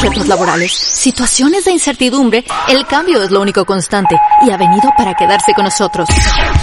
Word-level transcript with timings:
Retos 0.00 0.28
laborales, 0.28 0.72
situaciones 0.72 1.64
de 1.64 1.72
incertidumbre, 1.72 2.44
el 2.68 2.86
cambio 2.86 3.22
es 3.22 3.30
lo 3.30 3.40
único 3.40 3.64
constante 3.64 4.16
y 4.46 4.50
ha 4.50 4.56
venido 4.56 4.90
para 4.96 5.14
quedarse 5.14 5.52
con 5.54 5.64
nosotros. 5.64 6.08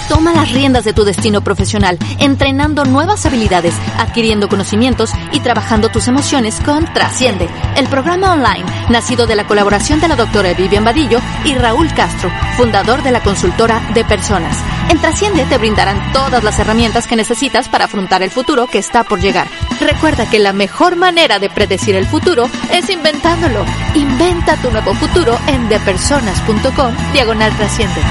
Toma 0.10 0.34
las 0.34 0.52
riendas 0.52 0.84
de 0.84 0.94
tu 0.94 1.04
destino 1.04 1.42
profesional, 1.42 1.98
entrenando 2.20 2.86
nuevas 2.86 3.26
habilidades, 3.26 3.74
adquiriendo 3.98 4.50
conocimientos 4.50 5.12
y 5.32 5.40
trabajando 5.40 5.90
tus 5.90 6.08
emociones 6.08 6.60
con 6.66 6.92
Trasciende, 6.94 7.50
el 7.76 7.88
programa 7.88 8.34
online 8.34 8.66
nacido 8.90 9.26
de 9.26 9.36
la 9.36 9.48
colaboración 9.48 10.00
de 10.00 10.08
la 10.08 10.16
doctora 10.16 10.54
Vivian 10.54 10.84
Vadillo 10.84 11.20
y 11.46 11.54
Raúl 11.56 11.94
Castro, 11.94 12.30
fundador 12.58 13.04
de 13.04 13.12
la 13.12 13.22
consultora 13.22 13.82
de 13.94 14.04
personas. 14.04 14.58
En 14.90 15.00
Trasciende 15.00 15.46
te 15.46 15.58
brindarán 15.58 16.12
todas 16.12 16.44
las 16.44 16.60
herramientas 16.60 17.08
que 17.08 17.16
necesitas 17.16 17.70
para 17.70 17.86
afrontar 17.86 18.24
el 18.24 18.32
futuro 18.32 18.68
que 18.68 18.80
está 18.80 19.04
por 19.04 19.22
llegar. 19.22 19.48
Recuerda 19.82 20.30
que 20.30 20.38
la 20.38 20.54
mejor 20.54 20.96
manera 20.96 21.40
de 21.40 21.50
predecir 21.50 21.96
el 21.96 22.06
futuro 22.06 22.46
es 22.72 22.88
inventándolo. 22.90 23.66
Inventa 23.96 24.56
tu 24.58 24.70
nuevo 24.70 24.94
futuro 24.94 25.36
en 25.48 25.68
depersonas.com 25.70 26.94
diagonal 27.14 27.52
trasciende. 27.58 28.02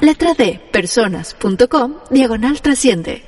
Letra 0.00 0.32
D, 0.32 0.58
personas.com 0.72 1.94
diagonal 2.10 2.60
trasciende. 2.62 3.22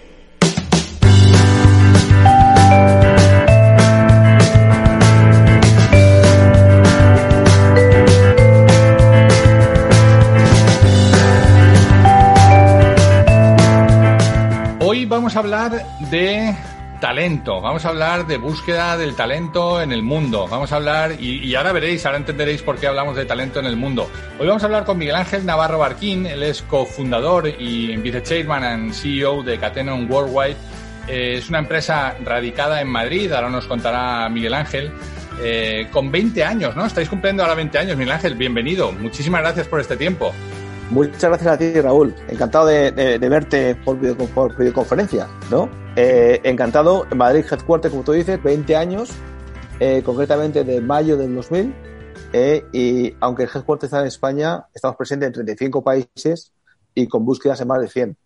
Hoy 14.80 15.04
vamos 15.04 15.36
a 15.36 15.40
hablar 15.40 15.86
de 16.10 16.56
talento, 17.00 17.60
vamos 17.60 17.84
a 17.84 17.90
hablar 17.90 18.26
de 18.26 18.38
búsqueda 18.38 18.96
del 18.96 19.14
talento 19.14 19.80
en 19.80 19.92
el 19.92 20.02
mundo, 20.02 20.46
vamos 20.48 20.72
a 20.72 20.76
hablar, 20.76 21.20
y, 21.20 21.54
ahora 21.54 21.72
veréis, 21.72 22.04
ahora 22.04 22.18
entenderéis 22.18 22.62
por 22.62 22.76
qué 22.78 22.86
hablamos 22.86 23.16
de 23.16 23.24
talento 23.24 23.60
en 23.60 23.66
el 23.66 23.76
mundo. 23.76 24.10
Hoy 24.38 24.46
vamos 24.46 24.62
a 24.62 24.66
hablar 24.66 24.84
con 24.84 24.98
Miguel 24.98 25.16
Ángel 25.16 25.46
Navarro 25.46 25.78
Barquín, 25.78 26.26
él 26.26 26.42
es 26.42 26.62
cofundador 26.62 27.48
y 27.48 27.96
vice-chairman 27.96 28.64
and 28.64 28.92
CEO 28.92 29.42
de 29.42 29.58
Catenon 29.58 30.10
Worldwide. 30.10 30.56
Eh, 31.06 31.36
es 31.38 31.48
una 31.48 31.60
empresa 31.60 32.16
radicada 32.24 32.80
en 32.80 32.88
Madrid, 32.88 33.32
ahora 33.32 33.50
nos 33.50 33.66
contará 33.66 34.28
Miguel 34.28 34.54
Ángel. 34.54 34.92
Eh, 35.40 35.86
con 35.92 36.10
20 36.10 36.42
años, 36.42 36.74
¿no? 36.74 36.84
Estáis 36.84 37.08
cumpliendo 37.08 37.44
ahora 37.44 37.54
20 37.54 37.78
años, 37.78 37.96
Miguel 37.96 38.12
Ángel, 38.12 38.34
bienvenido. 38.34 38.90
Muchísimas 38.90 39.40
gracias 39.42 39.68
por 39.68 39.80
este 39.80 39.96
tiempo. 39.96 40.32
Muchas 40.90 41.22
gracias 41.24 41.52
a 41.52 41.58
ti, 41.58 41.80
Raúl. 41.80 42.14
Encantado 42.28 42.66
de, 42.66 43.18
verte 43.18 43.74
por, 43.76 43.98
videoconferencia, 43.98 45.28
¿no? 45.50 45.68
Eh, 46.00 46.40
encantado. 46.44 47.08
En 47.10 47.18
Madrid 47.18 47.44
Headquarter, 47.50 47.90
como 47.90 48.04
tú 48.04 48.12
dices, 48.12 48.40
20 48.40 48.76
años, 48.76 49.10
eh, 49.80 50.00
concretamente 50.04 50.62
de 50.62 50.80
mayo 50.80 51.16
del 51.16 51.34
2000. 51.34 51.74
Eh, 52.32 52.64
y 52.72 53.16
aunque 53.18 53.42
el 53.42 53.48
Headquarter 53.52 53.86
está 53.86 54.00
en 54.02 54.06
España, 54.06 54.64
estamos 54.72 54.96
presentes 54.96 55.26
en 55.26 55.32
35 55.32 55.82
países 55.82 56.52
y 56.94 57.08
con 57.08 57.24
búsquedas 57.24 57.60
en 57.62 57.66
más 57.66 57.80
de 57.80 57.88
100. 57.88 58.16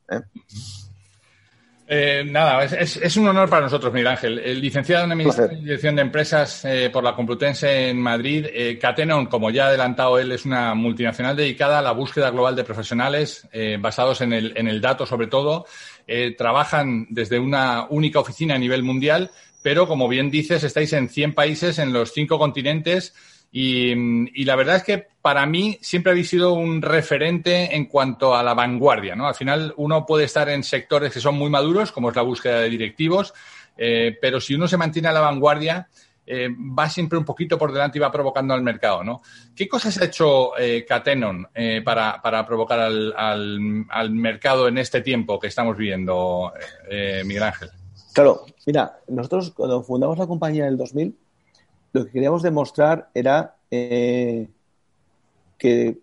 Eh, 1.87 2.25
nada, 2.25 2.65
es, 2.65 2.97
es, 2.97 3.16
un 3.16 3.28
honor 3.28 3.50
para 3.50 3.62
nosotros, 3.62 3.93
Miguel 3.93 4.09
Ángel. 4.09 4.38
El 4.38 4.60
licenciado 4.60 5.04
en 5.04 5.12
Administración 5.12 5.59
y 5.59 5.65
Dirección 5.65 5.97
de 5.97 6.03
Empresas 6.03 6.65
eh, 6.65 6.91
por 6.91 7.03
la 7.03 7.15
Complutense 7.15 7.88
en 7.88 8.00
Madrid, 8.00 8.47
eh, 8.50 8.78
Catenon, 8.78 9.26
como 9.26 9.50
ya 9.50 9.65
ha 9.65 9.69
adelantado 9.69 10.19
él, 10.19 10.32
es 10.32 10.44
una 10.44 10.75
multinacional 10.75 11.37
dedicada 11.37 11.81
a 11.81 11.82
la 11.82 11.93
búsqueda 11.93 12.31
global 12.31 12.56
de 12.56 12.65
profesionales 12.65 13.48
eh, 13.53 13.78
basados 13.81 14.20
en 14.20 14.32
el, 14.32 14.53
en 14.56 14.69
el, 14.69 14.81
dato, 14.81 15.06
sobre 15.06 15.26
todo. 15.26 15.66
Eh, 16.06 16.34
trabajan 16.38 17.06
desde 17.10 17.38
una 17.38 17.87
única 17.91 18.20
oficina 18.20 18.54
a 18.54 18.59
nivel 18.59 18.84
mundial, 18.84 19.31
pero 19.62 19.87
como 19.87 20.09
bien 20.09 20.31
dices, 20.31 20.64
estáis 20.64 20.93
en 20.93 21.09
100 21.09 21.34
países, 21.34 21.78
en 21.78 21.93
los 21.93 22.12
cinco 22.12 22.38
continentes. 22.38 23.14
Y, 23.54 24.44
la 24.44 24.56
verdad 24.56 24.76
es 24.76 24.82
que 24.82 25.06
para 25.20 25.44
mí 25.44 25.78
siempre 25.82 26.12
habéis 26.12 26.30
sido 26.30 26.54
un 26.54 26.80
referente 26.80 27.76
en 27.76 27.84
cuanto 27.84 28.34
a 28.34 28.42
la 28.42 28.54
vanguardia, 28.54 29.14
¿no? 29.14 29.28
Al 29.28 29.34
final 29.34 29.74
uno 29.76 30.06
puede 30.06 30.24
estar 30.24 30.48
en 30.48 30.64
sectores 30.64 31.12
que 31.12 31.20
son 31.20 31.36
muy 31.36 31.50
maduros, 31.50 31.92
como 31.92 32.08
es 32.08 32.16
la 32.16 32.22
búsqueda 32.22 32.60
de 32.60 32.70
directivos, 32.70 33.34
eh, 33.76 34.16
pero 34.20 34.40
si 34.40 34.54
uno 34.54 34.66
se 34.66 34.78
mantiene 34.78 35.08
a 35.08 35.12
la 35.12 35.20
vanguardia, 35.20 35.86
eh, 36.24 36.48
va 36.48 36.88
siempre 36.88 37.18
un 37.18 37.26
poquito 37.26 37.58
por 37.58 37.72
delante 37.72 37.98
y 37.98 38.00
va 38.00 38.10
provocando 38.10 38.54
al 38.54 38.62
mercado, 38.62 39.04
¿no? 39.04 39.20
¿Qué 39.54 39.69
cosas 39.69 40.00
ha 40.00 40.06
hecho 40.06 40.58
eh, 40.58 40.86
Catenon 40.88 41.48
para, 41.84 42.22
para, 42.22 42.46
provocar 42.46 42.80
al, 42.80 43.12
al, 43.14 43.84
al, 43.90 44.10
mercado 44.12 44.66
en 44.66 44.78
este 44.78 45.02
tiempo 45.02 45.38
que 45.38 45.48
estamos 45.48 45.76
viviendo, 45.76 46.54
Miguel 47.24 47.42
Ángel? 47.42 47.69
Claro, 48.14 48.46
mira, 48.64 48.98
nosotros 49.08 49.50
cuando 49.50 49.82
fundamos 49.82 50.16
la 50.16 50.26
compañía 50.26 50.64
en 50.64 50.70
el 50.70 50.78
2000, 50.78 51.19
lo 51.92 52.04
que 52.04 52.12
queríamos 52.12 52.42
demostrar 52.42 53.10
era 53.14 53.56
eh, 53.70 54.48
que 55.58 55.98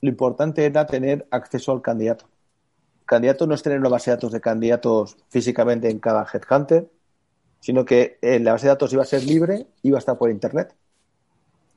lo 0.00 0.08
importante 0.08 0.64
era 0.64 0.86
tener 0.86 1.26
acceso 1.30 1.72
al 1.72 1.82
candidato. 1.82 2.26
El 3.00 3.06
candidato 3.06 3.46
no 3.46 3.54
es 3.54 3.62
tener 3.62 3.78
una 3.78 3.88
base 3.88 4.10
de 4.10 4.16
datos 4.16 4.32
de 4.32 4.40
candidatos 4.40 5.16
físicamente 5.28 5.90
en 5.90 5.98
cada 5.98 6.26
headhunter, 6.32 6.88
sino 7.60 7.84
que 7.84 8.18
eh, 8.22 8.38
la 8.40 8.52
base 8.52 8.66
de 8.66 8.70
datos 8.70 8.92
iba 8.92 9.02
a 9.02 9.06
ser 9.06 9.24
libre, 9.24 9.66
iba 9.82 9.98
a 9.98 10.00
estar 10.00 10.18
por 10.18 10.30
Internet. 10.30 10.74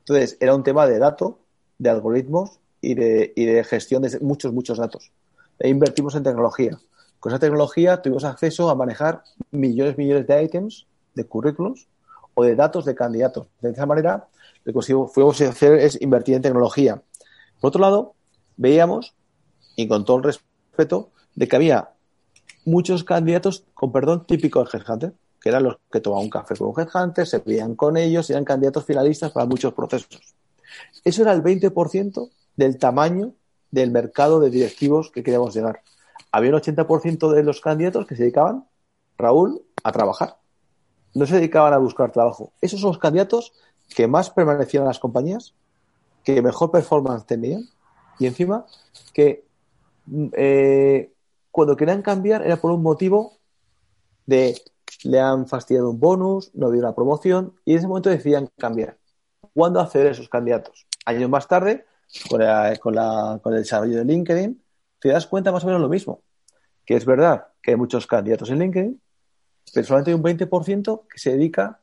Entonces, 0.00 0.36
era 0.40 0.54
un 0.54 0.62
tema 0.62 0.86
de 0.86 0.98
datos, 0.98 1.34
de 1.78 1.90
algoritmos 1.90 2.58
y 2.80 2.94
de, 2.94 3.64
gestión 3.68 4.02
de 4.02 4.18
muchos, 4.20 4.52
muchos 4.52 4.78
datos. 4.78 5.12
E 5.58 5.68
invertimos 5.68 6.14
en 6.14 6.22
tecnología. 6.22 6.78
Con 7.18 7.32
esa 7.32 7.38
tecnología 7.38 8.00
tuvimos 8.00 8.24
acceso 8.24 8.70
a 8.70 8.74
manejar 8.74 9.22
millones, 9.50 9.98
millones 9.98 10.26
de 10.26 10.42
ítems, 10.42 10.86
de 11.14 11.24
currículos, 11.24 11.86
de 12.44 12.54
datos 12.54 12.84
de 12.84 12.94
candidatos. 12.94 13.46
De 13.60 13.70
esa 13.70 13.86
manera, 13.86 14.28
lo 14.64 14.72
que 14.72 14.80
fuimos 14.82 15.40
a 15.40 15.48
hacer 15.48 15.74
es 15.74 16.00
invertir 16.00 16.34
en 16.34 16.42
tecnología. 16.42 17.02
Por 17.60 17.68
otro 17.68 17.80
lado, 17.80 18.14
veíamos, 18.56 19.14
y 19.76 19.88
con 19.88 20.04
todo 20.04 20.18
el 20.18 20.24
respeto, 20.24 21.10
de 21.34 21.48
que 21.48 21.56
había 21.56 21.90
muchos 22.64 23.04
candidatos, 23.04 23.64
con 23.74 23.92
perdón, 23.92 24.26
típicos 24.26 24.70
del 24.70 24.82
Headhunter, 24.82 25.14
que 25.40 25.48
eran 25.48 25.64
los 25.64 25.78
que 25.90 26.00
tomaban 26.00 26.24
un 26.24 26.30
café 26.30 26.54
con 26.56 26.68
un 26.68 26.80
Headhunter, 26.80 27.26
se 27.26 27.38
veían 27.38 27.74
con 27.74 27.96
ellos 27.96 28.28
eran 28.28 28.44
candidatos 28.44 28.84
finalistas 28.84 29.32
para 29.32 29.46
muchos 29.46 29.72
procesos. 29.72 30.34
Eso 31.04 31.22
era 31.22 31.32
el 31.32 31.42
20% 31.42 32.30
del 32.56 32.78
tamaño 32.78 33.34
del 33.70 33.90
mercado 33.90 34.40
de 34.40 34.50
directivos 34.50 35.10
que 35.10 35.22
queríamos 35.22 35.54
llegar. 35.54 35.82
Había 36.32 36.50
un 36.50 36.60
80% 36.60 37.32
de 37.32 37.42
los 37.42 37.60
candidatos 37.60 38.06
que 38.06 38.16
se 38.16 38.24
dedicaban, 38.24 38.66
Raúl, 39.16 39.62
a 39.82 39.92
trabajar 39.92 40.40
no 41.14 41.26
se 41.26 41.36
dedicaban 41.36 41.72
a 41.72 41.78
buscar 41.78 42.12
trabajo. 42.12 42.52
Esos 42.60 42.80
son 42.80 42.90
los 42.90 42.98
candidatos 42.98 43.52
que 43.94 44.06
más 44.06 44.30
permanecían 44.30 44.82
en 44.82 44.88
las 44.88 44.98
compañías, 44.98 45.54
que 46.24 46.42
mejor 46.42 46.70
performance 46.70 47.26
tenían 47.26 47.68
y 48.18 48.26
encima 48.26 48.66
que 49.12 49.44
eh, 50.32 51.12
cuando 51.50 51.76
querían 51.76 52.02
cambiar 52.02 52.42
era 52.42 52.56
por 52.56 52.70
un 52.70 52.82
motivo 52.82 53.38
de 54.26 54.60
le 55.04 55.20
han 55.20 55.46
fastidiado 55.46 55.90
un 55.90 56.00
bonus, 56.00 56.50
no 56.54 56.70
dio 56.70 56.80
una 56.80 56.94
promoción 56.94 57.54
y 57.64 57.72
en 57.72 57.78
ese 57.78 57.88
momento 57.88 58.10
decidían 58.10 58.48
cambiar. 58.58 58.98
¿Cuándo 59.54 59.80
acceder 59.80 60.08
a 60.08 60.10
esos 60.10 60.28
candidatos? 60.28 60.86
Años 61.06 61.30
más 61.30 61.48
tarde, 61.48 61.86
con, 62.28 62.40
con 63.40 63.54
el 63.54 63.60
desarrollo 63.60 63.96
de 63.98 64.04
LinkedIn, 64.04 64.62
te 64.98 65.08
das 65.08 65.26
cuenta 65.26 65.52
más 65.52 65.64
o 65.64 65.66
menos 65.66 65.80
lo 65.80 65.88
mismo. 65.88 66.22
Que 66.84 66.96
es 66.96 67.04
verdad 67.04 67.48
que 67.62 67.72
hay 67.72 67.76
muchos 67.76 68.06
candidatos 68.06 68.50
en 68.50 68.58
LinkedIn, 68.58 69.00
pero 69.72 69.86
solamente 69.86 70.10
hay 70.10 70.14
un 70.16 70.22
20% 70.22 71.02
que 71.08 71.18
se 71.18 71.32
dedica 71.32 71.80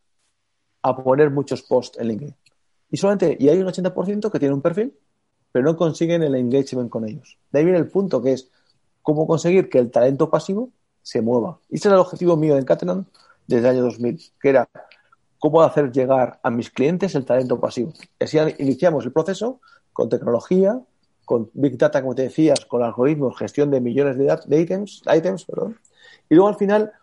a 0.82 0.96
poner 0.96 1.32
muchos 1.32 1.62
posts 1.64 2.00
en 2.00 2.08
LinkedIn. 2.08 2.36
Y 2.90 2.98
solamente, 2.98 3.38
y 3.40 3.50
hay 3.50 3.60
un 3.60 3.68
80% 3.68 4.32
que 4.32 4.40
tiene 4.40 4.54
un 4.54 4.62
perfil, 4.62 4.94
pero 5.52 5.66
no 5.66 5.76
consiguen 5.76 6.24
el 6.24 6.36
engagement 6.36 6.90
con 6.90 7.08
ellos. 7.08 7.38
De 7.52 7.60
ahí 7.60 7.66
viene 7.66 7.80
el 7.80 7.88
punto 7.88 8.22
que 8.22 8.34
es 8.34 8.50
cómo 9.02 9.28
conseguir 9.28 9.70
que 9.70 9.80
el 9.80 9.92
talento 9.92 10.30
pasivo 10.30 10.70
se 11.02 11.22
mueva. 11.22 11.60
Y 11.70 11.76
ese 11.78 11.88
era 11.88 11.96
el 11.96 12.02
objetivo 12.02 12.38
mío 12.38 12.58
en 12.58 12.66
Catenon 12.66 13.08
desde 13.48 13.70
el 13.70 13.76
año 13.78 13.84
2000, 13.84 14.22
que 14.42 14.50
era 14.50 14.70
cómo 15.40 15.62
hacer 15.62 15.92
llegar 15.92 16.40
a 16.44 16.50
mis 16.50 16.70
clientes 16.70 17.16
el 17.16 17.26
talento 17.26 17.60
pasivo. 17.60 17.94
Así 18.20 18.38
iniciamos 18.60 19.06
el 19.06 19.12
proceso 19.12 19.62
con 19.94 20.10
tecnología, 20.10 20.80
con 21.26 21.50
Big 21.54 21.78
Data, 21.78 22.02
como 22.02 22.16
te 22.16 22.24
decías, 22.24 22.66
con 22.66 22.84
algoritmos, 22.84 23.38
gestión 23.38 23.72
de 23.72 23.82
millones 23.82 24.18
de, 24.18 24.38
de 24.46 24.62
items, 24.62 25.02
items 25.14 25.46
perdón. 25.46 25.78
y 26.30 26.36
luego 26.36 26.50
al 26.50 26.56
final 26.56 26.94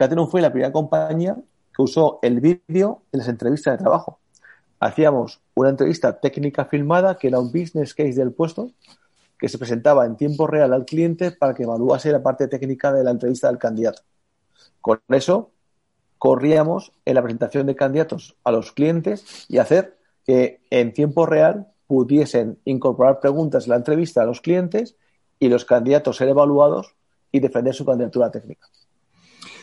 Catenon 0.00 0.30
fue 0.30 0.40
la 0.40 0.50
primera 0.50 0.72
compañía 0.72 1.36
que 1.76 1.82
usó 1.82 2.20
el 2.22 2.40
vídeo 2.40 3.02
en 3.12 3.18
las 3.18 3.28
entrevistas 3.28 3.74
de 3.74 3.82
trabajo. 3.84 4.18
Hacíamos 4.78 5.42
una 5.54 5.68
entrevista 5.68 6.18
técnica 6.18 6.64
filmada, 6.64 7.18
que 7.18 7.28
era 7.28 7.38
un 7.38 7.52
business 7.52 7.92
case 7.92 8.14
del 8.14 8.32
puesto, 8.32 8.70
que 9.38 9.50
se 9.50 9.58
presentaba 9.58 10.06
en 10.06 10.16
tiempo 10.16 10.46
real 10.46 10.72
al 10.72 10.86
cliente 10.86 11.32
para 11.32 11.52
que 11.52 11.64
evaluase 11.64 12.10
la 12.12 12.22
parte 12.22 12.48
técnica 12.48 12.94
de 12.94 13.04
la 13.04 13.10
entrevista 13.10 13.48
del 13.48 13.58
candidato. 13.58 14.00
Con 14.80 15.02
eso, 15.10 15.50
corríamos 16.16 16.94
en 17.04 17.16
la 17.16 17.22
presentación 17.22 17.66
de 17.66 17.76
candidatos 17.76 18.38
a 18.42 18.52
los 18.52 18.72
clientes 18.72 19.44
y 19.50 19.58
hacer 19.58 19.98
que 20.24 20.62
en 20.70 20.94
tiempo 20.94 21.26
real 21.26 21.66
pudiesen 21.86 22.58
incorporar 22.64 23.20
preguntas 23.20 23.64
en 23.64 23.70
la 23.72 23.76
entrevista 23.76 24.22
a 24.22 24.24
los 24.24 24.40
clientes 24.40 24.96
y 25.38 25.50
los 25.50 25.66
candidatos 25.66 26.16
ser 26.16 26.30
evaluados 26.30 26.94
y 27.30 27.40
defender 27.40 27.74
su 27.74 27.84
candidatura 27.84 28.30
técnica. 28.30 28.66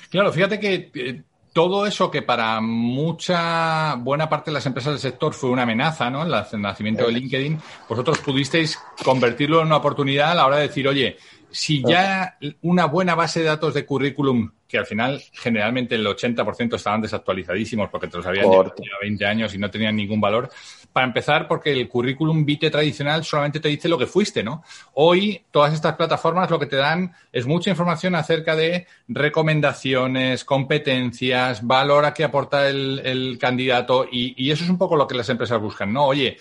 Claro, 0.10 0.32
fíjate 0.32 0.60
que 0.60 0.92
eh, 0.94 1.22
todo 1.54 1.88
eso 1.88 2.12
que 2.12 2.22
para 2.22 2.62
mucha 2.62 3.96
buena 3.96 4.30
parte 4.30 4.52
de 4.52 4.54
las 4.54 4.66
empresas 4.68 4.94
del 4.94 5.00
sector 5.00 5.34
fue 5.34 5.50
una 5.50 5.64
amenaza, 5.64 6.10
¿no? 6.10 6.24
El 6.24 6.62
nacimiento 6.62 7.08
de 7.08 7.14
LinkedIn, 7.14 7.60
vosotros 7.90 8.20
pudisteis 8.20 8.80
convertirlo 9.04 9.62
en 9.62 9.68
una 9.68 9.78
oportunidad 9.78 10.32
a 10.32 10.36
la 10.36 10.46
hora 10.46 10.58
de 10.58 10.68
decir, 10.68 10.88
oye, 10.88 11.18
si 11.52 11.84
ya 11.84 12.38
una 12.62 12.86
buena 12.86 13.16
base 13.16 13.40
de 13.40 13.46
datos 13.46 13.74
de 13.74 13.86
currículum, 13.86 14.52
que 14.68 14.78
al 14.78 14.86
final 14.86 15.22
generalmente 15.32 15.96
el 15.96 16.06
80% 16.06 16.76
estaban 16.76 17.02
desactualizadísimos 17.02 17.90
porque 17.90 18.08
te 18.08 18.18
los 18.18 18.26
habían 18.26 18.50
llevado 18.50 18.74
20 19.02 19.26
años 19.26 19.54
y 19.54 19.58
no 19.58 19.72
tenían 19.72 19.96
ningún 19.96 20.20
valor, 20.20 20.50
para 20.92 21.08
empezar 21.08 21.48
porque 21.48 21.72
el 21.72 21.88
currículum 21.88 22.44
vitae 22.44 22.70
tradicional 22.70 23.24
solamente 23.24 23.60
te 23.60 23.70
dice 23.70 23.88
lo 23.88 23.98
que 23.98 24.08
fuiste, 24.08 24.44
¿no? 24.44 24.64
Hoy 24.94 25.42
todas 25.52 25.74
estas 25.74 25.96
plataformas 25.96 26.50
lo 26.50 26.60
que 26.60 26.66
te 26.66 26.76
dan 26.76 27.14
es 27.32 27.46
mucha 27.46 27.70
información 27.70 28.16
acerca 28.16 28.56
de 28.56 28.88
recomendaciones, 29.08 30.44
competencias, 30.44 31.66
valor 31.66 32.06
a 32.06 32.14
que 32.14 32.24
aporta 32.24 32.68
el, 32.68 33.38
candidato 33.40 34.06
y, 34.12 34.34
y 34.44 34.52
eso 34.52 34.64
es 34.64 34.70
un 34.70 34.78
poco 34.78 34.98
lo 34.98 35.08
que 35.08 35.16
las 35.16 35.30
empresas 35.30 35.62
buscan, 35.62 35.94
¿no? 35.94 36.06
Oye, 36.06 36.38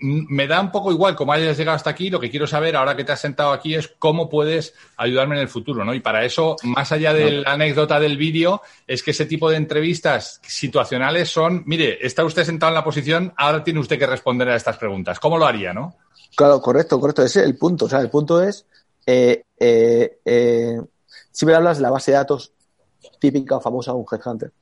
me 0.00 0.46
da 0.46 0.60
un 0.60 0.70
poco 0.70 0.92
igual 0.92 1.16
cómo 1.16 1.32
hayas 1.32 1.56
llegado 1.56 1.76
hasta 1.76 1.90
aquí, 1.90 2.08
lo 2.08 2.20
que 2.20 2.30
quiero 2.30 2.46
saber 2.46 2.76
ahora 2.76 2.96
que 2.96 3.04
te 3.04 3.12
has 3.12 3.20
sentado 3.20 3.52
aquí 3.52 3.74
es 3.74 3.88
cómo 3.98 4.28
puedes 4.28 4.74
ayudarme 4.96 5.34
en 5.36 5.42
el 5.42 5.48
futuro, 5.48 5.84
¿no? 5.84 5.92
Y 5.92 6.00
para 6.00 6.24
eso, 6.24 6.56
más 6.62 6.92
allá 6.92 7.12
de 7.12 7.32
la 7.32 7.52
anécdota 7.52 7.98
del 7.98 8.16
vídeo, 8.16 8.62
es 8.86 9.02
que 9.02 9.10
ese 9.10 9.26
tipo 9.26 9.50
de 9.50 9.56
entrevistas 9.56 10.40
situacionales 10.44 11.30
son, 11.30 11.64
mire, 11.66 11.98
está 12.06 12.24
usted 12.24 12.44
sentado 12.44 12.70
en 12.70 12.76
la 12.76 12.84
posición, 12.84 13.32
ahora 13.36 13.64
tiene 13.64 13.80
usted 13.80 13.98
que 13.98 14.06
responder 14.06 14.48
a 14.48 14.56
estas 14.56 14.76
preguntas. 14.76 15.18
¿Cómo 15.18 15.36
lo 15.36 15.46
haría, 15.46 15.72
no? 15.72 15.96
Claro, 16.36 16.60
correcto, 16.60 17.00
correcto. 17.00 17.24
Ese 17.24 17.40
es 17.40 17.46
el 17.46 17.56
punto. 17.56 17.86
O 17.86 17.88
sea, 17.88 18.00
el 18.00 18.10
punto 18.10 18.40
es, 18.40 18.66
eh, 19.04 19.42
eh, 19.58 20.20
eh, 20.24 20.80
si 21.32 21.46
me 21.46 21.54
hablas 21.54 21.78
de 21.78 21.82
la 21.82 21.90
base 21.90 22.12
de 22.12 22.18
datos 22.18 22.52
típica 23.18 23.56
o 23.56 23.60
famosa 23.60 23.92
de 23.92 23.98
un 23.98 24.06
headhunter. 24.10 24.52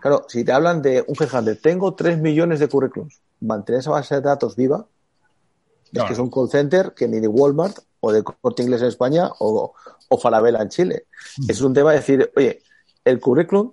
Claro, 0.00 0.26
si 0.28 0.44
te 0.44 0.52
hablan 0.52 0.80
de 0.80 1.04
un 1.04 1.16
headhunter, 1.18 1.60
tengo 1.60 1.94
3 1.94 2.18
millones 2.18 2.60
de 2.60 2.68
currículums 2.68 3.20
mantener 3.40 3.80
esa 3.80 3.90
base 3.90 4.14
de 4.14 4.20
datos 4.20 4.56
viva 4.56 4.86
es 5.92 6.02
que 6.04 6.12
es 6.12 6.18
un 6.18 6.30
call 6.30 6.50
center 6.50 6.94
que 6.94 7.08
ni 7.08 7.20
de 7.20 7.28
Walmart 7.28 7.78
o 8.00 8.12
de 8.12 8.22
Corte 8.22 8.62
Inglés 8.62 8.82
en 8.82 8.88
España 8.88 9.30
o, 9.38 9.74
o 10.08 10.18
Falabella 10.18 10.60
en 10.60 10.68
Chile. 10.68 11.06
Mm. 11.38 11.50
Es 11.50 11.60
un 11.60 11.72
tema 11.72 11.92
de 11.92 11.98
decir, 11.98 12.30
oye, 12.36 12.62
el 13.04 13.20
currículum 13.20 13.72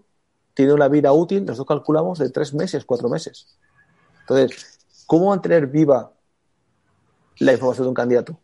tiene 0.53 0.73
una 0.73 0.87
vida 0.87 1.11
útil, 1.11 1.45
nosotros 1.45 1.79
calculamos 1.79 2.19
de 2.19 2.29
tres 2.29 2.53
meses, 2.53 2.85
cuatro 2.85 3.09
meses. 3.09 3.57
Entonces, 4.21 4.79
¿cómo 5.07 5.29
mantener 5.29 5.67
viva 5.67 6.13
la 7.39 7.53
información 7.53 7.85
de 7.85 7.89
un 7.89 7.95
candidato? 7.95 8.39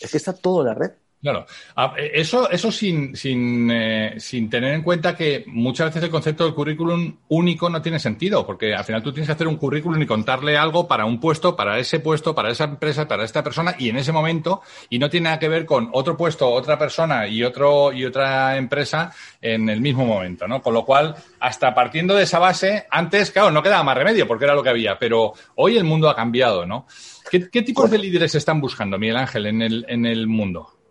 Es 0.00 0.10
que 0.10 0.16
está 0.16 0.32
todo 0.32 0.60
en 0.62 0.66
la 0.66 0.74
red. 0.74 0.92
Claro, 1.22 1.46
ah, 1.76 1.94
eh, 1.96 2.10
eso, 2.14 2.50
eso 2.50 2.72
sin, 2.72 3.14
sin, 3.14 3.70
eh, 3.70 4.14
sin, 4.18 4.50
tener 4.50 4.74
en 4.74 4.82
cuenta 4.82 5.14
que 5.14 5.44
muchas 5.46 5.86
veces 5.86 6.02
el 6.02 6.10
concepto 6.10 6.42
del 6.42 6.52
currículum 6.52 7.16
único 7.28 7.70
no 7.70 7.80
tiene 7.80 8.00
sentido, 8.00 8.44
porque 8.44 8.74
al 8.74 8.82
final 8.82 9.04
tú 9.04 9.12
tienes 9.12 9.28
que 9.28 9.34
hacer 9.34 9.46
un 9.46 9.56
currículum 9.56 10.02
y 10.02 10.06
contarle 10.06 10.56
algo 10.56 10.88
para 10.88 11.04
un 11.04 11.20
puesto, 11.20 11.54
para 11.54 11.78
ese 11.78 12.00
puesto, 12.00 12.34
para 12.34 12.50
esa 12.50 12.64
empresa, 12.64 13.06
para 13.06 13.22
esta 13.22 13.44
persona 13.44 13.76
y 13.78 13.88
en 13.88 13.98
ese 13.98 14.10
momento, 14.10 14.62
y 14.90 14.98
no 14.98 15.08
tiene 15.08 15.26
nada 15.26 15.38
que 15.38 15.48
ver 15.48 15.64
con 15.64 15.90
otro 15.92 16.16
puesto, 16.16 16.50
otra 16.50 16.76
persona 16.76 17.28
y 17.28 17.44
otro 17.44 17.92
y 17.92 18.04
otra 18.04 18.56
empresa 18.56 19.12
en 19.40 19.68
el 19.68 19.80
mismo 19.80 20.04
momento, 20.04 20.48
¿no? 20.48 20.60
Con 20.60 20.74
lo 20.74 20.84
cual, 20.84 21.14
hasta 21.38 21.72
partiendo 21.72 22.16
de 22.16 22.24
esa 22.24 22.40
base, 22.40 22.88
antes, 22.90 23.30
claro, 23.30 23.52
no 23.52 23.62
quedaba 23.62 23.84
más 23.84 23.96
remedio 23.96 24.26
porque 24.26 24.46
era 24.46 24.56
lo 24.56 24.62
que 24.64 24.70
había, 24.70 24.98
pero 24.98 25.34
hoy 25.54 25.76
el 25.76 25.84
mundo 25.84 26.10
ha 26.10 26.16
cambiado, 26.16 26.66
¿no? 26.66 26.88
¿Qué, 27.30 27.48
qué 27.48 27.62
tipos 27.62 27.88
de 27.88 27.98
líderes 27.98 28.34
están 28.34 28.60
buscando, 28.60 28.98
Miguel 28.98 29.18
Ángel, 29.18 29.46
en 29.46 29.62
el, 29.62 29.86
en 29.88 30.04
el 30.04 30.26
mundo? 30.26 30.81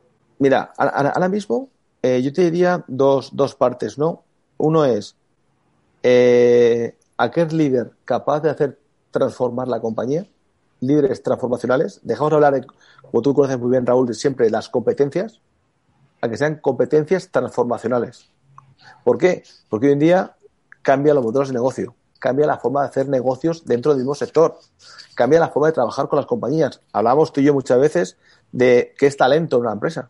Mira, 0.42 0.74
ahora 0.76 1.30
mismo 1.30 1.70
eh, 2.02 2.20
yo 2.24 2.34
te 2.34 2.42
diría 2.42 2.84
dos, 2.88 3.30
dos 3.36 3.54
partes, 3.54 4.00
¿no? 4.00 4.24
Uno 4.58 4.86
es 4.86 5.16
eh, 6.02 6.98
aquel 7.16 7.56
líder 7.56 7.92
capaz 8.06 8.40
de 8.40 8.50
hacer 8.50 8.80
transformar 9.12 9.68
la 9.68 9.80
compañía, 9.80 10.26
líderes 10.80 11.22
transformacionales. 11.22 12.00
Dejamos 12.02 12.32
de 12.32 12.36
hablar, 12.38 12.54
de, 12.56 12.66
como 13.04 13.22
tú 13.22 13.36
conoces 13.36 13.60
muy 13.60 13.70
bien, 13.70 13.86
Raúl, 13.86 14.08
de 14.08 14.16
siempre 14.16 14.50
las 14.50 14.68
competencias, 14.68 15.42
a 16.22 16.28
que 16.28 16.38
sean 16.38 16.56
competencias 16.56 17.30
transformacionales. 17.30 18.32
¿Por 19.04 19.20
qué? 19.20 19.44
Porque 19.70 19.86
hoy 19.86 19.94
en 19.94 20.00
día 20.00 20.38
cambia 20.82 21.14
los 21.14 21.24
modelos 21.24 21.50
de 21.50 21.54
negocio, 21.54 21.94
cambia 22.18 22.48
la 22.48 22.58
forma 22.58 22.82
de 22.82 22.88
hacer 22.88 23.08
negocios 23.10 23.64
dentro 23.66 23.92
del 23.92 24.00
mismo 24.00 24.16
sector, 24.16 24.58
cambia 25.14 25.40
la 25.40 25.50
forma 25.50 25.68
de 25.68 25.74
trabajar 25.74 26.08
con 26.08 26.18
las 26.18 26.26
compañías. 26.26 26.82
Hablamos 26.94 27.32
tú 27.32 27.42
y 27.42 27.44
yo 27.44 27.54
muchas 27.54 27.80
veces 27.80 28.18
de 28.52 28.96
qué 28.98 29.06
es 29.06 29.16
talento 29.16 29.58
en 29.58 29.62
una 29.62 29.74
empresa 29.74 30.10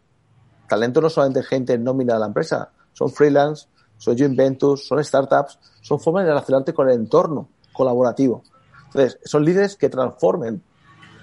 talento 0.72 1.02
no 1.02 1.10
solamente 1.10 1.44
gente 1.44 1.78
nómina 1.78 2.14
de 2.14 2.22
la 2.22 2.28
empresa, 2.28 2.72
son 2.94 3.10
freelance, 3.10 3.68
son 3.98 4.18
joint 4.18 4.38
ventures, 4.38 4.88
son 4.88 5.04
startups, 5.04 5.60
son 5.82 6.00
formas 6.00 6.24
de 6.24 6.30
relacionarte 6.30 6.74
con 6.74 6.88
el 6.88 6.96
entorno 6.96 7.50
colaborativo. 7.74 8.42
Entonces, 8.86 9.20
son 9.26 9.44
líderes 9.44 9.76
que 9.76 9.90
transformen 9.90 10.64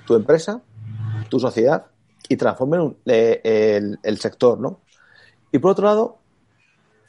tu 0.06 0.14
empresa, 0.16 0.60
tu 1.30 1.40
sociedad 1.40 1.86
y 2.28 2.36
transformen 2.36 2.94
eh, 3.06 3.96
el, 4.02 4.18
sector, 4.18 4.60
¿no? 4.60 4.80
Y 5.50 5.60
por 5.60 5.70
otro 5.70 5.86
lado, 5.86 6.18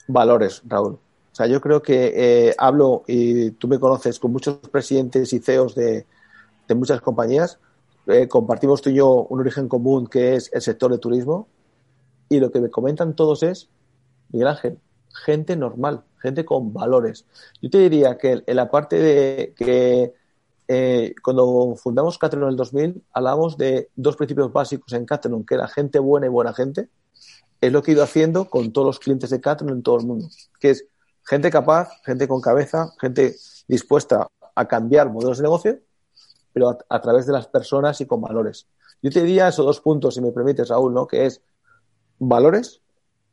valores, 0.07 0.62
Raúl. 0.65 0.94
O 0.94 1.36
sea, 1.36 1.45
yo 1.47 1.59
creo 1.59 1.81
que 1.81 2.13
eh, 2.15 2.56
hablo, 2.57 3.03
y 3.06 3.51
tú 3.51 3.68
me 3.68 3.80
conoces, 3.80 4.18
con 4.18 4.31
muchos 4.31 4.59
presidentes 4.71 5.33
y 5.33 5.39
CEOs 5.39 5.75
de, 5.75 6.06
muchas 6.69 7.01
compañías. 7.01 7.59
Eh, 8.07 8.30
compartimos 8.30 8.81
tú 8.81 8.91
y 8.91 8.94
yo 8.94 9.27
un 9.30 9.41
origen 9.41 9.68
común 9.68 10.07
que 10.07 10.36
es 10.36 10.50
el 10.53 10.62
sector 10.62 10.89
de 10.89 11.00
turismo 11.00 11.50
y 12.30 12.40
lo 12.40 12.52
que 12.52 12.62
me 12.62 12.70
comentan 12.70 13.16
todos 13.16 13.44
es, 13.44 13.70
Miguel 14.30 14.48
Ángel, 14.48 14.80
gente 15.26 15.56
normal, 15.56 16.04
gente 16.22 16.46
con 16.46 16.72
valores. 16.74 17.26
Yo 17.62 17.70
te 17.70 17.80
diría 17.80 18.18
que 18.18 18.44
en 18.46 18.56
la 18.56 18.70
parte 18.70 18.98
de 18.98 19.53
que 19.58 20.13
eh, 20.68 21.15
cuando 21.24 21.75
fundamos 21.75 22.20
Catenon 22.20 22.46
en 22.46 22.51
el 22.51 22.56
2000, 22.56 23.03
hablamos 23.13 23.58
de 23.58 23.89
dos 23.96 24.15
principios 24.15 24.53
básicos 24.53 24.94
en 24.94 25.06
Catenon, 25.06 25.44
que 25.44 25.56
era 25.56 25.68
gente 25.68 25.98
buena 25.98 26.27
y 26.27 26.30
buena 26.30 26.53
gente. 26.53 26.89
Es 27.60 27.72
lo 27.74 27.82
que 27.82 27.92
he 27.92 27.94
ido 27.96 28.03
haciendo 28.03 28.50
con 28.50 28.72
todos 28.72 28.86
los 28.86 29.00
clientes 29.00 29.32
de 29.32 29.42
Catenon 29.42 29.77
en 29.77 29.84
todo 29.84 29.98
el 29.98 30.06
mundo, 30.06 30.30
que 30.60 30.70
es 30.70 30.86
gente 31.27 31.50
capaz, 31.50 31.89
gente 32.06 32.27
con 32.27 32.39
cabeza, 32.39 32.94
gente 33.01 33.36
dispuesta 33.68 34.27
a 34.56 34.68
cambiar 34.68 35.10
modelos 35.12 35.39
de 35.39 35.44
negocio, 35.44 35.80
pero 36.53 36.70
a, 36.70 36.77
a 36.88 37.01
través 37.01 37.25
de 37.25 37.34
las 37.34 37.48
personas 37.48 38.00
y 38.01 38.06
con 38.06 38.22
valores. 38.22 38.68
Yo 39.01 39.10
te 39.12 39.22
diría 39.22 39.48
esos 39.48 39.65
dos 39.65 39.82
puntos, 39.82 40.15
si 40.15 40.22
me 40.22 40.32
permites, 40.32 40.70
Raúl, 40.70 40.94
¿no? 40.94 41.08
Que 41.08 41.25
es 41.25 41.42
valores 42.20 42.82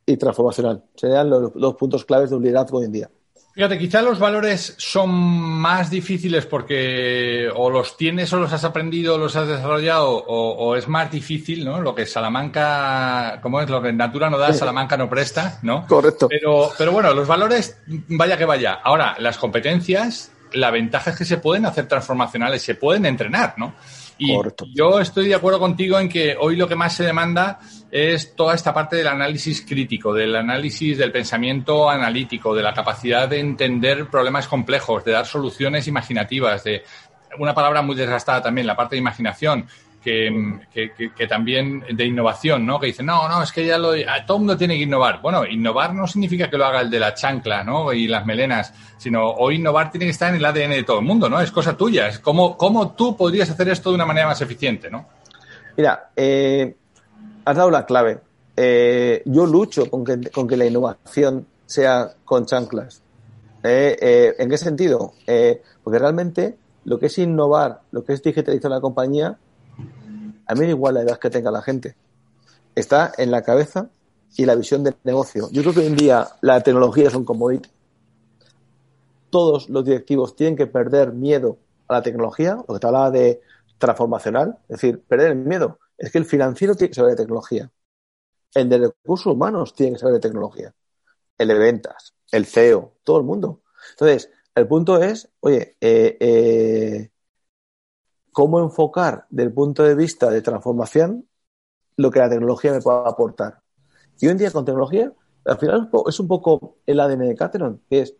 y 0.05 0.17
transformacional. 0.17 0.83
Serían 0.95 1.29
los 1.29 1.53
dos 1.53 1.75
puntos 1.75 2.05
claves 2.05 2.29
de 2.29 2.37
un 2.37 2.43
liderazgo 2.43 2.79
hoy 2.79 2.85
en 2.85 2.91
día. 2.91 3.09
Fíjate, 3.57 3.79
quizá 3.79 4.03
los 4.03 4.19
valores 4.19 4.75
son 4.77 5.09
más 5.09 5.89
difíciles 5.89 6.45
porque 6.45 7.49
o 7.55 7.71
los 7.71 7.97
tienes 7.97 8.31
o 8.31 8.37
los 8.37 8.53
has 8.53 8.63
aprendido 8.63 9.15
o 9.15 9.17
los 9.17 9.35
has 9.35 9.47
desarrollado 9.47 10.11
o, 10.11 10.75
es 10.75 10.87
más 10.87 11.09
difícil, 11.09 11.65
¿no? 11.65 11.81
Lo 11.81 11.95
que 11.95 12.05
Salamanca, 12.05 13.39
como 13.41 13.59
es? 13.59 13.67
Lo 13.67 13.81
que 13.81 13.91
Natura 13.91 14.29
no 14.29 14.37
da, 14.37 14.53
Salamanca 14.53 14.95
no 14.95 15.09
presta, 15.09 15.57
¿no? 15.63 15.87
Correcto. 15.87 16.27
Pero, 16.29 16.69
pero 16.77 16.91
bueno, 16.91 17.11
los 17.15 17.27
valores, 17.27 17.79
vaya 17.87 18.37
que 18.37 18.45
vaya. 18.45 18.73
Ahora, 18.75 19.15
las 19.17 19.39
competencias, 19.39 20.31
la 20.53 20.69
ventaja 20.69 21.09
es 21.09 21.17
que 21.17 21.25
se 21.25 21.37
pueden 21.37 21.65
hacer 21.65 21.87
transformacionales, 21.87 22.61
se 22.61 22.75
pueden 22.75 23.07
entrenar, 23.07 23.55
¿no? 23.57 23.73
Y 24.17 24.35
yo 24.73 24.99
estoy 24.99 25.27
de 25.27 25.35
acuerdo 25.35 25.59
contigo 25.59 25.99
en 25.99 26.09
que 26.09 26.35
hoy 26.39 26.55
lo 26.55 26.67
que 26.67 26.75
más 26.75 26.95
se 26.95 27.03
demanda 27.03 27.59
es 27.91 28.35
toda 28.35 28.55
esta 28.55 28.73
parte 28.73 28.95
del 28.95 29.07
análisis 29.07 29.65
crítico, 29.67 30.13
del 30.13 30.35
análisis 30.35 30.97
del 30.97 31.11
pensamiento 31.11 31.89
analítico, 31.89 32.55
de 32.55 32.63
la 32.63 32.73
capacidad 32.73 33.27
de 33.27 33.39
entender 33.39 34.07
problemas 34.09 34.47
complejos, 34.47 35.05
de 35.05 35.11
dar 35.11 35.25
soluciones 35.25 35.87
imaginativas, 35.87 36.63
de 36.63 36.83
una 37.39 37.53
palabra 37.53 37.81
muy 37.81 37.95
desgastada 37.95 38.41
también, 38.41 38.67
la 38.67 38.75
parte 38.75 38.95
de 38.95 39.01
imaginación, 39.01 39.67
que, 40.07 41.27
también 41.27 41.83
de 41.91 42.05
innovación, 42.05 42.65
¿no? 42.65 42.79
Que 42.79 42.87
dicen, 42.87 43.05
no, 43.05 43.27
no, 43.27 43.43
es 43.43 43.51
que 43.51 43.65
ya 43.65 43.77
lo, 43.77 43.91
todo 44.25 44.37
el 44.37 44.39
mundo 44.39 44.57
tiene 44.57 44.77
que 44.77 44.83
innovar. 44.83 45.21
Bueno, 45.21 45.45
innovar 45.45 45.93
no 45.93 46.07
significa 46.07 46.49
que 46.49 46.57
lo 46.57 46.65
haga 46.65 46.81
el 46.81 46.89
de 46.89 46.99
la 46.99 47.13
chancla, 47.13 47.63
¿no? 47.63 47.91
Y 47.91 48.07
las 48.07 48.25
melenas, 48.25 48.73
sino 48.97 49.31
hoy 49.31 49.55
innovar 49.55 49.91
tiene 49.91 50.05
que 50.05 50.11
estar 50.11 50.29
en 50.29 50.35
el 50.35 50.45
ADN 50.45 50.71
de 50.71 50.83
todo 50.83 50.99
el 50.99 51.05
mundo, 51.05 51.29
¿no? 51.29 51.41
Es 51.41 51.51
cosa 51.51 51.75
tuya, 51.75 52.07
es 52.07 52.19
como, 52.19 52.57
cómo 52.57 52.91
tú 52.91 53.17
podrías 53.17 53.49
hacer 53.49 53.69
esto 53.69 53.89
de 53.89 53.95
una 53.95 54.05
manera 54.05 54.27
más 54.27 54.41
eficiente, 54.41 54.89
¿no? 54.89 55.07
Mira, 55.75 56.09
eh, 56.15 56.75
has 57.45 57.55
dado 57.55 57.69
la 57.69 57.85
clave. 57.85 58.19
Eh, 58.55 59.21
yo 59.25 59.45
lucho 59.45 59.89
con 59.89 60.03
que, 60.03 60.31
con 60.31 60.47
que 60.47 60.57
la 60.57 60.65
innovación 60.65 61.45
sea 61.65 62.13
con 62.25 62.45
chanclas. 62.45 63.03
Eh, 63.63 63.97
eh, 64.01 64.35
¿En 64.39 64.49
qué 64.49 64.57
sentido? 64.57 65.13
Porque 65.83 65.99
realmente 65.99 66.57
lo 66.87 66.99
que 66.99 67.07
es 67.07 67.17
innovar, 67.19 67.81
lo 67.91 68.03
que 68.05 68.13
es 68.13 68.23
digitalizar 68.23 68.71
la 68.71 68.79
compañía, 68.79 69.37
a 70.47 70.55
mí 70.55 70.61
da 70.61 70.69
igual 70.69 70.95
la 70.95 71.01
edad 71.01 71.19
que 71.19 71.29
tenga 71.29 71.51
la 71.51 71.61
gente. 71.61 71.95
Está 72.75 73.11
en 73.17 73.31
la 73.31 73.41
cabeza 73.41 73.89
y 74.35 74.45
la 74.45 74.55
visión 74.55 74.83
del 74.83 74.95
negocio. 75.03 75.49
Yo 75.51 75.61
creo 75.61 75.73
que 75.73 75.79
hoy 75.81 75.87
en 75.87 75.95
día 75.95 76.27
la 76.41 76.61
tecnología 76.61 77.07
es 77.07 77.15
un 77.15 77.25
commodity. 77.25 77.69
Todos 79.29 79.69
los 79.69 79.83
directivos 79.83 80.35
tienen 80.35 80.55
que 80.55 80.67
perder 80.67 81.11
miedo 81.11 81.57
a 81.87 81.95
la 81.95 82.01
tecnología, 82.01 82.55
lo 82.67 82.73
que 82.73 82.79
te 82.79 82.87
hablaba 82.87 83.11
de 83.11 83.41
transformacional, 83.77 84.57
es 84.69 84.81
decir, 84.81 85.03
perder 85.03 85.31
el 85.31 85.37
miedo. 85.37 85.79
Es 85.97 86.11
que 86.11 86.17
el 86.17 86.25
financiero 86.25 86.75
tiene 86.75 86.89
que 86.89 86.95
saber 86.95 87.11
de 87.11 87.23
tecnología. 87.23 87.71
El 88.53 88.69
de 88.69 88.77
recursos 88.77 89.33
humanos 89.33 89.73
tiene 89.73 89.93
que 89.93 89.99
saber 89.99 90.15
de 90.15 90.19
tecnología. 90.21 90.73
El 91.37 91.49
de 91.49 91.53
ventas, 91.55 92.13
el 92.31 92.45
CEO, 92.45 92.93
todo 93.03 93.17
el 93.17 93.23
mundo. 93.23 93.61
Entonces, 93.91 94.31
el 94.55 94.67
punto 94.67 95.01
es, 95.01 95.29
oye, 95.41 95.77
eh, 95.81 96.17
eh, 96.19 97.11
cómo 98.37 98.59
enfocar 98.59 99.25
desde 99.31 99.47
el 99.47 99.51
punto 99.51 99.81
de 99.81 99.95
vista 99.95 100.29
de 100.29 100.43
transformación 100.43 101.27
lo 101.95 102.11
que 102.11 102.19
la 102.19 102.29
tecnología 102.29 102.71
me 102.71 102.81
pueda 102.81 102.99
aportar. 102.99 103.61
Y 104.19 104.27
hoy 104.27 104.33
en 104.33 104.37
día 104.37 104.51
con 104.51 104.63
tecnología, 104.63 105.11
al 105.43 105.57
final 105.57 105.89
es 106.07 106.19
un 106.19 106.27
poco 106.27 106.75
el 106.85 106.99
ADN 106.99 107.29
de 107.29 107.35
Cateron, 107.35 107.81
que 107.89 108.01
es 108.01 108.13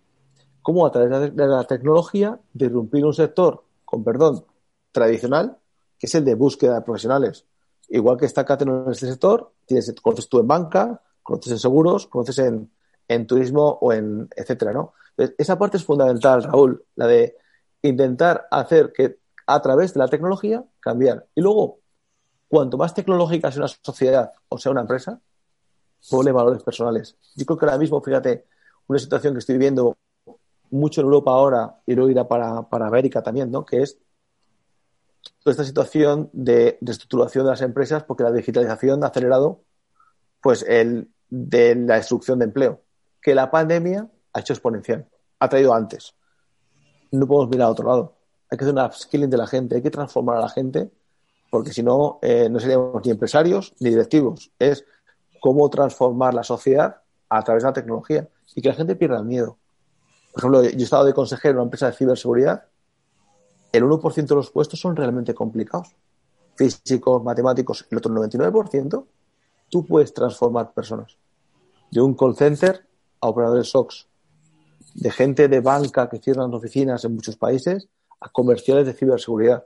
cómo 0.64 0.88
a 0.88 0.92
través 0.92 1.36
de 1.36 1.48
la 1.48 1.64
tecnología 1.66 2.40
disrumpir 2.52 3.06
un 3.06 3.14
sector, 3.14 3.64
con 3.86 4.04
perdón, 4.04 4.44
tradicional, 4.92 5.60
que 6.00 6.08
es 6.08 6.16
el 6.16 6.26
de 6.26 6.34
búsqueda 6.34 6.74
de 6.74 6.82
profesionales. 6.82 7.46
Igual 7.88 8.18
que 8.18 8.26
está 8.26 8.44
Cateron 8.44 8.86
en 8.88 8.94
este 8.94 9.06
sector, 9.06 9.54
tienes, 9.68 9.94
conoces 10.02 10.28
tú 10.28 10.40
en 10.40 10.48
banca, 10.48 11.00
conoces 11.22 11.52
en 11.52 11.60
seguros, 11.60 12.08
conoces 12.08 12.40
en, 12.40 12.72
en 13.08 13.28
turismo 13.28 13.78
o 13.82 13.94
en 13.94 14.28
etcétera, 14.36 14.74
¿no? 14.74 14.94
esa 15.16 15.60
parte 15.60 15.78
es 15.78 15.84
fundamental, 15.84 16.42
Raúl, 16.42 16.84
la 16.96 17.06
de 17.06 17.38
intentar 17.84 18.48
hacer 18.50 18.92
que 18.92 19.27
a 19.48 19.62
través 19.62 19.94
de 19.94 20.00
la 20.00 20.08
tecnología 20.08 20.64
cambiar. 20.80 21.26
Y 21.34 21.42
luego, 21.42 21.80
cuanto 22.48 22.78
más 22.78 22.94
tecnológica 22.94 23.52
sea 23.52 23.62
una 23.62 23.68
sociedad 23.68 24.32
o 24.50 24.58
sea 24.58 24.72
una 24.72 24.82
empresa, 24.82 25.20
pone 26.10 26.32
valores 26.32 26.64
personales. 26.64 27.18
Yo 27.36 27.46
creo 27.46 27.58
que 27.58 27.66
ahora 27.66 27.78
mismo, 27.78 28.02
fíjate, 28.02 28.46
una 28.88 29.00
situación 29.00 29.34
que 29.34 29.40
estoy 29.40 29.56
viviendo 29.56 29.98
mucho 30.70 31.02
en 31.02 31.06
Europa 31.06 31.32
ahora 31.32 31.82
y 31.86 31.96
luego 31.96 32.12
irá 32.12 32.28
para, 32.28 32.64
para 32.64 32.88
América 32.88 33.24
también, 33.24 33.50
¿no? 33.50 33.66
Que 33.66 33.82
es 33.82 33.98
toda 35.44 35.52
esta 35.52 35.64
situación 35.64 36.30
de 36.34 36.78
reestructuración 36.82 37.46
de 37.46 37.52
las 37.52 37.62
empresas 37.62 38.04
porque 38.04 38.24
la 38.24 38.32
digitalización 38.32 39.04
ha 39.04 39.08
acelerado 39.08 39.64
pues 40.42 40.64
el 40.68 41.10
de 41.30 41.76
la 41.76 41.96
destrucción 41.96 42.40
de 42.40 42.46
empleo 42.46 42.82
que 43.22 43.36
la 43.36 43.52
pandemia 43.52 44.08
ha 44.34 44.40
hecho 44.40 44.54
exponencial, 44.54 45.08
ha 45.40 45.50
traído 45.50 45.74
antes. 45.74 46.16
No 47.12 47.28
podemos 47.28 47.50
mirar 47.50 47.68
a 47.68 47.72
otro 47.72 47.88
lado. 47.88 48.17
Hay 48.50 48.58
que 48.58 48.64
hacer 48.64 48.74
un 48.74 48.82
upskilling 48.82 49.30
de 49.30 49.38
la 49.38 49.48
gente, 49.48 49.76
hay 49.76 49.82
que 49.82 49.92
transformar 49.92 50.38
a 50.38 50.42
la 50.42 50.50
gente, 50.50 50.90
porque 51.50 51.74
si 51.74 51.84
no, 51.84 52.20
eh, 52.22 52.50
no 52.50 52.60
seríamos 52.60 53.04
ni 53.06 53.12
empresarios 53.12 53.74
ni 53.80 53.90
directivos. 53.90 54.52
Es 54.60 54.86
cómo 55.42 55.70
transformar 55.70 56.34
la 56.34 56.44
sociedad 56.44 57.02
a 57.30 57.44
través 57.44 57.64
de 57.64 57.70
la 57.70 57.74
tecnología 57.74 58.28
y 58.56 58.62
que 58.62 58.70
la 58.70 58.76
gente 58.76 58.96
pierda 58.96 59.18
el 59.18 59.26
miedo. 59.26 59.58
Por 60.32 60.42
ejemplo, 60.42 60.64
yo 60.64 60.70
he 60.70 60.84
estado 60.84 61.06
de 61.06 61.14
consejero 61.14 61.52
en 61.54 61.58
una 61.58 61.64
empresa 61.64 61.88
de 61.88 61.94
ciberseguridad. 61.94 62.66
El 63.72 63.84
1% 63.84 64.28
de 64.28 64.36
los 64.36 64.52
puestos 64.52 64.80
son 64.80 64.96
realmente 64.96 65.34
complicados. 65.34 65.96
Físicos, 66.56 67.24
matemáticos, 67.24 67.86
el 67.90 67.98
otro 67.98 68.14
99%, 68.14 69.06
tú 69.70 69.86
puedes 69.86 70.14
transformar 70.14 70.74
personas. 70.74 71.18
De 71.92 72.02
un 72.02 72.16
call 72.16 72.36
center 72.36 72.86
a 73.22 73.30
operadores 73.30 73.70
SOX, 73.70 74.08
de 74.94 75.12
gente 75.12 75.48
de 75.48 75.60
banca 75.60 76.10
que 76.10 76.18
cierran 76.20 76.54
oficinas 76.54 77.04
en 77.06 77.16
muchos 77.16 77.36
países 77.36 77.88
a 78.20 78.30
comerciales 78.30 78.86
de 78.86 78.94
ciberseguridad. 78.94 79.66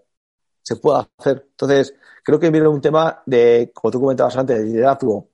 Se 0.62 0.76
puede 0.76 1.06
hacer. 1.18 1.48
Entonces, 1.52 1.94
creo 2.24 2.40
que 2.40 2.50
viene 2.50 2.68
un 2.68 2.82
tema 2.82 3.22
de, 3.26 3.72
como 3.74 3.92
tú 3.92 4.00
comentabas 4.00 4.38
antes, 4.38 4.60
de 4.60 4.66
liderazgo. 4.66 5.30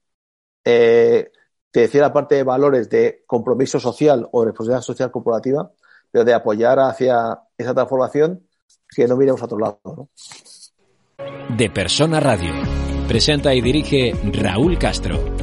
Eh, 0.64 1.32
te 1.72 1.82
decía 1.82 2.02
la 2.02 2.14
parte 2.14 2.36
de 2.36 2.44
valores 2.44 2.90
de 2.90 3.24
compromiso 3.28 3.80
social 3.80 4.28
o 4.32 4.46
responsabilidad 4.46 4.82
social 4.82 5.12
corporativa, 5.12 5.72
pero 6.12 6.26
de 6.26 6.34
apoyar 6.34 6.80
hacia 6.80 7.40
esa 7.58 7.74
transformación 7.74 8.48
que 8.90 9.08
no 9.08 9.18
miremos 9.18 9.42
a 9.42 9.46
otro 9.46 9.60
lado. 9.60 10.10
De 11.56 11.70
Persona 11.70 12.20
Radio. 12.20 12.54
Presenta 13.08 13.54
y 13.54 13.62
dirige 13.62 14.14
Raúl 14.34 14.78
Castro 14.78 15.37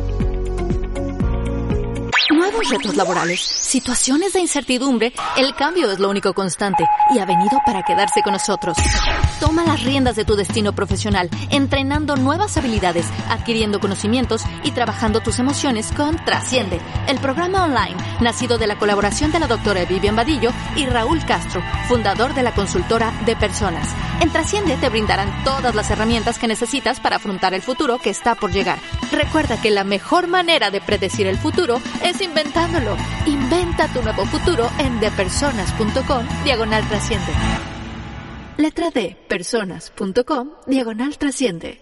retos 2.69 2.97
laborales, 2.97 3.41
situaciones 3.41 4.33
de 4.33 4.41
incertidumbre, 4.41 5.13
el 5.37 5.55
cambio 5.55 5.91
es 5.91 5.99
lo 5.99 6.09
único 6.09 6.33
constante 6.35 6.85
y 7.15 7.19
ha 7.19 7.27
venido 7.27 7.59
para 7.65 7.83
quedarse 7.83 8.23
con 8.23 8.33
nosotros. 8.33 8.77
Toma 9.41 9.65
las 9.65 9.83
riendas 9.83 10.17
de 10.17 10.25
tu 10.25 10.37
destino 10.37 10.73
profesional, 10.73 11.29
entrenando 11.51 12.17
nuevas 12.17 12.57
habilidades, 12.57 13.07
adquiriendo 13.29 13.81
conocimientos 13.81 14.43
y 14.63 14.71
trabajando 14.71 15.21
tus 15.21 15.39
emociones 15.39 15.93
con 15.93 16.17
Trasciende, 16.25 16.81
el 17.09 17.19
programa 17.19 17.65
online 17.65 17.97
nacido 18.21 18.59
de 18.59 18.67
la 18.67 18.79
colaboración 18.79 19.33
de 19.33 19.41
la 19.41 19.47
doctora 19.47 19.85
Vivian 19.85 20.17
Vadillo 20.17 20.51
y 20.77 20.87
Raúl 20.87 21.25
Castro, 21.25 21.63
fundador 21.89 22.35
de 22.35 22.43
la 22.43 22.55
consultora 22.55 23.13
de 23.27 23.37
personas. 23.37 23.89
En 24.21 24.31
Trasciende 24.31 24.77
te 24.77 24.89
brindarán 24.89 25.45
todas 25.45 25.75
las 25.75 25.91
herramientas 25.91 26.39
que 26.39 26.49
necesitas 26.49 27.01
para 27.01 27.17
afrontar 27.17 27.55
el 27.55 27.63
futuro 27.63 27.99
que 27.99 28.11
está 28.11 28.35
por 28.35 28.53
llegar. 28.53 28.79
Recuerda 29.13 29.61
que 29.61 29.71
la 29.71 29.85
mejor 29.85 30.29
manera 30.29 30.71
de 30.71 30.81
predecir 30.81 31.27
el 31.27 31.37
futuro 31.37 31.81
es 32.03 32.21
inventar 32.21 32.55
Inventa 33.27 33.89
tu 33.89 34.03
nuevo 34.03 34.25
futuro 34.27 34.71
en 34.79 35.01
depersonas.com 35.01 36.27
diagonal 36.45 36.87
trasciende. 36.89 37.74
Letra 38.57 38.91
D, 38.91 39.17
personas.com 39.29 40.51
diagonal 40.67 41.19
trasciende. 41.19 41.81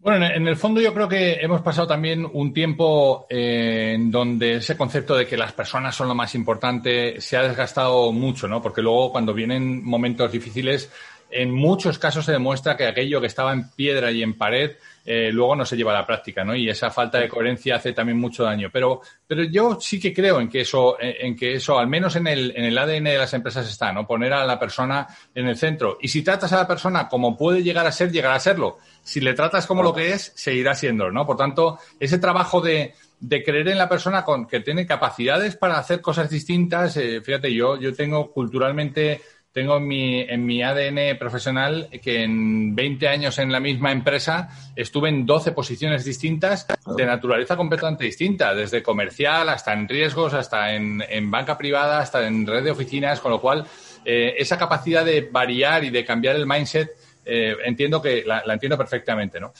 Bueno, 0.00 0.26
en 0.26 0.48
el 0.48 0.56
fondo 0.56 0.80
yo 0.80 0.92
creo 0.92 1.08
que 1.08 1.34
hemos 1.34 1.60
pasado 1.60 1.86
también 1.86 2.26
un 2.32 2.52
tiempo 2.52 3.26
eh, 3.28 3.92
en 3.94 4.10
donde 4.10 4.56
ese 4.56 4.76
concepto 4.76 5.14
de 5.14 5.26
que 5.26 5.36
las 5.36 5.52
personas 5.52 5.94
son 5.94 6.08
lo 6.08 6.14
más 6.14 6.34
importante 6.34 7.20
se 7.20 7.36
ha 7.36 7.42
desgastado 7.42 8.10
mucho, 8.10 8.48
¿no? 8.48 8.60
Porque 8.60 8.82
luego 8.82 9.12
cuando 9.12 9.32
vienen 9.32 9.84
momentos 9.84 10.32
difíciles, 10.32 10.90
en 11.30 11.52
muchos 11.52 11.98
casos 11.98 12.24
se 12.24 12.32
demuestra 12.32 12.76
que 12.76 12.86
aquello 12.86 13.20
que 13.20 13.28
estaba 13.28 13.52
en 13.52 13.70
piedra 13.70 14.10
y 14.10 14.22
en 14.22 14.36
pared 14.36 14.72
eh, 15.12 15.32
luego 15.32 15.56
no 15.56 15.66
se 15.66 15.76
lleva 15.76 15.90
a 15.90 16.00
la 16.00 16.06
práctica, 16.06 16.44
¿no? 16.44 16.54
Y 16.54 16.70
esa 16.70 16.88
falta 16.88 17.18
de 17.18 17.28
coherencia 17.28 17.74
hace 17.74 17.92
también 17.92 18.16
mucho 18.16 18.44
daño. 18.44 18.68
Pero, 18.72 19.00
pero 19.26 19.42
yo 19.42 19.76
sí 19.80 19.98
que 19.98 20.14
creo 20.14 20.38
en 20.38 20.48
que 20.48 20.60
eso, 20.60 20.98
en 21.00 21.34
que 21.34 21.54
eso, 21.54 21.76
al 21.80 21.88
menos 21.88 22.14
en 22.14 22.28
el, 22.28 22.52
en 22.56 22.64
el 22.64 22.78
ADN 22.78 23.02
de 23.02 23.18
las 23.18 23.34
empresas 23.34 23.68
está, 23.68 23.92
¿no? 23.92 24.06
Poner 24.06 24.32
a 24.32 24.46
la 24.46 24.56
persona 24.56 25.08
en 25.34 25.48
el 25.48 25.56
centro. 25.56 25.98
Y 26.00 26.06
si 26.06 26.22
tratas 26.22 26.52
a 26.52 26.58
la 26.58 26.68
persona 26.68 27.08
como 27.08 27.36
puede 27.36 27.64
llegar 27.64 27.84
a 27.88 27.90
ser, 27.90 28.12
llegará 28.12 28.36
a 28.36 28.38
serlo. 28.40 28.78
Si 29.02 29.20
le 29.20 29.34
tratas 29.34 29.66
como 29.66 29.82
lo 29.82 29.92
que 29.92 30.12
es, 30.12 30.32
seguirá 30.36 30.76
siendo, 30.76 31.10
¿no? 31.10 31.26
Por 31.26 31.36
tanto, 31.36 31.80
ese 31.98 32.18
trabajo 32.18 32.60
de, 32.60 32.94
de 33.18 33.42
creer 33.42 33.66
en 33.66 33.78
la 33.78 33.88
persona 33.88 34.24
con 34.24 34.46
que 34.46 34.60
tiene 34.60 34.86
capacidades 34.86 35.56
para 35.56 35.76
hacer 35.76 36.00
cosas 36.00 36.30
distintas. 36.30 36.96
Eh, 36.96 37.20
fíjate, 37.20 37.52
yo, 37.52 37.80
yo 37.80 37.92
tengo 37.96 38.30
culturalmente 38.30 39.22
tengo 39.52 39.78
en 39.78 39.88
mi, 39.88 40.20
en 40.20 40.46
mi 40.46 40.62
ADN 40.62 41.18
profesional 41.18 41.88
que 42.02 42.22
en 42.22 42.74
20 42.74 43.08
años 43.08 43.38
en 43.38 43.50
la 43.50 43.58
misma 43.58 43.90
empresa 43.90 44.48
estuve 44.76 45.08
en 45.08 45.26
12 45.26 45.52
posiciones 45.52 46.04
distintas 46.04 46.66
de 46.96 47.06
naturaleza 47.06 47.56
completamente 47.56 48.04
distinta, 48.04 48.54
desde 48.54 48.82
comercial 48.82 49.48
hasta 49.48 49.72
en 49.72 49.88
riesgos, 49.88 50.34
hasta 50.34 50.74
en, 50.74 51.02
en 51.08 51.30
banca 51.30 51.58
privada, 51.58 51.98
hasta 51.98 52.26
en 52.26 52.46
red 52.46 52.62
de 52.62 52.70
oficinas, 52.70 53.20
con 53.20 53.32
lo 53.32 53.40
cual 53.40 53.66
eh, 54.04 54.34
esa 54.38 54.56
capacidad 54.56 55.04
de 55.04 55.28
variar 55.30 55.82
y 55.84 55.90
de 55.90 56.04
cambiar 56.04 56.36
el 56.36 56.46
mindset 56.46 56.90
eh, 57.24 57.56
entiendo 57.64 58.00
que 58.00 58.24
la, 58.24 58.42
la 58.46 58.54
entiendo 58.54 58.78
perfectamente, 58.78 59.38
¿no? 59.38 59.52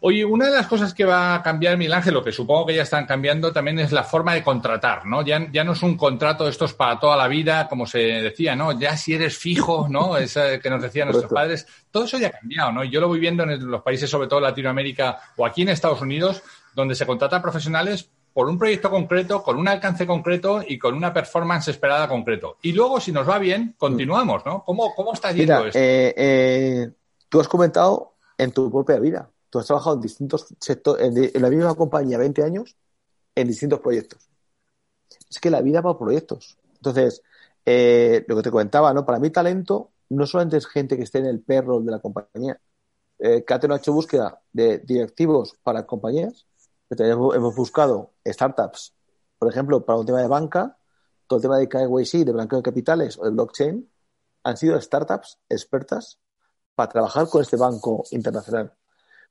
Oye, 0.00 0.24
una 0.24 0.46
de 0.46 0.54
las 0.54 0.68
cosas 0.68 0.94
que 0.94 1.04
va 1.04 1.34
a 1.34 1.42
cambiar, 1.42 1.76
Miguel 1.76 1.94
Ángel, 1.94 2.14
lo 2.14 2.22
que 2.22 2.30
supongo 2.30 2.66
que 2.66 2.74
ya 2.74 2.82
están 2.82 3.04
cambiando 3.04 3.52
también 3.52 3.80
es 3.80 3.90
la 3.90 4.04
forma 4.04 4.32
de 4.34 4.44
contratar, 4.44 5.04
¿no? 5.06 5.22
Ya, 5.22 5.48
ya 5.50 5.64
no 5.64 5.72
es 5.72 5.82
un 5.82 5.96
contrato, 5.96 6.48
esto 6.48 6.66
es 6.66 6.72
para 6.72 7.00
toda 7.00 7.16
la 7.16 7.26
vida, 7.26 7.66
como 7.68 7.84
se 7.84 7.98
decía, 7.98 8.54
¿no? 8.54 8.78
Ya 8.78 8.96
si 8.96 9.14
eres 9.14 9.36
fijo, 9.36 9.88
¿no? 9.88 10.16
Es 10.28 10.38
que 10.62 10.70
nos 10.70 10.82
decían 10.82 11.08
nuestros 11.08 11.32
padres, 11.32 11.66
todo 11.90 12.04
eso 12.04 12.16
ya 12.16 12.28
ha 12.28 12.30
cambiado, 12.30 12.70
¿no? 12.70 12.84
Yo 12.84 13.00
lo 13.00 13.08
voy 13.08 13.18
viendo 13.18 13.42
en 13.42 13.68
los 13.68 13.82
países, 13.82 14.08
sobre 14.08 14.28
todo 14.28 14.38
Latinoamérica 14.38 15.18
o 15.36 15.44
aquí 15.44 15.62
en 15.62 15.70
Estados 15.70 16.00
Unidos, 16.00 16.42
donde 16.74 16.94
se 16.94 17.04
contratan 17.04 17.42
profesionales 17.42 18.08
por 18.32 18.48
un 18.48 18.56
proyecto 18.56 18.90
concreto, 18.90 19.42
con 19.42 19.56
un 19.56 19.66
alcance 19.66 20.06
concreto 20.06 20.62
y 20.64 20.78
con 20.78 20.94
una 20.94 21.12
performance 21.12 21.68
esperada 21.68 22.06
concreto. 22.06 22.58
Y 22.62 22.72
luego, 22.72 23.00
si 23.00 23.10
nos 23.10 23.28
va 23.28 23.38
bien, 23.40 23.74
continuamos, 23.76 24.46
¿no? 24.46 24.62
¿Cómo, 24.64 24.94
cómo 24.94 25.12
está 25.12 25.32
yendo 25.32 25.66
esto? 25.66 25.76
Eh, 25.76 26.14
eh, 26.16 26.90
tú 27.28 27.40
has 27.40 27.48
comentado 27.48 28.14
en 28.36 28.52
tu 28.52 28.70
propia 28.70 29.00
vida 29.00 29.28
Tú 29.50 29.58
has 29.58 29.66
trabajado 29.66 29.96
en 29.96 30.02
distintos 30.02 30.46
sectores, 30.60 31.34
en, 31.34 31.42
la 31.42 31.50
misma 31.50 31.74
compañía 31.74 32.18
20 32.18 32.42
años, 32.42 32.76
en 33.34 33.48
distintos 33.48 33.80
proyectos. 33.80 34.28
Es 35.30 35.38
que 35.40 35.50
la 35.50 35.62
vida 35.62 35.80
va 35.80 35.96
por 35.96 36.06
proyectos. 36.06 36.58
Entonces, 36.74 37.22
eh, 37.64 38.24
lo 38.28 38.36
que 38.36 38.42
te 38.42 38.50
comentaba, 38.50 38.92
¿no? 38.92 39.04
Para 39.04 39.18
mí 39.18 39.30
talento 39.30 39.92
no 40.10 40.26
solamente 40.26 40.56
es 40.56 40.66
gente 40.66 40.96
que 40.96 41.02
esté 41.02 41.18
en 41.18 41.26
el 41.26 41.40
perro 41.40 41.80
de 41.80 41.90
la 41.90 42.00
compañía. 42.00 42.60
Eh, 43.18 43.44
Cateno 43.44 43.74
ha 43.74 43.78
hecho 43.78 43.92
búsqueda 43.92 44.40
de 44.52 44.78
directivos 44.78 45.54
para 45.62 45.86
compañías. 45.86 46.46
Hemos, 46.90 47.34
hemos 47.34 47.54
buscado 47.54 48.12
startups, 48.26 48.94
por 49.38 49.50
ejemplo, 49.50 49.84
para 49.84 49.98
un 49.98 50.06
tema 50.06 50.20
de 50.20 50.28
banca, 50.28 50.78
todo 51.26 51.38
el 51.38 51.42
tema 51.42 51.58
de 51.58 51.68
KYC, 51.68 52.24
de 52.24 52.32
blanqueo 52.32 52.58
de 52.58 52.62
capitales 52.62 53.18
o 53.18 53.24
de 53.24 53.30
blockchain, 53.30 53.90
han 54.44 54.56
sido 54.56 54.80
startups 54.80 55.38
expertas 55.48 56.18
para 56.74 56.90
trabajar 56.90 57.28
con 57.28 57.42
este 57.42 57.56
banco 57.56 58.04
internacional. 58.10 58.72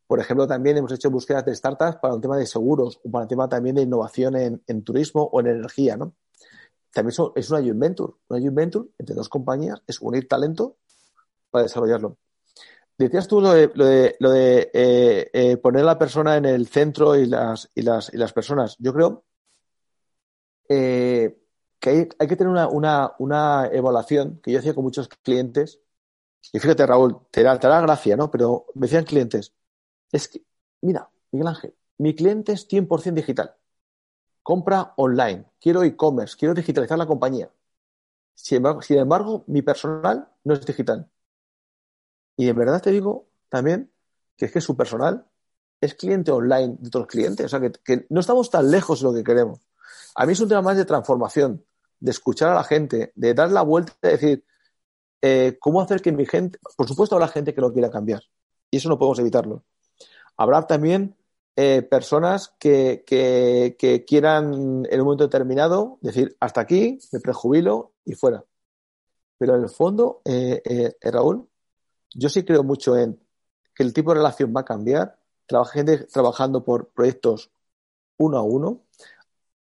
Por 0.07 0.21
ejemplo, 0.21 0.47
también 0.47 0.77
hemos 0.77 0.91
hecho 0.93 1.11
búsquedas 1.11 1.45
de 1.45 1.53
startups 1.53 1.97
para 1.97 2.13
un 2.15 2.21
tema 2.21 2.37
de 2.37 2.45
seguros 2.45 2.99
o 3.03 3.11
para 3.11 3.23
un 3.23 3.27
tema 3.27 3.49
también 3.49 3.75
de 3.75 3.81
innovación 3.81 4.35
en, 4.37 4.83
turismo 4.83 5.23
o 5.23 5.39
en 5.41 5.47
energía, 5.47 5.97
¿no? 5.97 6.15
También 6.93 7.13
es 7.35 7.49
una 7.51 7.59
joint 7.59 7.79
venture. 7.79 8.13
Una 8.29 8.39
joint 8.39 8.55
venture 8.55 8.89
entre 8.97 9.15
dos 9.15 9.27
compañías 9.27 9.81
es 9.85 9.99
unir 9.99 10.27
talento 10.27 10.77
para 11.51 11.63
desarrollarlo. 11.63 12.17
Decías 12.97 13.27
tú 13.27 13.41
lo 13.41 13.51
de, 13.51 14.15
lo 14.19 14.31
de, 14.31 14.71
eh, 14.73 15.29
eh, 15.31 15.57
poner 15.57 15.85
la 15.85 15.99
persona 15.99 16.37
en 16.37 16.45
el 16.45 16.67
centro 16.67 17.15
y 17.15 17.27
las, 17.27 17.69
personas. 18.33 18.75
Yo 18.79 18.93
creo 18.93 19.25
eh, 20.67 21.37
que 21.79 21.89
hay, 22.17 22.27
que 22.27 22.35
tener 22.35 22.67
una, 22.71 23.69
evaluación 23.71 24.39
que 24.41 24.51
yo 24.51 24.59
hacía 24.59 24.73
con 24.73 24.83
muchos 24.83 25.09
clientes. 25.09 25.79
Y 26.51 26.59
fíjate, 26.59 26.85
Raúl, 26.87 27.19
te 27.29 27.43
da, 27.43 27.59
te 27.59 27.67
da 27.67 27.81
gracia, 27.81 28.15
¿no? 28.15 28.31
Pero 28.31 28.65
me 28.73 28.87
decían 28.87 29.03
clientes, 29.03 29.53
es 30.11 30.27
que, 30.27 30.43
mira, 30.81 31.09
Miguel 31.31 31.47
Ángel, 31.47 31.75
mi 31.97 32.15
cliente 32.15 32.53
es 32.53 32.67
100% 32.67 33.13
digital. 33.13 33.55
Compra 34.43 34.93
online, 34.97 35.45
quiero 35.59 35.83
e-commerce, 35.83 36.35
quiero 36.37 36.53
digitalizar 36.53 36.97
la 36.97 37.07
compañía. 37.07 37.51
sin 38.33 38.65
embargo, 38.97 39.43
mi 39.47 39.61
personal 39.61 40.29
no 40.43 40.53
es 40.53 40.65
digital. 40.65 41.09
Y 42.37 42.49
en 42.49 42.55
verdad 42.55 42.81
te 42.81 42.91
digo 42.91 43.27
también 43.49 43.91
que 44.37 44.45
es 44.45 44.51
que 44.51 44.61
su 44.61 44.77
personal 44.77 45.25
es 45.81 45.95
cliente 45.95 46.31
online 46.31 46.77
de 46.79 46.87
otros 46.87 47.07
clientes. 47.07 47.45
O 47.47 47.49
sea, 47.49 47.59
que, 47.59 48.05
no 48.09 48.19
estamos 48.19 48.49
tan 48.49 48.69
lejos 48.71 49.01
de 49.01 49.07
lo 49.07 49.13
que 49.13 49.23
queremos. 49.23 49.59
A 50.15 50.25
mí 50.25 50.33
es 50.33 50.39
un 50.39 50.49
tema 50.49 50.61
más 50.61 50.77
de 50.77 50.85
transformación, 50.85 51.65
de 51.99 52.11
escuchar 52.11 52.51
a 52.51 52.55
la 52.55 52.63
gente, 52.63 53.11
de 53.15 53.33
dar 53.33 53.51
la 53.51 53.63
vuelta 53.63 53.93
y 54.03 54.07
decir, 54.07 54.45
eh, 55.21 55.57
¿cómo 55.59 55.81
hacer 55.81 56.01
que 56.01 56.11
mi 56.11 56.25
gente, 56.25 56.59
por 56.75 56.87
supuesto 56.87 57.15
habrá 57.15 57.27
gente 57.27 57.53
que 57.53 57.61
no 57.61 57.73
quiera 57.73 57.89
cambiar, 57.89 58.21
y 58.69 58.77
eso 58.77 58.89
no 58.89 58.97
podemos 58.97 59.19
evitarlo. 59.19 59.63
Habrá 60.37 60.67
también 60.67 61.15
eh, 61.55 61.81
personas 61.81 62.53
que, 62.59 63.03
que, 63.05 64.05
quieran 64.05 64.85
en 64.89 64.99
un 64.99 65.05
momento 65.05 65.25
determinado 65.25 65.97
decir, 66.01 66.35
hasta 66.39 66.61
aquí, 66.61 66.99
me 67.11 67.19
prejubilo 67.19 67.93
y 68.05 68.13
fuera. 68.13 68.45
Pero 69.37 69.55
en 69.55 69.63
el 69.63 69.69
fondo, 69.69 70.21
eh, 70.25 70.93
Raúl, 71.01 71.47
yo 72.13 72.29
sí 72.29 72.43
creo 72.43 72.63
mucho 72.63 72.97
en 72.97 73.19
que 73.73 73.83
el 73.83 73.93
tipo 73.93 74.11
de 74.11 74.17
relación 74.19 74.53
va 74.55 74.61
a 74.61 74.65
cambiar, 74.65 75.17
gente 75.71 76.05
trabajando 76.05 76.63
por 76.63 76.89
proyectos 76.89 77.51
uno 78.17 78.37
a 78.37 78.41
uno. 78.43 78.83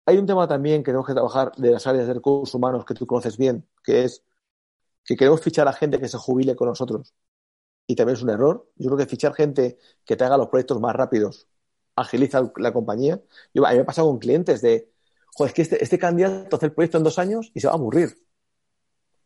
Hay 0.06 0.18
un 0.18 0.26
tema 0.26 0.46
también 0.48 0.82
que 0.82 0.86
tenemos 0.86 1.06
que 1.06 1.14
trabajar 1.14 1.52
de 1.56 1.72
las 1.72 1.86
áreas 1.86 2.06
de 2.06 2.14
recursos 2.14 2.54
humanos 2.54 2.84
que 2.84 2.94
tú 2.94 3.06
conoces 3.06 3.36
bien, 3.36 3.66
que 3.84 4.04
es 4.04 4.22
que 5.04 5.16
queremos 5.16 5.40
fichar 5.40 5.68
a 5.68 5.72
gente 5.72 6.00
que 6.00 6.08
se 6.08 6.18
jubile 6.18 6.56
con 6.56 6.68
nosotros. 6.68 7.14
Y 7.86 7.94
también 7.96 8.16
es 8.16 8.22
un 8.22 8.30
error. 8.30 8.68
Yo 8.76 8.86
creo 8.86 8.98
que 8.98 9.06
fichar 9.06 9.34
gente 9.34 9.78
que 10.04 10.16
te 10.16 10.24
haga 10.24 10.36
los 10.36 10.48
proyectos 10.48 10.80
más 10.80 10.94
rápidos 10.94 11.48
agiliza 11.96 12.52
la 12.56 12.72
compañía. 12.72 13.20
Yo, 13.54 13.66
a 13.66 13.70
mí 13.70 13.76
me 13.76 13.82
ha 13.82 13.86
pasado 13.86 14.08
con 14.08 14.18
clientes 14.18 14.60
de, 14.60 14.92
joder, 15.34 15.50
es 15.50 15.54
que 15.54 15.62
este, 15.62 15.82
este 15.82 15.98
candidato 15.98 16.56
hace 16.56 16.66
el 16.66 16.72
proyecto 16.72 16.98
en 16.98 17.04
dos 17.04 17.18
años 17.18 17.50
y 17.54 17.60
se 17.60 17.66
va 17.66 17.72
a 17.72 17.76
aburrir. 17.76 18.22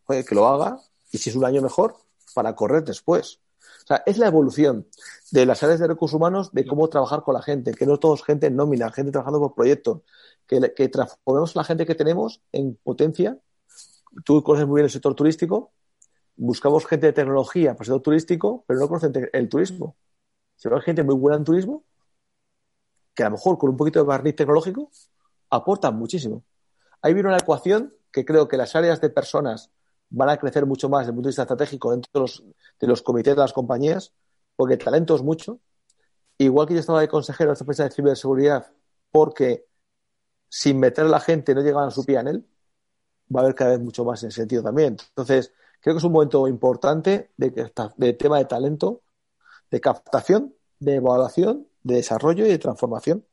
Joder, 0.04 0.24
que 0.24 0.34
lo 0.34 0.46
haga 0.46 0.80
y 1.10 1.18
si 1.18 1.30
es 1.30 1.36
un 1.36 1.44
año 1.44 1.60
mejor, 1.60 1.96
para 2.34 2.54
correr 2.54 2.84
después. 2.84 3.40
O 3.84 3.86
sea, 3.86 4.02
es 4.06 4.18
la 4.18 4.28
evolución 4.28 4.86
de 5.32 5.46
las 5.46 5.62
áreas 5.62 5.80
de 5.80 5.88
recursos 5.88 6.16
humanos 6.16 6.52
de 6.52 6.64
cómo 6.64 6.88
trabajar 6.88 7.22
con 7.22 7.34
la 7.34 7.42
gente, 7.42 7.74
que 7.74 7.86
no 7.86 7.98
todos 7.98 8.22
gente 8.22 8.46
en 8.46 8.56
nómina, 8.56 8.90
gente 8.92 9.10
trabajando 9.10 9.40
por 9.40 9.54
proyectos, 9.54 10.02
que, 10.46 10.72
que 10.74 10.88
transformemos 10.88 11.56
la 11.56 11.64
gente 11.64 11.86
que 11.86 11.94
tenemos 11.96 12.40
en 12.52 12.76
potencia. 12.76 13.38
Tú 14.24 14.42
conoces 14.42 14.66
muy 14.66 14.76
bien 14.76 14.84
el 14.84 14.90
sector 14.90 15.14
turístico, 15.14 15.72
buscamos 16.40 16.86
gente 16.86 17.06
de 17.06 17.12
tecnología 17.12 17.74
para 17.74 17.84
sector 17.84 18.00
turístico, 18.00 18.64
pero 18.66 18.80
no 18.80 18.88
conocen 18.88 19.28
el 19.32 19.48
turismo. 19.48 19.96
Se 20.56 20.70
ve 20.70 20.80
gente 20.80 21.02
muy 21.02 21.14
buena 21.14 21.36
en 21.36 21.44
turismo, 21.44 21.84
que 23.14 23.22
a 23.22 23.26
lo 23.26 23.32
mejor 23.32 23.58
con 23.58 23.70
un 23.70 23.76
poquito 23.76 23.98
de 23.98 24.06
barniz 24.06 24.36
tecnológico 24.36 24.90
aportan 25.50 25.96
muchísimo. 25.96 26.42
Ahí 27.02 27.12
viene 27.12 27.28
una 27.28 27.38
ecuación 27.38 27.94
que 28.10 28.24
creo 28.24 28.48
que 28.48 28.56
las 28.56 28.74
áreas 28.74 29.00
de 29.02 29.10
personas 29.10 29.70
van 30.08 30.30
a 30.30 30.38
crecer 30.38 30.64
mucho 30.64 30.88
más 30.88 31.00
desde 31.00 31.10
el 31.10 31.14
punto 31.16 31.26
de 31.26 31.30
vista 31.30 31.42
estratégico 31.42 31.90
dentro 31.90 32.10
de 32.14 32.20
los, 32.20 32.44
de 32.80 32.86
los 32.86 33.02
comités 33.02 33.36
de 33.36 33.40
las 33.40 33.52
compañías, 33.52 34.14
porque 34.56 34.74
el 34.74 34.80
talento 34.80 35.14
es 35.14 35.22
mucho. 35.22 35.60
Igual 36.38 36.66
que 36.66 36.74
yo 36.74 36.80
estaba 36.80 37.02
de 37.02 37.08
consejero 37.08 37.50
en 37.50 37.52
esta 37.52 37.64
empresa 37.64 37.84
de 37.84 37.90
ciberseguridad, 37.90 38.72
porque 39.10 39.66
sin 40.48 40.80
meter 40.80 41.04
a 41.04 41.08
la 41.08 41.20
gente 41.20 41.54
no 41.54 41.60
llegaban 41.60 41.88
a 41.88 41.90
su 41.90 42.02
él, 42.08 42.46
va 43.34 43.40
a 43.40 43.42
haber 43.44 43.54
cada 43.54 43.72
vez 43.72 43.80
mucho 43.80 44.04
más 44.06 44.22
en 44.22 44.30
ese 44.30 44.40
sentido 44.40 44.62
también. 44.62 44.96
Entonces, 45.10 45.52
creo 45.80 45.94
que 45.94 45.98
es 45.98 46.04
un 46.04 46.12
momento 46.12 46.46
importante 46.48 47.30
de, 47.36 47.50
de 47.96 48.12
tema 48.14 48.38
de 48.38 48.44
talento, 48.44 49.02
de 49.70 49.80
captación, 49.80 50.54
de 50.78 50.96
evaluación, 50.96 51.66
de 51.82 51.96
desarrollo 51.96 52.46
y 52.46 52.48
de 52.48 52.58
transformación 52.58 53.24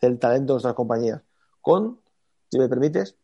del 0.00 0.18
talento 0.18 0.52
de 0.52 0.54
nuestras 0.54 0.74
compañías, 0.74 1.22
con, 1.60 2.00
si 2.50 2.58
me 2.58 2.68
permites, 2.68 3.16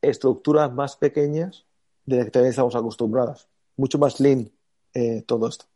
estructuras 0.00 0.72
más 0.72 0.96
pequeñas 0.96 1.66
de 2.06 2.16
la 2.16 2.24
que 2.24 2.30
también 2.30 2.50
estamos 2.50 2.74
acostumbradas. 2.74 3.48
Mucho 3.76 3.98
más 3.98 4.20
lean 4.20 4.50
eh, 4.94 5.22
todo 5.26 5.48
esto. 5.48 5.66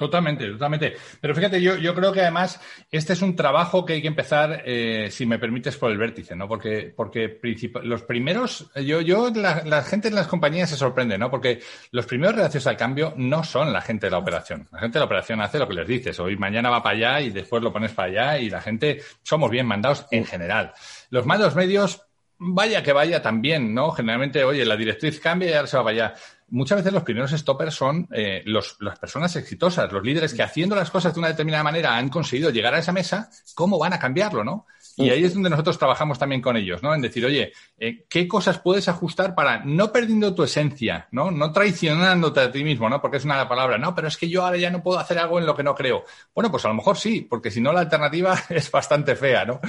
Totalmente, 0.00 0.48
totalmente. 0.48 0.96
Pero 1.20 1.34
fíjate, 1.34 1.60
yo, 1.60 1.76
yo 1.76 1.94
creo 1.94 2.10
que 2.10 2.22
además 2.22 2.58
este 2.90 3.12
es 3.12 3.20
un 3.20 3.36
trabajo 3.36 3.84
que 3.84 3.92
hay 3.92 4.00
que 4.00 4.08
empezar, 4.08 4.62
eh, 4.64 5.08
si 5.10 5.26
me 5.26 5.38
permites, 5.38 5.76
por 5.76 5.90
el 5.90 5.98
vértice, 5.98 6.34
¿no? 6.34 6.48
Porque, 6.48 6.90
porque 6.96 7.38
los 7.82 8.02
primeros, 8.04 8.70
yo, 8.76 9.02
yo, 9.02 9.28
la, 9.28 9.82
gente 9.82 10.08
en 10.08 10.14
las 10.14 10.26
compañías 10.26 10.70
se 10.70 10.76
sorprende, 10.76 11.18
¿no? 11.18 11.30
Porque 11.30 11.60
los 11.90 12.06
primeros 12.06 12.34
reacciones 12.34 12.66
al 12.66 12.78
cambio 12.78 13.12
no 13.18 13.44
son 13.44 13.74
la 13.74 13.82
gente 13.82 14.06
de 14.06 14.12
la 14.12 14.16
operación. 14.16 14.66
La 14.72 14.78
gente 14.78 14.94
de 14.94 15.00
la 15.00 15.04
operación 15.04 15.42
hace 15.42 15.58
lo 15.58 15.68
que 15.68 15.74
les 15.74 15.86
dices. 15.86 16.18
Hoy 16.18 16.38
mañana 16.38 16.70
va 16.70 16.82
para 16.82 16.96
allá 16.96 17.20
y 17.20 17.28
después 17.28 17.62
lo 17.62 17.70
pones 17.70 17.92
para 17.92 18.08
allá 18.08 18.38
y 18.38 18.48
la 18.48 18.62
gente 18.62 19.02
somos 19.22 19.50
bien 19.50 19.66
mandados 19.66 20.06
en 20.10 20.24
general. 20.24 20.72
Los 21.10 21.26
malos 21.26 21.54
medios 21.54 22.06
vaya 22.40 22.82
que 22.82 22.94
vaya 22.94 23.20
también, 23.20 23.74
¿no? 23.74 23.90
Generalmente, 23.90 24.44
oye, 24.44 24.64
la 24.64 24.76
directriz 24.76 25.20
cambia 25.20 25.50
y 25.50 25.52
ahora 25.52 25.66
se 25.66 25.76
va 25.76 25.84
para 25.84 25.94
allá. 25.94 26.14
Muchas 26.50 26.78
veces 26.78 26.92
los 26.92 27.04
primeros 27.04 27.30
stoppers 27.30 27.74
son 27.74 28.08
eh, 28.12 28.42
los, 28.44 28.76
las 28.80 28.98
personas 28.98 29.34
exitosas, 29.36 29.92
los 29.92 30.02
líderes 30.02 30.34
que 30.34 30.42
haciendo 30.42 30.74
las 30.74 30.90
cosas 30.90 31.14
de 31.14 31.20
una 31.20 31.28
determinada 31.28 31.62
manera 31.62 31.96
han 31.96 32.08
conseguido 32.08 32.50
llegar 32.50 32.74
a 32.74 32.78
esa 32.78 32.92
mesa, 32.92 33.30
¿cómo 33.54 33.78
van 33.78 33.92
a 33.92 33.98
cambiarlo, 33.98 34.42
no? 34.42 34.66
Y 35.00 35.10
ahí 35.10 35.24
es 35.24 35.34
donde 35.34 35.50
nosotros 35.50 35.78
trabajamos 35.78 36.18
también 36.18 36.40
con 36.40 36.56
ellos, 36.56 36.82
¿no? 36.82 36.94
En 36.94 37.00
decir, 37.00 37.24
oye, 37.24 37.52
eh, 37.78 38.04
¿qué 38.08 38.28
cosas 38.28 38.58
puedes 38.58 38.88
ajustar 38.88 39.34
para 39.34 39.64
no 39.64 39.92
perdiendo 39.92 40.34
tu 40.34 40.42
esencia, 40.42 41.08
¿no? 41.10 41.30
No 41.30 41.52
traicionándote 41.52 42.40
a 42.40 42.52
ti 42.52 42.64
mismo, 42.64 42.88
¿no? 42.88 43.00
Porque 43.00 43.16
es 43.16 43.24
una 43.24 43.48
palabra, 43.48 43.78
no, 43.78 43.94
pero 43.94 44.08
es 44.08 44.16
que 44.16 44.28
yo 44.28 44.44
ahora 44.44 44.58
ya 44.58 44.70
no 44.70 44.82
puedo 44.82 44.98
hacer 44.98 45.18
algo 45.18 45.38
en 45.38 45.46
lo 45.46 45.56
que 45.56 45.62
no 45.62 45.74
creo. 45.74 46.04
Bueno, 46.34 46.50
pues 46.50 46.64
a 46.64 46.68
lo 46.68 46.74
mejor 46.74 46.96
sí, 46.96 47.22
porque 47.22 47.50
si 47.50 47.60
no 47.60 47.72
la 47.72 47.80
alternativa 47.80 48.38
es 48.50 48.70
bastante 48.70 49.16
fea, 49.16 49.44
¿no? 49.44 49.60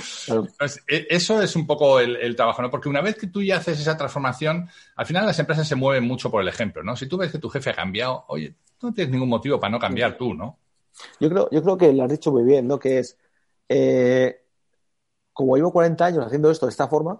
E, 0.87 1.07
eso 1.09 1.41
es 1.41 1.55
un 1.55 1.65
poco 1.65 1.99
el, 1.99 2.35
trabajo, 2.35 2.61
¿no? 2.61 2.69
Porque 2.69 2.89
una 2.89 3.01
vez 3.01 3.15
que 3.15 3.27
tú 3.27 3.41
ya 3.41 3.57
haces 3.57 3.79
esa 3.79 3.97
transformación, 3.97 4.69
al 4.95 5.05
final 5.05 5.25
las 5.25 5.39
empresas 5.39 5.67
se 5.67 5.75
mueven 5.75 6.05
mucho 6.05 6.29
por 6.29 6.41
el 6.41 6.47
ejemplo, 6.47 6.83
¿no? 6.83 6.95
Si 6.95 7.07
tú 7.07 7.17
ves 7.17 7.31
que 7.31 7.39
tu 7.39 7.49
jefe 7.49 7.69
ha 7.69 7.75
cambiado, 7.75 8.25
oye, 8.27 8.55
no 8.81 8.93
tienes 8.93 9.11
ningún 9.11 9.29
motivo 9.29 9.59
para 9.59 9.71
no 9.71 9.79
cambiar 9.79 10.17
tú, 10.17 10.33
¿no? 10.33 10.57
Yo 11.19 11.29
creo, 11.29 11.49
yo 11.51 11.63
creo 11.63 11.77
que 11.77 11.93
lo 11.93 12.03
has 12.03 12.11
dicho 12.11 12.31
muy 12.31 12.43
bien, 12.43 12.67
¿no? 12.67 12.77
Que 12.79 12.99
es, 12.99 13.17
eh, 13.69 14.41
como 15.41 15.55
llevo 15.55 15.73
40 15.73 16.05
años 16.05 16.23
haciendo 16.23 16.51
esto 16.51 16.67
de 16.67 16.69
esta 16.69 16.87
forma, 16.87 17.19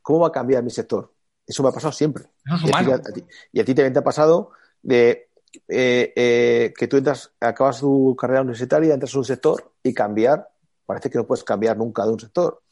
¿cómo 0.00 0.20
va 0.20 0.28
a 0.28 0.32
cambiar 0.32 0.62
mi 0.62 0.70
sector? 0.70 1.12
Eso 1.46 1.62
me 1.62 1.68
ha 1.68 1.72
pasado 1.72 1.92
siempre. 1.92 2.24
y, 2.46 2.90
a 2.90 3.02
ti, 3.02 3.22
y, 3.52 3.60
a 3.60 3.64
ti, 3.66 3.74
también 3.74 3.92
te 3.92 3.98
ha 3.98 4.02
pasado 4.02 4.52
de 4.80 5.28
eh, 5.68 6.10
eh, 6.16 6.72
que 6.74 6.88
tú 6.88 6.96
entras, 6.96 7.30
acabas 7.38 7.80
tu 7.80 8.16
carrera 8.16 8.40
universitaria, 8.40 8.94
entras 8.94 9.12
en 9.12 9.18
un 9.18 9.24
sector 9.26 9.74
y 9.82 9.92
cambiar, 9.92 10.48
parece 10.86 11.10
que 11.10 11.18
no 11.18 11.26
puedes 11.26 11.44
cambiar 11.44 11.76
nunca 11.76 12.06
de 12.06 12.12
un 12.12 12.20
sector. 12.20 12.62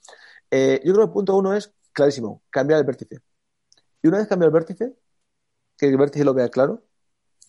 Eh, 0.51 0.81
yo 0.83 0.95
creo 0.95 1.05
que 1.05 1.11
el 1.11 1.13
punto 1.13 1.37
uno 1.37 1.53
es 1.53 1.75
clarísimo, 1.93 2.43
cambiar 2.49 2.81
el 2.81 2.87
vértice. 2.87 3.21
Y 4.03 4.09
una 4.09 4.17
vez 4.17 4.27
cambia 4.27 4.47
el 4.47 4.53
vértice, 4.53 4.97
que 5.77 5.87
el 5.87 5.99
vértice 5.99 6.25
lo 6.25 6.33
vea 6.33 6.49
claro, 6.49 6.83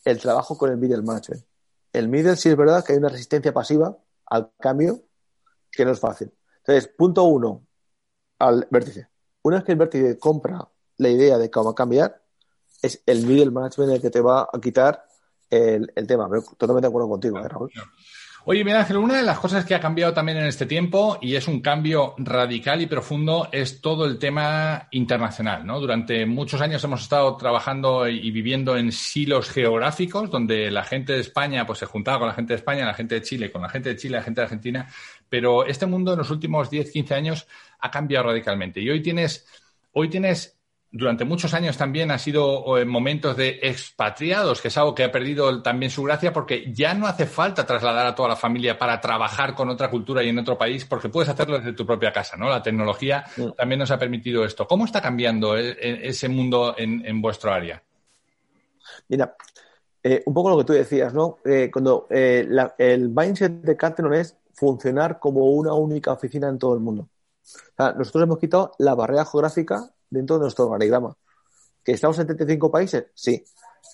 el 0.03 0.19
trabajo 0.19 0.57
con 0.57 0.71
el 0.71 0.75
middle 0.77 1.03
management. 1.03 1.45
El 1.93 2.09
middle 2.09 2.35
sí 2.35 2.49
es 2.49 2.57
verdad 2.57 2.83
que 2.83 2.91
hay 2.91 2.99
una 2.99 3.07
resistencia 3.07 3.53
pasiva 3.53 3.97
al 4.25 4.51
cambio 4.59 5.07
que 5.71 5.85
no 5.85 5.91
es 5.91 6.01
fácil. 6.01 6.33
Entonces, 6.67 6.93
punto 6.97 7.23
uno, 7.23 7.65
al 8.39 8.67
vértice. 8.69 9.07
Una 9.43 9.57
vez 9.57 9.65
que 9.65 9.71
el 9.71 9.77
vértice 9.77 10.19
compra 10.19 10.67
la 10.97 11.09
idea 11.09 11.37
de 11.37 11.49
cómo 11.49 11.73
cambiar, 11.73 12.21
es 12.81 13.01
el 13.05 13.25
middle 13.25 13.51
management 13.51 13.93
el 13.93 14.01
que 14.01 14.09
te 14.09 14.19
va 14.19 14.49
a 14.51 14.59
quitar 14.61 15.05
el, 15.49 15.89
tema. 16.05 16.29
Pero 16.29 16.43
totalmente 16.57 16.87
de 16.87 16.89
acuerdo 16.89 17.09
contigo, 17.09 17.39
¿eh, 17.39 17.47
Raúl. 17.47 17.71
Oye, 18.49 18.63
mira, 18.63 18.79
Ángel, 18.79 18.95
una 18.95 19.17
de 19.17 19.23
las 19.23 19.39
cosas 19.39 19.65
que 19.65 19.75
ha 19.75 19.79
cambiado 19.81 20.13
también 20.13 20.37
en 20.37 20.45
este 20.45 20.65
tiempo, 20.65 21.17
y 21.21 21.35
es 21.35 21.49
un 21.49 21.59
cambio 21.59 22.15
radical 22.17 22.81
y 22.81 22.85
profundo, 22.85 23.49
es 23.51 23.81
todo 23.81 24.05
el 24.05 24.17
tema 24.17 24.87
internacional, 24.91 25.65
¿no? 25.65 25.81
Durante 25.81 26.25
muchos 26.25 26.61
años 26.61 26.81
hemos 26.85 27.01
estado 27.01 27.35
trabajando 27.35 28.07
y 28.07 28.31
viviendo 28.31 28.77
en 28.77 28.93
silos 28.93 29.49
geográficos, 29.49 30.31
donde 30.31 30.71
la 30.71 30.85
gente 30.85 31.11
de 31.11 31.19
España 31.19 31.65
pues, 31.65 31.79
se 31.79 31.87
juntaba 31.87 32.19
con 32.19 32.27
la 32.29 32.33
gente 32.35 32.53
de 32.53 32.59
España, 32.59 32.85
la 32.85 32.93
gente 32.93 33.15
de 33.15 33.21
Chile, 33.21 33.51
con 33.51 33.63
la 33.63 33.67
gente 33.67 33.89
de 33.89 33.95
Chile, 33.97 34.15
la 34.15 34.23
gente 34.23 34.39
de 34.39 34.45
Argentina, 34.45 34.87
pero 35.29 35.65
este 35.65 35.85
mundo 35.85 36.13
en 36.13 36.19
los 36.19 36.31
últimos 36.31 36.69
10, 36.69 36.91
15 36.91 37.13
años 37.13 37.47
ha 37.79 37.91
cambiado 37.91 38.27
radicalmente. 38.27 38.81
Y 38.81 38.89
hoy 38.89 39.01
tienes 39.01 39.45
hoy 39.91 40.09
tienes 40.09 40.57
durante 40.89 41.25
muchos 41.25 41.53
años 41.53 41.77
también 41.77 42.11
ha 42.11 42.17
sido 42.17 42.77
en 42.77 42.87
momentos 42.87 43.35
de 43.35 43.59
expatriados, 43.61 44.61
que 44.61 44.69
es 44.69 44.77
algo 44.77 44.95
que 44.95 45.03
ha 45.03 45.11
perdido 45.11 45.61
también 45.61 45.91
su 45.91 46.03
gracia 46.03 46.31
porque 46.31 46.71
ya 46.73 46.93
no 46.93 47.07
hace 47.07 47.25
falta 47.25 47.65
trasladar 47.65 48.05
a 48.05 48.15
toda 48.15 48.29
la 48.29 48.35
familia 48.35 48.77
para 48.77 48.99
trabajar 49.01 49.53
con 49.53 49.69
otra 49.69 49.89
cultura 49.89 50.23
y 50.23 50.29
en 50.29 50.39
otro 50.39 50.57
país, 50.57 50.85
porque 50.85 51.09
puedes 51.09 51.29
hacerlo 51.29 51.57
desde 51.57 51.73
tu 51.73 51.85
propia 51.85 52.13
casa, 52.13 52.37
¿no? 52.37 52.49
La 52.49 52.63
tecnología 52.63 53.25
también 53.57 53.79
nos 53.79 53.91
ha 53.91 53.99
permitido 53.99 54.45
esto. 54.45 54.65
¿Cómo 54.65 54.85
está 54.85 55.01
cambiando 55.01 55.57
e, 55.57 55.71
e, 55.71 56.07
ese 56.07 56.29
mundo 56.29 56.73
en, 56.77 57.21
vuestro 57.21 57.51
área? 57.51 57.83
Mira, 59.09 59.35
eh, 60.01 60.23
un 60.25 60.33
poco 60.33 60.49
lo 60.49 60.57
que 60.59 60.63
tú 60.63 60.73
decías, 60.73 61.13
¿no? 61.13 61.39
Eh, 61.43 61.69
cuando 61.71 62.07
eh, 62.09 62.47
el 62.77 63.09
mindset 63.09 63.51
de 63.61 63.75
Catenon 63.75 64.13
es 64.13 64.37
funcionar 64.57 65.19
como 65.19 65.51
una 65.51 65.73
única 65.73 66.11
oficina 66.11 66.49
en 66.49 66.57
todo 66.57 66.73
el 66.73 66.79
mundo. 66.79 67.07
nosotros 67.77 68.23
hemos 68.23 68.39
quitado 68.39 68.71
la 68.79 68.95
barrera 68.95 69.23
geográfica 69.23 69.87
dentro 70.09 70.37
de 70.37 70.41
nuestro 70.41 70.65
organigrama. 70.65 71.15
¿Que 71.83 71.91
estamos 71.91 72.17
en 72.19 72.25
35 72.25 72.71
países? 72.71 73.05
Sí. 73.13 73.45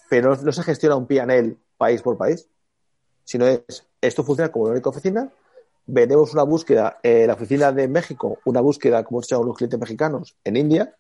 Pero 0.10 0.36
no, 0.38 0.52
se 0.52 0.64
gestiona 0.64 0.96
un 0.96 1.06
PNL 1.06 1.58
país 1.78 2.02
por 2.02 2.18
país, 2.18 2.48
sino 3.26 3.46
es, 3.46 3.86
esto 4.00 4.24
funciona 4.24 4.52
como 4.52 4.66
una 4.66 4.74
única 4.74 4.90
oficina, 4.90 5.30
vendemos 5.86 6.34
una 6.34 6.44
búsqueda 6.44 7.00
en 7.04 7.28
la 7.28 7.34
oficina 7.34 7.74
de 7.74 7.90
México, 7.90 8.40
una 8.46 8.62
búsqueda, 8.62 9.04
como 9.04 9.22
se 9.22 9.36
llama 9.36 9.48
los 9.48 9.58
clientes 9.58 9.80
mexicanos, 9.80 10.38
en 10.46 10.56
India, 10.56 10.96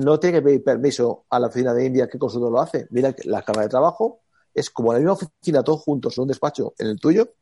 no 0.00 0.18
tiene 0.18 0.38
que 0.38 0.42
pedir 0.42 0.64
permiso 0.64 1.24
a 1.30 1.38
la 1.38 1.46
oficina 1.46 1.72
de 1.72 1.86
India 1.86 2.08
que 2.08 2.18
consultor 2.18 2.50
lo 2.50 2.60
hace. 2.60 2.88
Mira 2.90 3.14
la 3.24 3.42
cámara 3.42 3.62
de 3.62 3.68
trabajo 3.68 4.22
es 4.54 4.70
como 4.70 4.92
la 4.92 4.98
misma 4.98 5.12
oficina, 5.14 5.62
todos 5.62 5.80
juntos, 5.80 6.16
en 6.16 6.22
un 6.22 6.28
despacho 6.28 6.74
en 6.78 6.86
el 6.86 7.00
tuyo, 7.00 7.34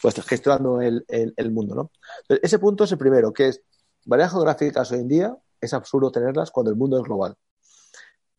pues 0.00 0.14
gestionando 0.24 0.80
el, 0.80 1.04
el, 1.08 1.50
mundo, 1.50 1.74
¿no? 1.74 1.90
ese 2.28 2.58
punto 2.58 2.84
es 2.84 2.92
el 2.92 2.98
primero, 2.98 3.32
que 3.32 3.48
es 3.48 3.62
varias 4.04 4.30
geográficas 4.30 4.90
hoy 4.92 5.00
en 5.00 5.08
día, 5.08 5.36
es 5.60 5.74
absurdo 5.74 6.10
tenerlas 6.10 6.50
cuando 6.50 6.70
el 6.70 6.76
mundo 6.76 6.98
es 6.98 7.04
global. 7.04 7.36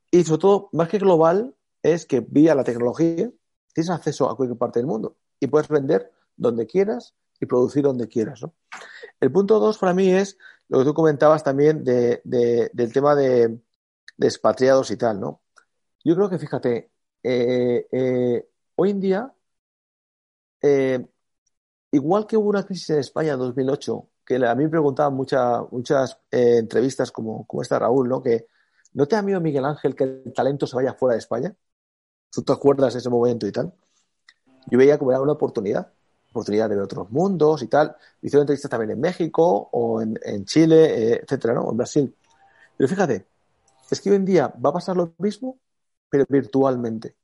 Y 0.09 0.23
sobre 0.23 0.41
todo, 0.41 0.69
más 0.73 0.89
que 0.89 0.97
global, 0.97 1.55
es 1.83 2.05
que 2.05 2.19
vía 2.19 2.55
la 2.55 2.63
tecnología 2.63 3.31
tienes 3.73 3.89
acceso 3.89 4.29
a 4.29 4.35
cualquier 4.35 4.57
parte 4.57 4.79
del 4.79 4.87
mundo 4.87 5.17
y 5.39 5.47
puedes 5.47 5.67
vender 5.69 6.11
donde 6.35 6.67
quieras 6.67 7.15
y 7.39 7.45
producir 7.45 7.83
donde 7.83 8.07
quieras. 8.07 8.41
¿no? 8.41 8.53
El 9.19 9.31
punto 9.31 9.59
dos 9.59 9.77
para 9.77 9.93
mí 9.93 10.09
es 10.09 10.37
lo 10.67 10.79
que 10.79 10.85
tú 10.85 10.93
comentabas 10.93 11.43
también 11.43 11.83
de, 11.83 12.21
del 12.23 12.93
tema 12.93 13.15
de, 13.15 13.59
expatriados 14.19 14.91
y 14.91 14.97
tal. 14.97 15.19
¿no? 15.19 15.41
Yo 16.03 16.15
creo 16.15 16.29
que, 16.29 16.37
fíjate, 16.37 16.90
eh, 17.23 17.87
eh, 17.91 18.47
hoy 18.75 18.89
en 18.91 18.99
día, 18.99 19.33
eh, 20.61 21.05
igual 21.91 22.27
que 22.27 22.37
hubo 22.37 22.49
una 22.49 22.65
crisis 22.65 22.91
en 22.91 22.99
España 22.99 23.33
en 23.33 23.39
2008 23.39 24.07
que 24.25 24.45
a 24.45 24.55
mí 24.55 24.63
me 24.63 24.69
preguntaban 24.69 25.13
muchas 25.13 25.61
muchas 25.71 26.19
eh, 26.31 26.57
entrevistas 26.57 27.11
como, 27.11 27.45
como 27.45 27.61
esta 27.61 27.79
Raúl, 27.79 28.07
¿no? 28.07 28.21
Que 28.21 28.47
¿no 28.93 29.07
te 29.07 29.15
da 29.15 29.21
miedo, 29.21 29.41
Miguel 29.41 29.65
Ángel, 29.65 29.95
que 29.95 30.03
el 30.03 30.33
talento 30.33 30.67
se 30.67 30.75
vaya 30.75 30.93
fuera 30.93 31.13
de 31.13 31.19
España? 31.19 31.55
¿Tú 32.31 32.41
te 32.43 32.53
acuerdas 32.53 32.93
de 32.93 32.99
ese 32.99 33.09
momento 33.09 33.47
y 33.47 33.51
tal? 33.51 33.73
Yo 34.67 34.77
veía 34.77 34.97
como 34.97 35.11
era 35.11 35.21
una 35.21 35.33
oportunidad, 35.33 35.91
oportunidad 36.29 36.69
de 36.69 36.75
ver 36.75 36.83
otros 36.85 37.11
mundos 37.11 37.61
y 37.63 37.67
tal. 37.67 37.95
Hicieron 38.21 38.43
entrevistas 38.43 38.71
también 38.71 38.91
en 38.91 39.01
México 39.01 39.69
o 39.71 40.01
en, 40.01 40.45
Chile, 40.45 41.13
eh, 41.13 41.21
etcétera, 41.23 41.55
¿no? 41.55 41.69
En 41.71 41.77
Brasil. 41.77 42.15
Pero 42.77 42.87
fíjate, 42.87 43.25
es 43.89 43.99
que 43.99 44.11
hoy 44.11 44.15
en 44.15 44.25
día 44.25 44.53
va 44.63 44.69
a 44.69 44.73
pasar 44.73 44.95
lo 44.95 45.13
mismo, 45.17 45.57
pero 46.11 46.25
virtualmente. 46.29 47.15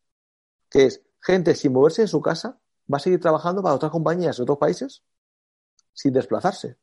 Que 0.69 0.86
es 0.86 1.04
gente 1.21 1.54
sin 1.54 1.73
moverse 1.73 2.04
de 2.04 2.08
su 2.08 2.21
casa 2.21 2.58
va 2.91 2.97
a 2.97 3.00
seguir 3.00 3.19
trabajando 3.19 3.62
para 3.62 3.76
otras 3.76 3.91
compañías 3.91 4.38
de 4.38 4.43
otros 4.43 4.58
países 4.58 5.04
sin 5.93 6.13
desplazarse. 6.13 6.78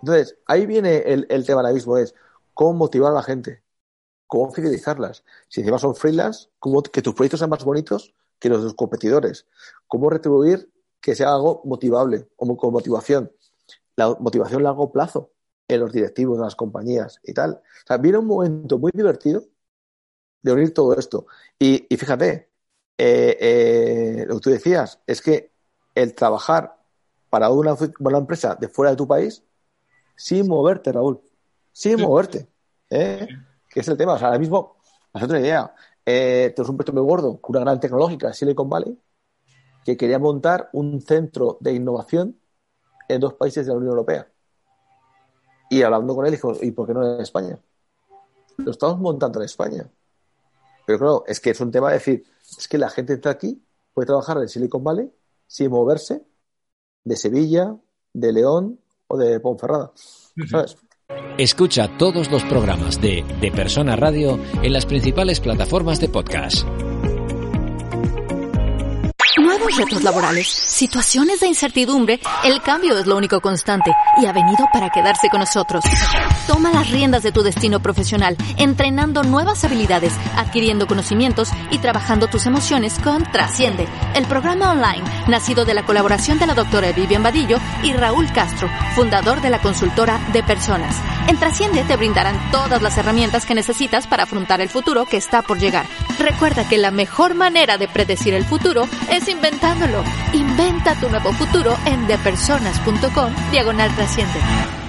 Entonces, 0.00 0.36
ahí 0.46 0.66
viene 0.66 0.98
el, 0.98 1.46
tema 1.46 1.62
del 1.62 1.70
abismo, 1.70 1.96
es 1.96 2.14
cómo 2.52 2.74
motivar 2.74 3.12
a 3.12 3.14
la 3.14 3.22
gente, 3.22 3.62
cómo 4.26 4.50
fidelizarlas. 4.50 5.24
Si 5.48 5.60
encima 5.60 5.78
son 5.78 5.94
freelance, 5.94 6.50
cómo 6.58 6.82
que 6.82 7.00
tus 7.00 7.14
proyectos 7.14 7.38
sean 7.38 7.50
más 7.50 7.64
bonitos 7.64 8.14
que 8.38 8.48
los 8.48 8.58
de 8.58 8.64
tus 8.64 8.74
competidores. 8.74 9.46
Cómo 9.86 10.10
retribuir 10.10 10.70
que 11.00 11.14
sea 11.14 11.32
algo 11.32 11.62
motivable, 11.64 12.28
o 12.36 12.56
con 12.56 12.72
motivación. 12.72 13.32
La 13.96 14.14
motivación 14.18 14.60
a 14.62 14.64
largo 14.64 14.90
plazo 14.90 15.30
en 15.68 15.80
los 15.80 15.92
directivos 15.92 16.38
de 16.38 16.44
las 16.44 16.56
compañías 16.56 17.20
y 17.22 17.32
tal. 17.32 17.52
O 17.52 17.86
sea, 17.86 17.98
viene 17.98 18.18
un 18.18 18.26
momento 18.26 18.78
muy 18.78 18.90
divertido 18.92 19.44
de 20.44 20.52
unir 20.52 20.72
todo 20.72 20.96
esto. 20.96 21.26
Y, 21.58 21.88
fíjate, 21.96 22.50
eh, 22.96 23.36
eh, 23.40 24.24
lo 24.28 24.36
que 24.36 24.40
tú 24.40 24.50
decías, 24.50 25.00
es 25.06 25.20
que 25.20 25.50
el 25.94 26.14
trabajar 26.14 26.76
para 27.30 27.50
una, 27.50 27.74
una 27.98 28.18
empresa 28.18 28.54
de 28.54 28.68
fuera 28.68 28.92
de 28.92 28.96
tu 28.96 29.08
país 29.08 29.42
sin 30.14 30.46
moverte, 30.46 30.92
Raúl. 30.92 31.20
Sin 31.72 32.00
moverte. 32.00 32.46
¿eh? 32.90 33.26
Que 33.68 33.80
es 33.80 33.88
el 33.88 33.96
tema. 33.96 34.12
O 34.12 34.18
sea, 34.18 34.28
ahora 34.28 34.38
mismo, 34.38 34.76
para 35.10 35.24
otra 35.24 35.40
idea, 35.40 35.74
eh, 36.06 36.52
tenemos 36.54 36.70
un 36.70 36.76
proyecto 36.76 36.92
muy 36.92 37.08
gordo, 37.08 37.40
una 37.48 37.60
gran 37.60 37.80
tecnológica, 37.80 38.32
Silicon 38.32 38.68
Valley, 38.68 38.96
que 39.84 39.96
quería 39.96 40.18
montar 40.18 40.68
un 40.72 41.00
centro 41.00 41.56
de 41.60 41.72
innovación 41.72 42.38
en 43.08 43.20
dos 43.20 43.34
países 43.34 43.66
de 43.66 43.72
la 43.72 43.78
Unión 43.78 43.92
Europea. 43.92 44.28
Y 45.70 45.82
hablando 45.82 46.14
con 46.14 46.26
él, 46.26 46.32
dijo, 46.32 46.52
¿y 46.60 46.70
por 46.70 46.86
qué 46.86 46.94
no 46.94 47.14
en 47.14 47.20
España? 47.20 47.58
Lo 48.58 48.70
estamos 48.70 48.98
montando 49.00 49.40
en 49.40 49.46
España. 49.46 49.90
Pero 50.86 50.98
claro, 50.98 51.24
es 51.26 51.40
que 51.40 51.50
es 51.50 51.60
un 51.60 51.70
tema 51.70 51.88
de 51.88 51.94
decir, 51.94 52.24
es 52.58 52.68
que 52.68 52.78
la 52.78 52.90
gente 52.90 53.14
está 53.14 53.30
aquí, 53.30 53.62
puede 53.92 54.06
trabajar 54.06 54.38
en 54.38 54.48
Silicon 54.48 54.84
Valley 54.84 55.10
sin 55.46 55.70
moverse 55.70 56.22
de 57.04 57.16
Sevilla, 57.16 57.76
de 58.12 58.32
León 58.32 58.80
o 59.08 59.16
de 59.16 59.40
Ponferrada. 59.40 59.92
Escucha 61.38 61.88
todos 61.98 62.30
los 62.30 62.42
programas 62.44 63.00
de 63.00 63.24
De 63.40 63.50
Persona 63.50 63.96
Radio 63.96 64.38
en 64.62 64.72
las 64.72 64.86
principales 64.86 65.40
plataformas 65.40 66.00
de 66.00 66.08
podcast. 66.08 66.66
Nuevos 69.36 69.76
retos 69.76 70.02
laborales, 70.02 70.48
situaciones 70.48 71.40
de 71.40 71.48
incertidumbre, 71.48 72.20
el 72.44 72.62
cambio 72.62 72.98
es 72.98 73.06
lo 73.06 73.16
único 73.16 73.40
constante 73.40 73.90
y 74.22 74.26
ha 74.26 74.32
venido 74.32 74.64
para 74.72 74.90
quedarse 74.90 75.28
con 75.28 75.40
nosotros. 75.40 75.84
Toma 76.46 76.70
las 76.70 76.90
riendas 76.90 77.22
de 77.22 77.32
tu 77.32 77.42
destino 77.42 77.80
profesional, 77.80 78.36
entrenando 78.58 79.22
nuevas 79.22 79.64
habilidades, 79.64 80.12
adquiriendo 80.36 80.86
conocimientos 80.86 81.50
y 81.70 81.78
trabajando 81.78 82.26
tus 82.26 82.44
emociones 82.46 82.98
con 82.98 83.22
Trasciende, 83.24 83.88
el 84.14 84.26
programa 84.26 84.72
online 84.72 85.02
nacido 85.26 85.64
de 85.64 85.72
la 85.72 85.84
colaboración 85.84 86.38
de 86.38 86.46
la 86.46 86.54
doctora 86.54 86.92
Vivian 86.92 87.22
Vadillo 87.22 87.58
y 87.82 87.94
Raúl 87.94 88.30
Castro, 88.32 88.68
fundador 88.94 89.40
de 89.40 89.50
la 89.50 89.60
consultora 89.60 90.20
de 90.32 90.42
personas. 90.42 91.00
En 91.28 91.38
Trasciende 91.38 91.82
te 91.84 91.96
brindarán 91.96 92.38
todas 92.50 92.82
las 92.82 92.98
herramientas 92.98 93.46
que 93.46 93.54
necesitas 93.54 94.06
para 94.06 94.24
afrontar 94.24 94.60
el 94.60 94.68
futuro 94.68 95.06
que 95.06 95.16
está 95.16 95.40
por 95.42 95.58
llegar. 95.58 95.86
Recuerda 96.18 96.68
que 96.68 96.76
la 96.76 96.90
mejor 96.90 97.34
manera 97.34 97.78
de 97.78 97.88
predecir 97.88 98.34
el 98.34 98.44
futuro 98.44 98.86
es 99.10 99.28
inventándolo. 99.28 100.04
Inventa 100.34 100.94
tu 101.00 101.08
nuevo 101.08 101.32
futuro 101.32 101.76
en 101.86 102.06
depersonas.com 102.06 103.32
diagonal 103.50 103.94
trasciende. 103.94 104.83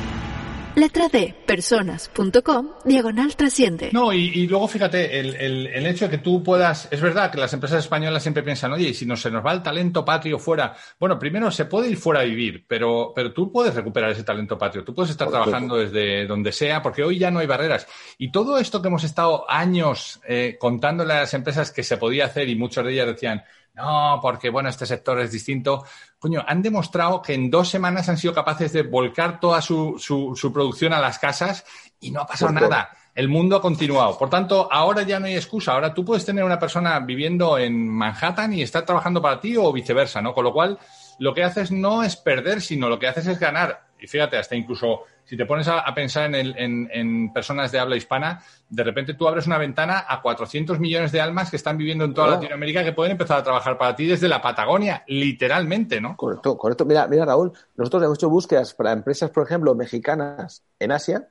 Letra 0.75 1.07
D, 1.07 1.33
personas.com, 1.45 2.71
diagonal 2.83 3.35
trasciende. 3.37 3.91
No, 3.93 4.11
y, 4.11 4.45
luego 4.47 4.67
fíjate, 4.67 5.19
el, 5.19 5.35
el, 5.35 5.85
hecho 5.85 6.05
de 6.05 6.11
que 6.11 6.17
tú 6.17 6.43
puedas, 6.43 6.89
es 6.91 6.99
verdad 6.99 7.31
que 7.31 7.37
las 7.37 7.53
empresas 7.53 7.79
españolas 7.79 8.21
siempre 8.21 8.43
piensan, 8.43 8.73
oye, 8.73 8.89
y 8.89 8.93
si 8.93 9.05
no 9.05 9.15
se 9.15 9.31
nos 9.31 9.45
va 9.45 9.53
el 9.53 9.63
talento 9.63 10.03
patrio 10.03 10.37
fuera, 10.37 10.75
bueno, 10.99 11.17
primero 11.17 11.49
se 11.49 11.63
puede 11.63 11.89
ir 11.89 11.95
fuera 11.95 12.19
a 12.19 12.23
vivir, 12.23 12.65
pero, 12.67 13.13
pero 13.15 13.31
tú 13.31 13.53
puedes 13.53 13.73
recuperar 13.73 14.11
ese 14.11 14.23
talento 14.23 14.57
patrio, 14.57 14.83
tú 14.83 14.93
puedes 14.93 15.11
estar 15.11 15.29
trabajando 15.29 15.77
desde 15.77 16.27
donde 16.27 16.51
sea, 16.51 16.81
porque 16.81 17.03
hoy 17.03 17.19
ya 17.19 17.31
no 17.31 17.39
hay 17.39 17.47
barreras. 17.47 17.87
Y 18.17 18.31
todo 18.31 18.57
esto 18.57 18.81
que 18.81 18.89
hemos 18.89 19.05
estado 19.05 19.49
años 19.49 20.19
eh, 20.27 20.57
contándole 20.59 21.13
a 21.13 21.21
las 21.21 21.33
empresas 21.33 21.71
que 21.71 21.83
se 21.83 21.95
podía 21.95 22.25
hacer 22.25 22.49
y 22.49 22.55
muchas 22.55 22.83
de 22.83 22.91
ellas 22.91 23.07
decían, 23.07 23.43
no, 23.75 24.19
porque 24.21 24.49
bueno, 24.49 24.69
este 24.69 24.85
sector 24.85 25.19
es 25.19 25.31
distinto. 25.31 25.83
Coño, 26.17 26.43
han 26.47 26.61
demostrado 26.61 27.21
que 27.21 27.33
en 27.33 27.51
dos 27.51 27.69
semanas 27.69 28.07
han 28.07 28.17
sido 28.17 28.33
capaces 28.33 28.71
de 28.71 28.83
volcar 28.83 29.39
toda 29.39 29.61
su, 29.61 29.95
su, 29.99 30.53
producción 30.53 30.93
a 30.93 31.01
las 31.01 31.19
casas 31.19 31.65
y 31.99 32.11
no 32.11 32.21
ha 32.21 32.25
pasado 32.25 32.53
nada. 32.53 32.89
El 33.13 33.27
mundo 33.27 33.57
ha 33.57 33.61
continuado. 33.61 34.17
Por 34.17 34.29
tanto, 34.29 34.69
ahora 34.71 35.03
ya 35.03 35.19
no 35.19 35.25
hay 35.25 35.35
excusa. 35.35 35.73
Ahora 35.73 35.93
tú 35.93 36.05
puedes 36.05 36.25
tener 36.25 36.43
una 36.43 36.59
persona 36.59 36.99
viviendo 36.99 37.57
en 37.57 37.87
Manhattan 37.87 38.53
y 38.53 38.61
estar 38.61 38.85
trabajando 38.85 39.21
para 39.21 39.39
ti 39.39 39.55
o 39.57 39.71
viceversa, 39.73 40.21
¿no? 40.21 40.33
Con 40.33 40.45
lo 40.45 40.53
cual, 40.53 40.79
lo 41.19 41.33
que 41.33 41.43
haces 41.43 41.71
no 41.71 42.03
es 42.03 42.15
perder, 42.15 42.61
sino 42.61 42.87
lo 42.89 42.97
que 42.97 43.07
haces 43.07 43.27
es 43.27 43.39
ganar. 43.39 43.87
Y 43.99 44.07
fíjate, 44.07 44.37
hasta 44.37 44.55
incluso 44.55 45.03
si 45.25 45.35
te 45.35 45.45
pones 45.45 45.67
a, 45.67 45.83
pensar 45.95 46.33
en, 46.33 47.33
personas 47.33 47.71
de 47.71 47.79
habla 47.79 47.95
hispana, 47.95 48.43
de 48.69 48.83
repente 48.83 49.15
tú 49.15 49.27
abres 49.27 49.47
una 49.47 49.57
ventana 49.57 50.05
a 50.07 50.21
400 50.21 50.79
millones 50.79 51.11
de 51.11 51.19
almas 51.19 51.49
que 51.49 51.55
están 51.55 51.77
viviendo 51.77 52.05
en 52.05 52.13
toda 52.13 52.27
Latinoamérica 52.27 52.83
que 52.83 52.93
pueden 52.93 53.13
empezar 53.13 53.39
a 53.39 53.43
trabajar 53.43 53.77
para 53.77 53.95
ti 53.95 54.05
desde 54.05 54.27
la 54.27 54.41
Patagonia, 54.41 55.03
literalmente, 55.07 55.99
¿no? 55.99 56.15
Correcto, 56.15 56.57
correcto. 56.57 56.85
Mira, 56.85 57.07
mira 57.07 57.25
Raúl, 57.25 57.51
nosotros 57.75 58.03
hemos 58.03 58.17
hecho 58.19 58.29
búsquedas 58.29 58.73
para 58.75 58.91
empresas, 58.91 59.31
por 59.31 59.45
ejemplo, 59.45 59.73
mexicanas 59.73 60.63
en 60.79 60.91
Asia 60.91 61.29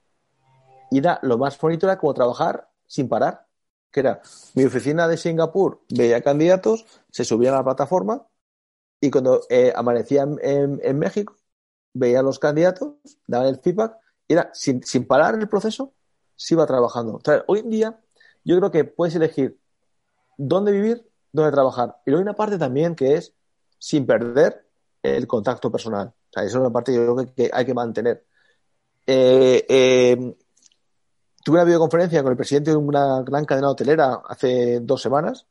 y 0.90 0.98
era, 0.98 1.20
lo 1.22 1.38
más 1.38 1.59
bonito 1.59 1.87
era 1.87 1.96
como 1.96 2.14
trabajar 2.14 2.68
sin 2.87 3.09
parar, 3.09 3.46
que 3.92 4.00
era 4.00 4.20
mi 4.54 4.64
oficina 4.64 5.07
de 5.07 5.16
Singapur 5.16 5.83
veía 5.88 6.20
candidatos, 6.20 6.85
se 7.11 7.24
subían 7.24 7.54
a 7.54 7.59
la 7.59 7.64
plataforma 7.64 8.26
y 9.00 9.11
cuando 9.11 9.42
eh, 9.50 9.72
amanecían 9.74 10.37
en 10.42 10.98
México 10.98 11.37
veía 11.94 12.22
los 12.22 12.38
candidatos, 12.38 12.94
daban 13.26 13.48
el 13.48 13.61
feedback, 13.61 13.96
y 14.28 14.35
era 14.35 14.50
sin, 14.52 14.83
sin 14.83 15.07
parar 15.07 15.35
el 15.38 15.48
proceso, 15.48 15.92
se 16.37 16.54
iba 16.54 16.66
trabajando. 16.66 17.20
hoy 17.46 17.61
en 17.61 17.70
día 17.70 18.00
yo 18.44 18.59
creo 18.59 18.70
que 18.70 18.85
puedes 18.85 19.14
elegir 19.14 19.59
dónde 20.37 20.72
vivir, 20.72 21.09
dónde 21.33 21.52
trabajar. 21.52 21.96
Y 22.04 22.11
luego 22.11 22.20
hay 22.20 22.24
una 22.24 22.37
parte 22.37 22.59
también 22.59 22.94
que 22.94 23.14
es 23.14 23.33
sin 23.78 24.07
perder 24.07 24.66
el 25.02 25.26
contacto 25.26 25.70
personal. 25.70 26.09
O 26.09 26.33
sea, 26.33 26.42
esa 26.42 26.57
es 26.59 26.61
una 26.61 26.70
parte 26.70 26.92
que 26.92 26.98
yo 26.98 27.14
creo 27.14 27.35
que 27.35 27.50
hay 27.52 27.64
que 27.64 27.74
mantener. 27.74 28.24
Eh, 29.07 29.64
eh, 29.68 30.37
tuve 31.44 31.57
una 31.57 31.64
videoconferencia 31.64 32.22
con 32.22 32.33
el 32.33 32.37
presidente 32.37 32.70
de 32.70 32.76
una 32.76 33.22
gran 33.22 33.44
cadena 33.44 33.70
hotelera 33.70 34.22
hace 34.26 34.80
dos 34.80 35.02
semanas 35.02 35.46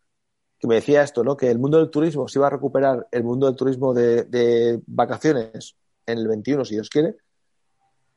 que 0.64 0.68
me 0.68 0.76
decía 0.76 1.04
esto, 1.04 1.24
¿no? 1.24 1.38
Que 1.38 1.52
el 1.52 1.60
mundo 1.60 1.78
del 1.78 1.90
turismo 1.90 2.28
se 2.28 2.40
iba 2.40 2.48
a 2.48 2.50
recuperar 2.50 3.08
el 3.12 3.24
mundo 3.24 3.48
del 3.48 3.56
turismo 3.56 3.94
de, 3.94 4.82
vacaciones 4.88 5.76
en 6.06 6.18
el 6.18 6.28
21, 6.28 6.66
si 6.66 6.76
Dios 6.76 6.90
quiere. 6.90 7.16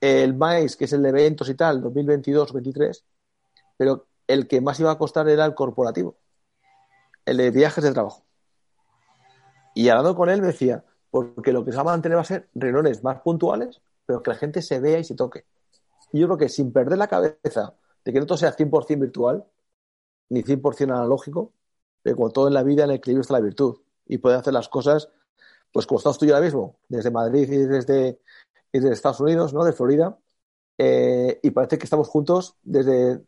El 0.01 0.35
MAIS, 0.35 0.77
que 0.77 0.85
es 0.85 0.93
el 0.93 1.03
de 1.03 1.09
eventos 1.09 1.49
y 1.49 1.55
tal, 1.55 1.83
2022-23, 1.83 3.03
pero 3.77 4.07
el 4.27 4.47
que 4.47 4.61
más 4.61 4.79
iba 4.81 4.91
a 4.91 4.99
costar 4.99 5.29
era 5.29 5.45
el 5.45 5.55
corporativo, 5.55 6.17
el 7.25 7.39
de 7.39 7.51
viajes 7.51 7.83
de 7.83 7.93
trabajo. 7.93 8.25
Y 9.75 9.89
hablando 9.89 10.17
con 10.17 10.29
él 10.29 10.41
me 10.41 10.49
decía, 10.49 10.85
porque 11.11 11.53
lo 11.53 11.65
que 11.65 11.71
se 11.71 11.77
va 11.77 11.83
a 11.83 11.95
mantener 11.95 12.17
va 12.17 12.23
a 12.23 12.27
ser 12.27 12.49
reuniones 12.55 13.03
más 13.03 13.21
puntuales, 13.21 13.81
pero 14.05 14.23
que 14.23 14.31
la 14.31 14.37
gente 14.37 14.63
se 14.63 14.81
vea 14.81 14.99
y 14.99 15.05
se 15.05 15.15
toque. 15.15 15.45
Y 16.13 16.21
yo 16.21 16.27
creo 16.27 16.39
que 16.39 16.49
sin 16.49 16.73
perder 16.73 16.99
la 16.99 17.09
cabeza 17.09 17.75
de 18.05 18.13
que 18.13 18.21
no 18.21 18.27
todo 18.27 18.39
sea 18.39 18.55
100% 18.55 19.01
virtual, 19.01 19.45
ni 20.29 20.43
100% 20.43 20.85
analógico, 20.85 21.53
pero 22.03 22.17
como 22.17 22.31
todo 22.31 22.49
en 22.49 22.55
la 22.55 22.63
vida, 22.63 22.85
en 22.85 22.91
el 22.91 22.97
equilibrio 22.97 23.23
está 23.23 23.35
la 23.35 23.41
virtud. 23.41 23.79
Y 24.07 24.19
puede 24.19 24.37
hacer 24.37 24.53
las 24.53 24.69
cosas, 24.69 25.09
pues 25.77 25.85
como 25.85 25.99
estamos 25.99 26.19
tú 26.19 26.25
y 26.25 26.29
yo 26.29 26.35
ahora 26.35 26.47
mismo, 26.47 26.79
desde 26.89 27.11
Madrid 27.11 27.53
y 27.53 27.59
desde, 27.59 28.19
desde 28.73 28.93
Estados 28.95 29.21
Unidos, 29.21 29.53
¿no? 29.53 29.63
De 29.63 29.75
Florida. 29.75 30.17
Eh, 30.79 31.39
y 31.43 31.51
parece 31.51 31.77
que 31.77 31.85
estamos 31.85 32.09
juntos 32.09 32.55
desde 32.63 33.21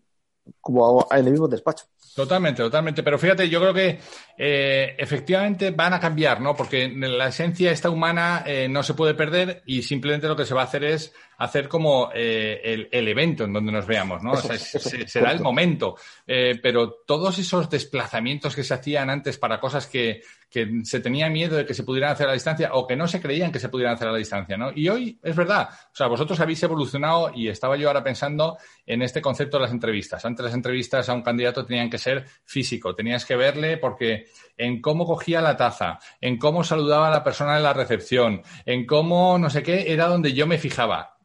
como 0.58 1.06
en 1.10 1.26
el 1.26 1.30
mismo 1.30 1.46
despacho. 1.46 1.84
Totalmente, 2.16 2.62
totalmente. 2.62 3.02
Pero 3.02 3.18
fíjate, 3.18 3.50
yo 3.50 3.60
creo 3.60 3.74
que 3.74 4.00
eh, 4.38 4.96
efectivamente 4.96 5.72
van 5.72 5.92
a 5.92 6.00
cambiar, 6.00 6.40
¿no? 6.40 6.56
Porque 6.56 6.88
la 6.88 7.26
esencia 7.26 7.70
esta 7.70 7.90
humana 7.90 8.44
eh, 8.46 8.66
no 8.66 8.82
se 8.82 8.94
puede 8.94 9.12
perder 9.12 9.62
y 9.66 9.82
simplemente 9.82 10.26
lo 10.26 10.34
que 10.34 10.46
se 10.46 10.54
va 10.54 10.62
a 10.62 10.64
hacer 10.64 10.84
es 10.84 11.12
hacer 11.38 11.68
como 11.68 12.10
eh, 12.14 12.88
el, 12.90 13.08
evento 13.08 13.44
en 13.44 13.52
donde 13.52 13.72
nos 13.72 13.86
veamos, 13.86 14.22
¿no? 14.22 14.32
o 14.32 14.36
sea, 14.36 14.58
será 14.58 15.32
el 15.32 15.40
momento. 15.40 15.96
pero 16.26 16.90
todos 17.06 17.38
esos 17.38 17.70
desplazamientos 17.70 18.54
que 18.54 18.64
se 18.64 18.74
hacían 18.74 19.08
antes 19.08 19.38
para 19.38 19.58
cosas 19.60 19.86
que, 19.86 20.20
que 20.50 20.80
se 20.84 21.00
tenía 21.00 21.28
miedo 21.28 21.56
de 21.56 21.66
que 21.66 21.74
se 21.74 21.82
pudieran 21.82 22.12
hacer 22.12 22.26
a 22.26 22.28
la 22.28 22.34
distancia 22.34 22.70
o 22.72 22.86
que 22.86 22.96
no 22.96 23.06
se 23.06 23.20
creían 23.20 23.52
que 23.52 23.60
se 23.60 23.68
pudieran 23.68 23.94
hacer 23.94 24.08
a 24.08 24.12
la 24.12 24.18
distancia, 24.18 24.56
¿no? 24.56 24.70
Y 24.74 24.88
hoy 24.88 25.18
es 25.22 25.36
verdad. 25.36 25.68
O 25.70 25.94
sea, 25.94 26.06
vosotros 26.06 26.40
habéis 26.40 26.62
evolucionado 26.62 27.30
y 27.34 27.48
estaba 27.48 27.76
yo 27.76 27.88
ahora 27.88 28.02
pensando 28.02 28.56
en 28.86 29.02
este 29.02 29.20
concepto 29.20 29.58
de 29.58 29.64
las 29.64 29.72
entrevistas. 29.72 30.24
Antes 30.24 30.44
las 30.44 30.54
entrevistas 30.54 31.08
a 31.08 31.14
un 31.14 31.22
candidato 31.22 31.66
tenían 31.66 31.90
que 31.90 31.98
ser 31.98 32.24
físico, 32.44 32.94
tenías 32.94 33.26
que 33.26 33.36
verle 33.36 33.76
porque 33.76 34.26
en 34.56 34.80
cómo 34.80 35.04
cogía 35.04 35.42
la 35.42 35.56
taza, 35.56 35.98
en 36.20 36.38
cómo 36.38 36.64
saludaba 36.64 37.08
a 37.08 37.12
la 37.12 37.24
persona 37.24 37.56
en 37.58 37.62
la 37.62 37.74
recepción, 37.74 38.42
en 38.64 38.86
cómo 38.86 39.38
no 39.38 39.50
sé 39.50 39.62
qué, 39.62 39.92
era 39.92 40.06
donde 40.06 40.32
yo 40.32 40.46
me 40.46 40.58
fijaba 40.58 41.18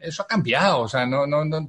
eso 0.00 0.22
ha 0.22 0.26
cambiado, 0.26 0.80
o 0.80 0.88
sea, 0.88 1.06
no, 1.06 1.26
no, 1.26 1.44
no 1.44 1.68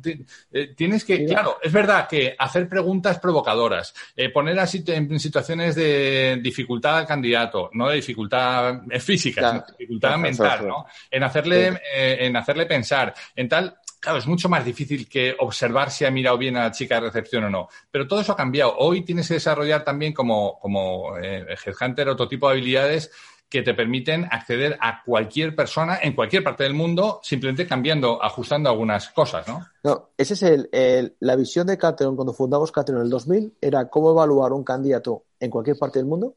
eh, 0.51 0.73
tienes 0.75 1.03
que, 1.03 1.25
claro, 1.25 1.57
es 1.61 1.71
verdad 1.71 2.07
que 2.07 2.35
hacer 2.37 2.67
preguntas 2.67 3.19
provocadoras, 3.19 3.93
eh, 4.15 4.29
poner 4.29 4.59
así 4.59 4.83
en 4.87 5.19
situaciones 5.19 5.75
de 5.75 6.39
dificultad 6.41 6.99
al 6.99 7.07
candidato, 7.07 7.69
no 7.73 7.89
de 7.89 7.97
dificultad 7.97 8.81
eh, 8.89 8.99
física, 8.99 9.49
sino 9.49 9.65
dificultad 9.77 10.17
mental, 10.17 10.67
¿no? 10.67 10.85
En 11.09 11.23
hacerle, 11.23 11.79
en 11.93 12.35
hacerle 12.35 12.65
pensar, 12.65 13.13
en 13.35 13.49
tal, 13.49 13.77
claro, 13.99 14.19
es 14.19 14.27
mucho 14.27 14.49
más 14.49 14.65
difícil 14.65 15.07
que 15.07 15.35
observar 15.39 15.91
si 15.91 16.05
ha 16.05 16.11
mirado 16.11 16.37
bien 16.37 16.57
a 16.57 16.63
la 16.63 16.71
chica 16.71 16.95
de 16.95 17.07
recepción 17.07 17.45
o 17.45 17.49
no. 17.49 17.69
Pero 17.89 18.07
todo 18.07 18.21
eso 18.21 18.33
ha 18.33 18.37
cambiado. 18.37 18.75
Hoy 18.77 19.03
tienes 19.03 19.27
que 19.27 19.35
desarrollar 19.35 19.83
también 19.83 20.13
como, 20.13 20.59
como 20.59 21.17
headhunter 21.17 22.09
otro 22.09 22.27
tipo 22.27 22.47
de 22.47 22.53
habilidades 22.53 23.11
que 23.49 23.61
te 23.61 23.73
permiten 23.73 24.25
acceder 24.25 24.77
a 24.81 25.03
cualquier 25.03 25.55
persona 25.55 25.99
en 26.01 26.15
cualquier 26.15 26.43
parte 26.43 26.63
del 26.63 26.73
mundo, 26.73 27.19
simplemente 27.23 27.67
cambiando, 27.67 28.21
ajustando 28.21 28.69
algunas 28.69 29.09
cosas, 29.09 29.47
¿no? 29.47 29.65
No, 29.83 30.09
esa 30.17 30.33
es 30.33 30.43
el, 30.43 31.15
la 31.19 31.35
visión 31.35 31.67
de 31.67 31.77
Cateron 31.77 32.15
cuando 32.15 32.33
fundamos 32.33 32.71
Cateron 32.71 33.01
en 33.01 33.05
el 33.05 33.11
2000, 33.11 33.57
era 33.61 33.87
cómo 33.89 34.11
evaluar 34.11 34.51
un 34.51 34.63
candidato 34.63 35.25
en 35.39 35.49
cualquier 35.49 35.77
parte 35.77 35.99
del 35.99 36.07
mundo 36.07 36.35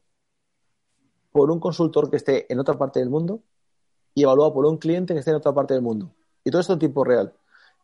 por 1.31 1.51
un 1.51 1.59
consultor 1.59 2.09
que 2.09 2.17
esté 2.17 2.51
en 2.51 2.59
otra 2.59 2.77
parte 2.77 2.99
del 2.99 3.09
mundo 3.09 3.41
y 4.13 4.23
evaluado 4.23 4.53
por 4.53 4.65
un 4.65 4.77
cliente 4.77 5.13
que 5.13 5.19
esté 5.19 5.31
en 5.31 5.37
otra 5.37 5.53
parte 5.53 5.73
del 5.73 5.83
mundo. 5.83 6.11
Y 6.43 6.51
todo 6.51 6.61
esto 6.61 6.73
en 6.73 6.79
tiempo 6.79 7.03
real. 7.03 7.33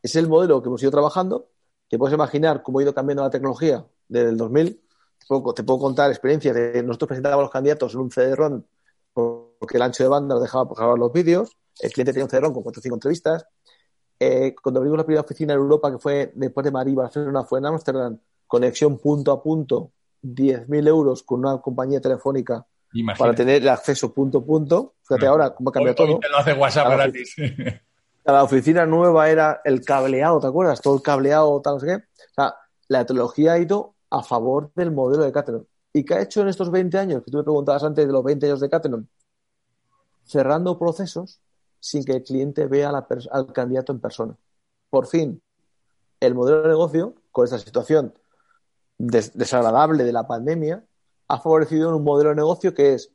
Es 0.01 0.15
el 0.15 0.27
modelo 0.27 0.61
que 0.61 0.69
hemos 0.69 0.81
ido 0.81 0.91
trabajando, 0.91 1.49
que 1.89 1.97
puedes 1.97 2.13
imaginar 2.13 2.63
cómo 2.63 2.79
ha 2.79 2.83
ido 2.83 2.93
cambiando 2.93 3.23
la 3.23 3.29
tecnología 3.29 3.85
desde 4.07 4.29
el 4.29 4.38
2000. 4.38 4.81
Te 5.19 5.25
puedo, 5.27 5.53
te 5.53 5.63
puedo 5.63 5.79
contar 5.79 6.09
experiencias 6.09 6.55
de 6.55 6.83
nosotros 6.83 7.07
presentábamos 7.07 7.43
los 7.43 7.51
candidatos 7.51 7.93
en 7.93 7.99
un 7.99 8.11
CD-ROM 8.11 8.63
porque 9.15 9.78
el 9.78 9.82
ancho 9.82 10.04
de 10.04 10.10
banda 10.10 10.36
nos 10.36 10.43
dejaba 10.43 10.69
grabar 10.75 10.99
los 10.99 11.12
vídeos, 11.12 11.58
el 11.80 11.91
cliente 11.91 12.13
tenía 12.13 12.25
un 12.25 12.30
cerrón 12.30 12.54
con 12.54 12.62
cuatro 12.62 12.80
o 12.80 12.84
cinco 12.84 12.95
entrevistas. 12.95 13.45
Eh, 14.19 14.56
cuando 14.62 14.80
abrimos 14.80 14.97
la 14.97 15.06
primera 15.06 15.21
oficina 15.21 15.54
en 15.54 15.60
Europa, 15.60 15.91
que 15.91 15.97
fue 15.97 16.32
después 16.36 16.63
de 16.63 16.71
Madrid, 16.71 16.93
Barcelona, 16.93 17.43
fue 17.43 17.60
en 17.60 17.65
Amsterdam, 17.65 18.19
conexión 18.47 18.97
punto 18.97 19.32
a 19.32 19.41
punto, 19.41 19.91
10.000 20.21 20.88
euros 20.88 21.23
con 21.23 21.39
una 21.39 21.58
compañía 21.60 21.99
telefónica 21.99 22.65
para 23.17 23.34
tener 23.34 23.62
el 23.62 23.69
acceso 23.69 24.13
punto 24.13 24.39
a 24.39 24.45
punto. 24.45 24.95
Fíjate 25.04 25.28
ahora 25.28 25.54
cómo 25.54 25.69
ha 25.69 25.73
cambiado 25.73 25.95
todo. 25.95 26.19
Te 26.19 26.30
lo 26.30 26.38
hace 26.38 26.54
WhatsApp 26.54 26.89
gratis. 26.91 27.36
La 28.25 28.43
oficina 28.43 28.88
nueva 28.88 29.30
era 29.30 29.62
el 29.63 29.82
cableado, 29.82 30.39
¿te 30.39 30.47
acuerdas? 30.47 30.82
Todo 30.82 30.95
el 30.95 31.04
cableado, 31.04 31.62
tal, 31.62 31.75
no 31.75 31.80
sé 31.80 31.86
qué. 31.86 31.93
O 31.93 32.34
sea, 32.34 32.56
la 32.88 33.06
tecnología 33.06 33.54
ha 33.54 33.60
ido 33.60 33.93
a 34.10 34.23
favor 34.23 34.71
del 34.73 34.91
modelo 34.91 35.23
de 35.23 35.32
Cateron. 35.32 35.67
¿Y 35.95 36.03
qué 36.03 36.15
ha 36.15 36.21
hecho 36.21 36.41
en 36.41 36.49
estos 36.49 36.69
20 36.71 36.97
años? 36.97 37.23
Que 37.23 37.31
tú 37.31 37.38
me 37.38 37.43
preguntabas 37.45 37.81
antes 37.86 38.05
de 38.05 38.12
los 38.12 38.21
20 38.21 38.47
años 38.47 38.60
de 38.60 38.69
Catenon. 38.69 39.08
Cerrando 40.25 40.77
procesos 40.77 41.39
sin 41.79 42.03
que 42.03 42.12
el 42.12 42.23
cliente 42.23 42.67
vea 42.67 42.89
al 43.31 43.53
candidato 43.53 43.93
en 43.93 44.01
persona. 44.01 44.36
Por 44.89 45.08
fin, 45.08 45.41
el 46.19 46.36
modelo 46.36 46.63
de 46.63 46.67
negocio, 46.67 47.15
con 47.31 47.45
esta 47.45 47.60
situación 47.60 48.13
desagradable 48.97 50.03
de 50.03 50.12
la 50.12 50.27
pandemia, 50.27 50.86
ha 51.29 51.39
favorecido 51.39 51.95
un 51.95 52.03
modelo 52.03 52.31
de 52.31 52.36
negocio 52.36 52.73
que 52.73 52.95
es 52.95 53.13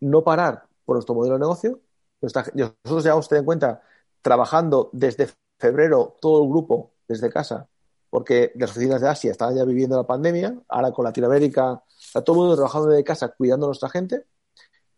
no 0.00 0.22
parar 0.22 0.66
por 0.84 0.96
nuestro 0.96 1.14
modelo 1.14 1.36
de 1.36 1.40
negocio. 1.40 1.80
Nosotros 2.20 3.02
llevamos, 3.02 3.30
ten 3.30 3.38
en 3.38 3.44
cuenta, 3.46 3.80
trabajando 4.20 4.90
desde 4.92 5.30
febrero 5.58 6.18
todo 6.20 6.42
el 6.42 6.50
grupo 6.50 6.90
desde 7.08 7.30
casa, 7.30 7.66
porque 8.10 8.52
las 8.56 8.72
oficinas 8.72 9.00
de 9.00 9.08
Asia 9.08 9.30
estaban 9.30 9.56
ya 9.56 9.64
viviendo 9.64 9.96
la 9.96 10.06
pandemia, 10.06 10.54
ahora 10.68 10.92
con 10.92 11.06
Latinoamérica 11.06 11.82
Está 12.10 12.24
todo 12.24 12.34
el 12.34 12.40
mundo 12.40 12.56
trabajando 12.56 12.88
de 12.88 13.04
casa 13.04 13.28
cuidando 13.28 13.66
a 13.66 13.68
nuestra 13.68 13.88
gente. 13.88 14.26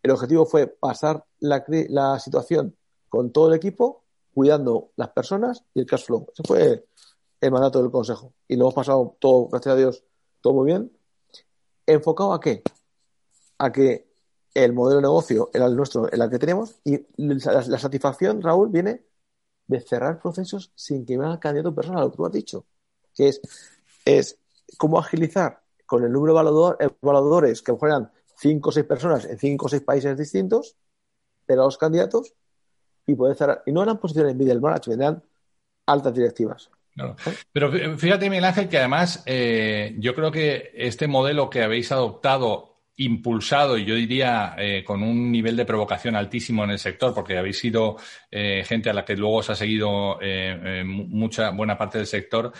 El 0.02 0.12
objetivo 0.12 0.46
fue 0.46 0.66
pasar 0.66 1.26
la, 1.40 2.18
situación 2.18 2.74
con 3.10 3.32
todo 3.32 3.48
el 3.48 3.54
equipo, 3.54 4.02
cuidando 4.32 4.92
las 4.96 5.10
personas 5.10 5.62
y 5.74 5.80
el 5.80 5.86
cash 5.86 6.06
flow. 6.06 6.26
Ese 6.32 6.42
fue 6.42 6.86
el 7.38 7.50
mandato 7.50 7.82
del 7.82 7.90
Consejo. 7.90 8.32
Y 8.48 8.56
lo 8.56 8.62
hemos 8.62 8.72
pasado 8.72 9.14
todo, 9.20 9.48
gracias 9.48 9.74
a 9.74 9.76
Dios, 9.76 10.04
todo 10.40 10.54
muy 10.54 10.64
bien. 10.68 10.90
¿Enfocado 11.84 12.32
a 12.32 12.40
qué? 12.40 12.62
A 13.58 13.70
que 13.70 14.10
el 14.54 14.72
modelo 14.72 14.96
de 14.96 15.02
negocio 15.02 15.50
era 15.52 15.66
el 15.66 15.76
nuestro, 15.76 16.10
el 16.10 16.30
que 16.30 16.38
tenemos, 16.38 16.80
y 16.82 16.98
la, 17.18 17.78
satisfacción, 17.78 18.40
Raúl, 18.40 18.70
viene 18.70 19.04
de 19.66 19.80
cerrar 19.82 20.18
procesos 20.18 20.72
sin 20.74 21.04
que 21.04 21.18
vea 21.18 21.32
el 21.32 21.38
candidato 21.38 21.74
personal, 21.74 22.04
lo 22.04 22.10
que 22.10 22.16
tú 22.16 22.24
has 22.24 22.32
dicho, 22.32 22.64
que 23.14 23.28
es, 23.28 23.42
es 24.06 24.38
cómo 24.78 24.98
agilizar 24.98 25.61
con 25.92 26.04
el 26.04 26.10
número 26.10 26.32
de 26.32 26.88
evaluadores 27.02 27.60
que 27.60 27.76
eran 27.82 28.10
cinco 28.34 28.70
o 28.70 28.72
seis 28.72 28.86
personas 28.86 29.26
en 29.26 29.38
cinco 29.38 29.66
o 29.66 29.68
seis 29.68 29.82
países 29.82 30.16
distintos, 30.16 30.74
pero 31.44 31.64
los 31.64 31.76
candidatos, 31.76 32.32
y 33.06 33.14
poder 33.14 33.36
cerrar. 33.36 33.62
Y 33.66 33.72
no 33.72 33.82
eran 33.82 33.98
posiciones 33.98 34.34
middle 34.34 34.58
management, 34.58 35.02
eran 35.02 35.22
altas 35.84 36.14
directivas. 36.14 36.70
Pero 37.52 37.70
fíjate, 37.98 38.30
Miguel 38.30 38.46
Ángel, 38.46 38.70
que 38.70 38.78
además 38.78 39.22
eh, 39.26 39.94
yo 39.98 40.14
creo 40.14 40.32
que 40.32 40.70
este 40.74 41.08
modelo 41.08 41.50
que 41.50 41.62
habéis 41.62 41.92
adoptado, 41.92 42.80
impulsado, 42.96 43.76
y 43.76 43.84
yo 43.84 43.94
diría 43.94 44.54
eh, 44.56 44.82
con 44.84 45.02
un 45.02 45.30
nivel 45.30 45.58
de 45.58 45.66
provocación 45.66 46.16
altísimo 46.16 46.64
en 46.64 46.70
el 46.70 46.78
sector, 46.78 47.12
porque 47.12 47.36
habéis 47.36 47.58
sido 47.58 47.98
eh, 48.30 48.64
gente 48.66 48.88
a 48.88 48.94
la 48.94 49.04
que 49.04 49.14
luego 49.14 49.36
os 49.36 49.50
ha 49.50 49.54
seguido 49.54 50.18
mucha 50.86 51.50
buena 51.50 51.76
parte 51.76 51.98
del 51.98 52.06
sector, 52.06 52.50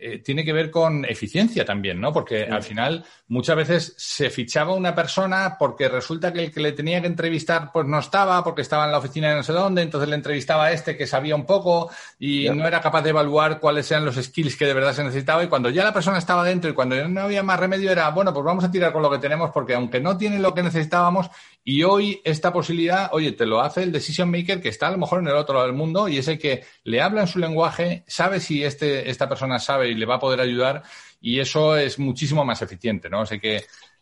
eh, 0.00 0.18
tiene 0.18 0.44
que 0.44 0.52
ver 0.52 0.70
con 0.70 1.04
eficiencia 1.04 1.64
también, 1.64 2.00
¿no? 2.00 2.12
Porque 2.12 2.44
al 2.44 2.62
final 2.62 3.04
muchas 3.28 3.56
veces 3.56 3.94
se 3.96 4.30
fichaba 4.30 4.74
una 4.74 4.94
persona 4.94 5.56
porque 5.58 5.88
resulta 5.88 6.32
que 6.32 6.44
el 6.44 6.52
que 6.52 6.60
le 6.60 6.72
tenía 6.72 7.00
que 7.00 7.06
entrevistar 7.06 7.70
pues 7.72 7.86
no 7.86 7.98
estaba, 7.98 8.42
porque 8.42 8.62
estaba 8.62 8.86
en 8.86 8.92
la 8.92 8.98
oficina 8.98 9.28
de 9.28 9.36
no 9.36 9.42
sé 9.42 9.52
dónde, 9.52 9.82
entonces 9.82 10.08
le 10.08 10.14
entrevistaba 10.14 10.66
a 10.66 10.72
este 10.72 10.96
que 10.96 11.06
sabía 11.06 11.34
un 11.34 11.44
poco 11.44 11.90
y 12.18 12.48
no 12.48 12.66
era 12.66 12.80
capaz 12.80 13.02
de 13.02 13.10
evaluar 13.10 13.60
cuáles 13.60 13.90
eran 13.90 14.04
los 14.04 14.16
skills 14.16 14.56
que 14.56 14.66
de 14.66 14.74
verdad 14.74 14.94
se 14.94 15.04
necesitaba. 15.04 15.44
Y 15.44 15.48
cuando 15.48 15.68
ya 15.70 15.84
la 15.84 15.92
persona 15.92 16.18
estaba 16.18 16.44
dentro 16.44 16.70
y 16.70 16.74
cuando 16.74 16.96
ya 16.96 17.06
no 17.06 17.20
había 17.20 17.42
más 17.42 17.60
remedio 17.60 17.90
era, 17.90 18.08
bueno, 18.10 18.32
pues 18.32 18.44
vamos 18.44 18.64
a 18.64 18.70
tirar 18.70 18.92
con 18.92 19.02
lo 19.02 19.10
que 19.10 19.18
tenemos 19.18 19.50
porque 19.50 19.74
aunque 19.74 20.00
no 20.00 20.16
tiene 20.16 20.38
lo 20.38 20.54
que 20.54 20.62
necesitábamos 20.62 21.30
y 21.62 21.82
hoy 21.82 22.20
esta 22.24 22.52
posibilidad, 22.52 23.10
oye, 23.12 23.32
te 23.32 23.46
lo 23.46 23.60
hace 23.60 23.82
el 23.82 23.92
decision 23.92 24.30
maker 24.30 24.60
que 24.60 24.70
está 24.70 24.88
a 24.88 24.92
lo 24.92 24.98
mejor 24.98 25.20
en 25.20 25.28
el 25.28 25.34
otro 25.34 25.54
lado 25.54 25.66
del 25.66 25.76
mundo 25.76 26.08
y 26.08 26.18
es 26.18 26.28
el 26.28 26.38
que 26.38 26.64
le 26.84 27.02
habla 27.02 27.22
en 27.22 27.26
su 27.26 27.38
lenguaje, 27.38 28.04
sabe 28.06 28.40
si 28.40 28.64
este, 28.64 29.10
esta 29.10 29.28
persona 29.28 29.58
sabe 29.58 29.88
y 29.88 29.94
le 29.94 30.06
va 30.06 30.16
a 30.16 30.20
poder 30.20 30.40
ayudar 30.40 30.82
y 31.20 31.38
eso 31.38 31.76
es 31.76 31.98
muchísimo 31.98 32.44
más 32.44 32.62
eficiente, 32.62 33.10
¿no? 33.10 33.22
O 33.22 33.26
que 33.26 33.56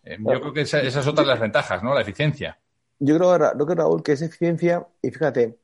eh, 0.04 0.16
yo 0.18 0.40
creo 0.40 0.52
que 0.52 0.60
esa, 0.62 0.80
esas 0.80 1.04
son 1.04 1.14
las 1.26 1.40
ventajas, 1.40 1.82
¿no? 1.82 1.94
La 1.94 2.02
eficiencia. 2.02 2.58
Yo 3.00 3.16
creo, 3.16 3.66
que 3.66 3.74
Raúl, 3.74 4.02
que 4.02 4.12
es 4.12 4.22
eficiencia 4.22 4.86
y 5.02 5.10
fíjate, 5.10 5.58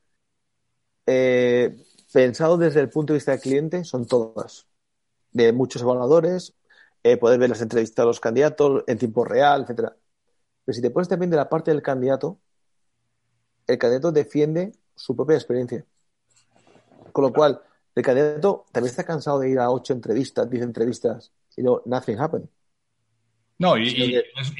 eh, 1.05 1.75
pensado 2.11 2.57
desde 2.57 2.81
el 2.81 2.89
punto 2.89 3.13
de 3.13 3.17
vista 3.17 3.31
del 3.31 3.41
cliente, 3.41 3.83
son 3.83 4.05
todas. 4.05 4.67
De 5.31 5.51
muchos 5.51 5.81
evaluadores, 5.81 6.55
eh, 7.03 7.17
poder 7.17 7.39
ver 7.39 7.49
las 7.49 7.61
entrevistas 7.61 8.03
de 8.03 8.07
los 8.07 8.19
candidatos 8.19 8.83
en 8.87 8.97
tiempo 8.97 9.25
real, 9.25 9.63
etcétera. 9.63 9.95
Pero 10.65 10.75
si 10.75 10.81
te 10.81 10.89
pones 10.89 11.07
también 11.07 11.29
de 11.29 11.37
la 11.37 11.47
parte 11.47 11.71
del 11.71 11.81
candidato, 11.81 12.39
el 13.67 13.77
candidato 13.77 14.11
defiende 14.11 14.73
su 14.95 15.15
propia 15.15 15.35
experiencia. 15.35 15.85
Con 17.11 17.23
lo 17.23 17.31
cual, 17.33 17.61
el 17.93 18.03
candidato 18.03 18.65
también 18.71 18.89
está 18.89 19.03
cansado 19.03 19.39
de 19.39 19.49
ir 19.49 19.59
a 19.59 19.69
ocho 19.69 19.93
entrevistas, 19.93 20.49
diez 20.49 20.63
entrevistas, 20.63 21.31
y 21.55 21.63
no, 21.63 21.81
nothing 21.85 22.19
happened. 22.19 22.49
No, 23.57 23.77
y, 23.77 24.11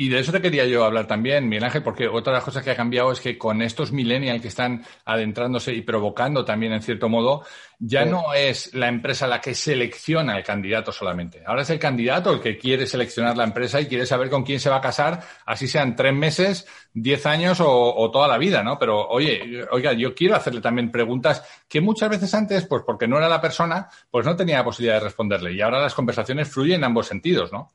de 0.08 0.20
eso 0.20 0.32
te 0.32 0.42
quería 0.42 0.66
yo 0.66 0.86
hablar 0.86 1.06
también, 1.06 1.50
Miguel 1.50 1.66
Ángel, 1.66 1.84
porque 1.84 2.08
otra 2.08 2.32
de 2.32 2.38
las 2.38 2.46
cosas 2.46 2.64
que 2.64 2.72
ha 2.72 2.78
cambiado 2.78 3.12
es 3.12 3.20
que 3.20 3.38
con 3.38 3.62
estos 3.62 3.92
millennials 3.92 4.42
que 4.42 4.48
están 4.48 4.86
adentrándose 5.04 5.74
y 5.74 5.82
provocando 5.82 6.46
también, 6.46 6.72
en 6.72 6.82
cierto 6.82 7.10
modo, 7.10 7.44
ya 7.78 8.06
no 8.06 8.34
es 8.34 8.74
la 8.74 8.88
empresa 8.88 9.28
la 9.28 9.42
que 9.42 9.54
selecciona 9.54 10.38
el 10.38 10.46
candidato 10.46 10.94
solamente. 10.94 11.44
Ahora 11.46 11.64
es 11.64 11.70
el 11.72 11.80
candidato 11.80 12.32
el 12.32 12.40
que 12.40 12.58
quiere 12.58 12.88
seleccionar 12.88 13.36
la 13.36 13.44
empresa 13.44 13.82
y 13.82 13.88
quiere 13.88 14.06
saber 14.06 14.30
con 14.30 14.44
quién 14.44 14.62
se 14.62 14.70
va 14.70 14.78
a 14.78 14.82
casar, 14.82 15.22
así 15.46 15.68
sean 15.68 15.94
tres 15.94 16.14
meses, 16.14 16.66
diez 16.94 17.26
años 17.26 17.58
o, 17.62 18.10
toda 18.14 18.30
la 18.30 18.38
vida, 18.38 18.64
¿no? 18.64 18.80
Pero, 18.80 19.10
oye, 19.10 19.66
oiga, 19.72 19.92
yo 19.92 20.16
quiero 20.16 20.36
hacerle 20.36 20.62
también 20.62 20.90
preguntas 20.90 21.44
que 21.68 21.82
muchas 21.82 22.10
veces 22.10 22.34
antes, 22.34 22.66
pues 22.66 22.84
porque 22.86 23.10
no 23.10 23.18
era 23.18 23.28
la 23.28 23.42
persona, 23.42 23.90
pues 24.10 24.26
no 24.26 24.38
tenía 24.38 24.60
la 24.60 24.64
posibilidad 24.64 25.00
de 25.00 25.06
responderle. 25.06 25.52
Y 25.52 25.60
ahora 25.60 25.82
las 25.82 25.94
conversaciones 25.94 26.48
fluyen 26.48 26.78
en 26.78 26.86
ambos 26.86 27.08
sentidos, 27.08 27.52
¿no? 27.52 27.74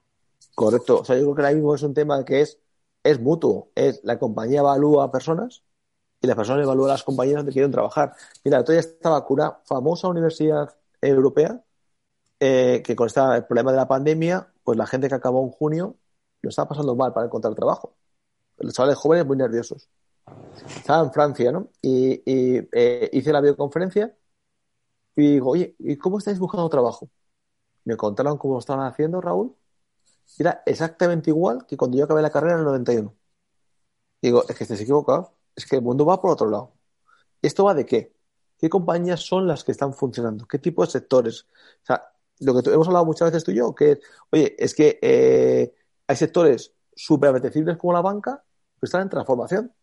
Correcto. 0.61 1.01
O 1.01 1.05
sea, 1.07 1.17
yo 1.17 1.23
creo 1.23 1.35
que 1.35 1.41
ahora 1.41 1.55
mismo 1.55 1.75
es 1.75 1.83
un 1.83 1.95
tema 1.95 2.23
que 2.23 2.43
es, 2.43 2.61
es 3.03 3.19
mutuo. 3.19 3.71
Es 3.75 4.01
la 4.05 4.19
compañía 4.19 4.61
evalúa 4.61 5.05
a 5.05 5.11
personas 5.11 5.65
y 6.21 6.27
las 6.27 6.37
personas 6.37 6.65
evalúan 6.65 6.91
a 6.91 6.93
las 6.95 7.03
compañías 7.03 7.39
donde 7.39 7.53
quieren 7.53 7.71
trabajar. 7.71 8.15
Mira, 8.45 8.63
todavía 8.63 8.81
estaba 8.81 9.25
una 9.31 9.59
famosa 9.65 10.09
universidad 10.09 10.77
europea 11.01 11.65
eh, 12.41 12.83
que 12.85 12.95
con 12.95 13.09
el 13.09 13.47
problema 13.47 13.71
de 13.71 13.79
la 13.79 13.89
pandemia, 13.89 14.53
pues 14.63 14.77
la 14.77 14.87
gente 14.87 15.09
que 15.09 15.15
acabó 15.15 15.43
en 15.45 15.51
junio 15.51 15.97
lo 16.43 16.51
estaba 16.51 16.69
pasando 16.69 16.95
mal 16.95 17.15
para 17.15 17.27
encontrar 17.27 17.55
trabajo. 17.55 17.95
Los 18.59 18.75
chavales 18.75 18.99
jóvenes 18.99 19.25
muy 19.27 19.39
nerviosos. 19.39 19.89
Estaba 20.77 21.03
en 21.05 21.13
Francia, 21.13 21.53
¿no? 21.53 21.71
Y, 21.81 22.23
eh, 22.27 23.09
hice 23.15 23.33
la 23.33 23.41
videoconferencia 23.41 24.15
y 25.17 25.35
digo, 25.35 25.51
oye, 25.53 25.75
¿y 25.79 25.97
cómo 25.97 26.19
estáis 26.19 26.39
buscando 26.39 26.69
trabajo? 26.69 27.09
Me 27.85 27.97
contaron 27.97 28.39
cómo 28.39 28.59
estaban 28.59 28.87
haciendo, 28.87 29.21
Raúl, 29.21 29.57
era 30.39 30.63
exactamente 30.67 31.31
igual 31.31 31.67
que 31.67 31.77
cuando 31.77 31.97
yo 31.99 32.05
acabé 32.05 32.23
la 32.23 32.31
carrera 32.31 32.55
en 32.55 32.61
el 32.61 32.67
91. 32.67 33.15
Digo, 34.23 34.45
es 34.49 34.57
que 34.57 34.65
estés 34.65 34.81
equivocado, 34.81 35.35
es 35.57 35.67
que 35.67 35.77
el 35.77 35.83
mundo 35.83 36.05
va 36.05 36.21
por 36.21 36.31
otro 36.31 36.49
lado. 36.49 36.75
¿Esto 37.43 37.65
va 37.65 37.75
de 37.75 37.87
qué? 37.87 38.15
¿Qué 38.59 38.69
compañías 38.69 39.21
son 39.21 39.47
las 39.47 39.65
que 39.65 39.73
están 39.73 39.95
funcionando? 39.95 40.47
¿Qué 40.47 40.59
tipo 40.59 40.85
de 40.85 40.91
sectores? 40.91 41.47
O 41.83 41.87
sea, 41.87 42.05
lo 42.41 42.63
que 42.63 42.71
hemos 42.71 42.87
hablado 42.87 43.07
muchas 43.07 43.31
veces 43.31 43.45
tú 43.45 43.51
y 43.53 43.57
yo, 43.57 43.75
que 43.75 43.93
es, 43.93 43.99
oye, 44.31 44.55
es 44.59 44.75
que 44.75 44.99
eh, 45.03 45.75
hay 46.07 46.17
sectores 46.17 46.75
súper 46.95 47.31
apetecibles 47.31 47.79
como 47.79 47.93
la 47.95 48.03
banca, 48.03 48.45
que 48.79 48.87
están 48.87 49.03
en 49.03 49.09
transformación. 49.09 49.75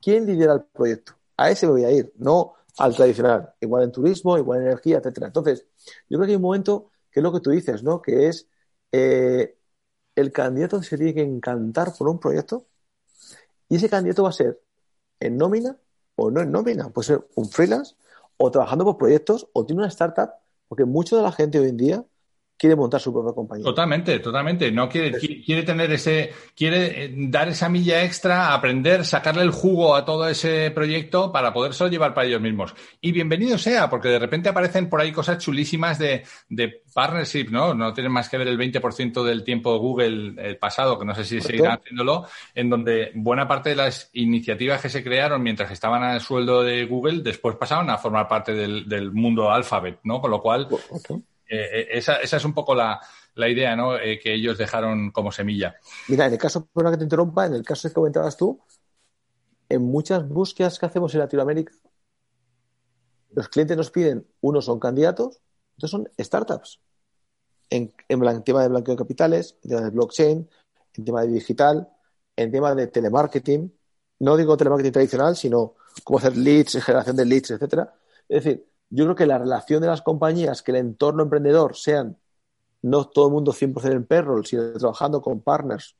¿Quién 0.00 0.26
lidera 0.26 0.54
el 0.54 0.64
proyecto? 0.64 1.14
A 1.36 1.50
ese 1.50 1.66
me 1.66 1.72
voy 1.72 1.84
a 1.84 1.90
ir, 1.90 2.12
no 2.16 2.54
al 2.78 2.94
tradicional. 2.94 3.54
Igual 3.60 3.84
en 3.84 3.92
turismo, 3.92 4.36
igual 4.36 4.60
en 4.60 4.66
energía, 4.68 4.98
etcétera. 4.98 5.28
Entonces, 5.28 5.66
yo 6.08 6.18
creo 6.18 6.26
que 6.26 6.32
hay 6.32 6.36
un 6.36 6.42
momento 6.42 6.90
que 7.10 7.20
es 7.20 7.24
lo 7.24 7.32
que 7.32 7.40
tú 7.40 7.50
dices, 7.50 7.82
¿no? 7.82 8.02
Que 8.02 8.28
es 8.28 8.48
eh, 8.92 9.56
el 10.16 10.32
candidato 10.32 10.82
se 10.82 10.96
tiene 10.96 11.14
que 11.14 11.22
encantar 11.22 11.92
por 11.96 12.08
un 12.08 12.18
proyecto 12.18 12.66
y 13.68 13.76
ese 13.76 13.88
candidato 13.88 14.22
va 14.22 14.30
a 14.30 14.32
ser 14.32 14.60
en 15.20 15.36
nómina 15.36 15.76
o 16.16 16.30
no 16.30 16.40
en 16.40 16.52
nómina. 16.52 16.90
Puede 16.90 17.06
ser 17.06 17.28
un 17.34 17.48
freelance 17.48 17.96
o 18.36 18.50
trabajando 18.50 18.84
por 18.84 18.98
proyectos 18.98 19.48
o 19.52 19.64
tiene 19.64 19.82
una 19.82 19.88
startup, 19.88 20.30
porque 20.68 20.84
mucha 20.84 21.16
de 21.16 21.22
la 21.22 21.32
gente 21.32 21.58
hoy 21.58 21.68
en 21.68 21.76
día 21.76 22.04
quiere 22.56 22.76
montar 22.76 23.00
su 23.00 23.12
propia 23.12 23.32
compañía. 23.32 23.64
Totalmente, 23.64 24.18
totalmente. 24.20 24.70
No 24.70 24.88
quiere, 24.88 25.12
quiere 25.18 25.62
tener 25.62 25.92
ese, 25.92 26.32
quiere 26.56 27.04
eh, 27.04 27.14
dar 27.16 27.48
esa 27.48 27.68
milla 27.68 28.04
extra, 28.04 28.54
aprender, 28.54 29.04
sacarle 29.04 29.42
el 29.42 29.50
jugo 29.50 29.94
a 29.94 30.04
todo 30.04 30.28
ese 30.28 30.70
proyecto 30.70 31.32
para 31.32 31.52
podérselo 31.52 31.90
llevar 31.90 32.14
para 32.14 32.26
ellos 32.26 32.40
mismos. 32.40 32.74
Y 33.00 33.12
bienvenido 33.12 33.58
sea, 33.58 33.90
porque 33.90 34.08
de 34.08 34.18
repente 34.18 34.48
aparecen 34.48 34.88
por 34.88 35.00
ahí 35.00 35.12
cosas 35.12 35.38
chulísimas 35.38 35.98
de, 35.98 36.24
de 36.48 36.82
partnership, 36.94 37.48
¿no? 37.50 37.74
No 37.74 37.92
tienen 37.92 38.12
más 38.12 38.28
que 38.28 38.38
ver 38.38 38.48
el 38.48 38.58
20% 38.58 39.22
del 39.24 39.44
tiempo 39.44 39.72
de 39.72 39.78
Google 39.78 40.34
el 40.38 40.56
pasado, 40.56 40.98
que 40.98 41.04
no 41.04 41.14
sé 41.14 41.24
si 41.24 41.40
seguirán 41.40 41.78
haciéndolo, 41.78 42.26
en 42.54 42.70
donde 42.70 43.10
buena 43.14 43.48
parte 43.48 43.70
de 43.70 43.76
las 43.76 44.10
iniciativas 44.12 44.80
que 44.80 44.88
se 44.88 45.02
crearon 45.02 45.42
mientras 45.42 45.70
estaban 45.70 46.02
al 46.02 46.20
sueldo 46.20 46.62
de 46.62 46.84
Google, 46.86 47.22
después 47.22 47.56
pasaron 47.56 47.90
a 47.90 47.98
formar 47.98 48.28
parte 48.28 48.54
del, 48.54 48.88
del 48.88 49.12
mundo 49.12 49.50
Alphabet, 49.50 49.98
¿no? 50.04 50.20
Con 50.20 50.30
lo 50.30 50.40
cual, 50.40 50.68
eh, 51.48 51.88
esa, 51.92 52.16
esa, 52.16 52.36
es 52.36 52.44
un 52.44 52.54
poco 52.54 52.74
la, 52.74 53.00
idea. 53.36 53.76
Eh, 54.02 54.18
que 54.18 54.34
ellos 54.34 54.58
dejaron 54.58 55.10
como 55.10 55.32
semilla. 55.32 55.74
Mira, 56.08 56.26
en 56.26 56.32
el 56.32 56.38
caso, 56.38 56.66
por 56.72 56.90
que 56.90 56.98
te 56.98 57.04
interrumpa, 57.04 57.46
en 57.46 57.54
el 57.54 57.62
caso 57.62 57.88
que 57.88 57.94
comentabas 57.94 58.36
tú, 58.36 58.60
en 59.68 59.82
muchas 59.82 60.28
búsquedas 60.28 60.78
que 60.78 60.86
hacemos 60.86 61.14
en 61.14 61.20
Latinoamérica, 61.20 61.72
los 63.30 63.48
clientes 63.48 63.76
nos 63.76 63.90
piden, 63.90 64.26
unos 64.40 64.66
son 64.66 64.78
candidatos, 64.78 65.40
otros 65.76 65.90
son 65.90 66.08
startups. 66.18 66.80
En, 67.70 67.92
en, 68.08 68.44
tema 68.44 68.62
de 68.62 68.68
blanqueo 68.68 68.94
de 68.94 68.98
capitales, 68.98 69.56
en 69.64 69.70
tema 69.70 69.80
de 69.82 69.90
blockchain, 69.90 70.48
en 70.94 71.04
tema 71.04 71.22
de 71.22 71.28
digital, 71.28 71.88
en 72.36 72.52
tema 72.52 72.74
de 72.74 72.86
telemarketing. 72.86 73.72
No 74.20 74.36
digo 74.36 74.56
telemarketing 74.56 74.92
tradicional, 74.92 75.36
sino 75.36 75.74
cómo 76.04 76.18
hacer 76.18 76.36
leads, 76.36 76.82
generación 76.84 77.16
de 77.16 77.24
leads, 77.24 77.50
etcétera. 77.50 77.92
Es 78.28 78.44
decir, 78.44 78.66
yo 78.94 79.04
creo 79.04 79.16
que 79.16 79.26
la 79.26 79.38
relación 79.38 79.80
de 79.80 79.88
las 79.88 80.02
compañías, 80.02 80.62
que 80.62 80.70
el 80.70 80.78
entorno 80.78 81.24
emprendedor 81.24 81.76
sean 81.76 82.16
no 82.82 83.06
todo 83.06 83.26
el 83.26 83.32
mundo 83.32 83.52
100% 83.52 83.92
en 83.92 84.04
payroll, 84.04 84.46
sino 84.46 84.72
trabajando 84.74 85.20
con 85.20 85.40
partners, 85.40 85.96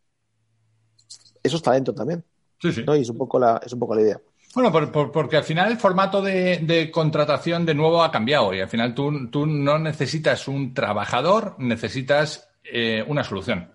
eso 1.43 1.57
es 1.57 1.63
talento 1.63 1.93
también. 1.93 2.25
Sí, 2.61 2.73
sí. 2.73 2.85
Y 2.87 3.01
es 3.01 3.11
un, 3.11 3.19
poco 3.19 3.39
la, 3.39 3.61
es 3.65 3.73
un 3.73 3.81
poco 3.81 3.97
la 3.97 4.03
idea. 4.03 4.21
Bueno, 4.55 4.71
porque 4.93 5.37
al 5.37 5.43
final 5.43 5.73
el 5.73 5.79
formato 5.79 6.23
de, 6.23 6.91
contratación 6.93 7.67
de 7.67 7.75
nuevo 7.75 8.03
ha 8.03 8.13
cambiado 8.13 8.55
y 8.55 8.61
al 8.61 8.69
final 8.69 8.95
tú, 8.95 9.29
tú 9.29 9.45
no 9.45 9.79
necesitas 9.79 10.47
un 10.47 10.73
trabajador, 10.73 11.57
necesitas 11.59 12.49
eh, 12.63 13.05
una 13.09 13.25
solución 13.25 13.75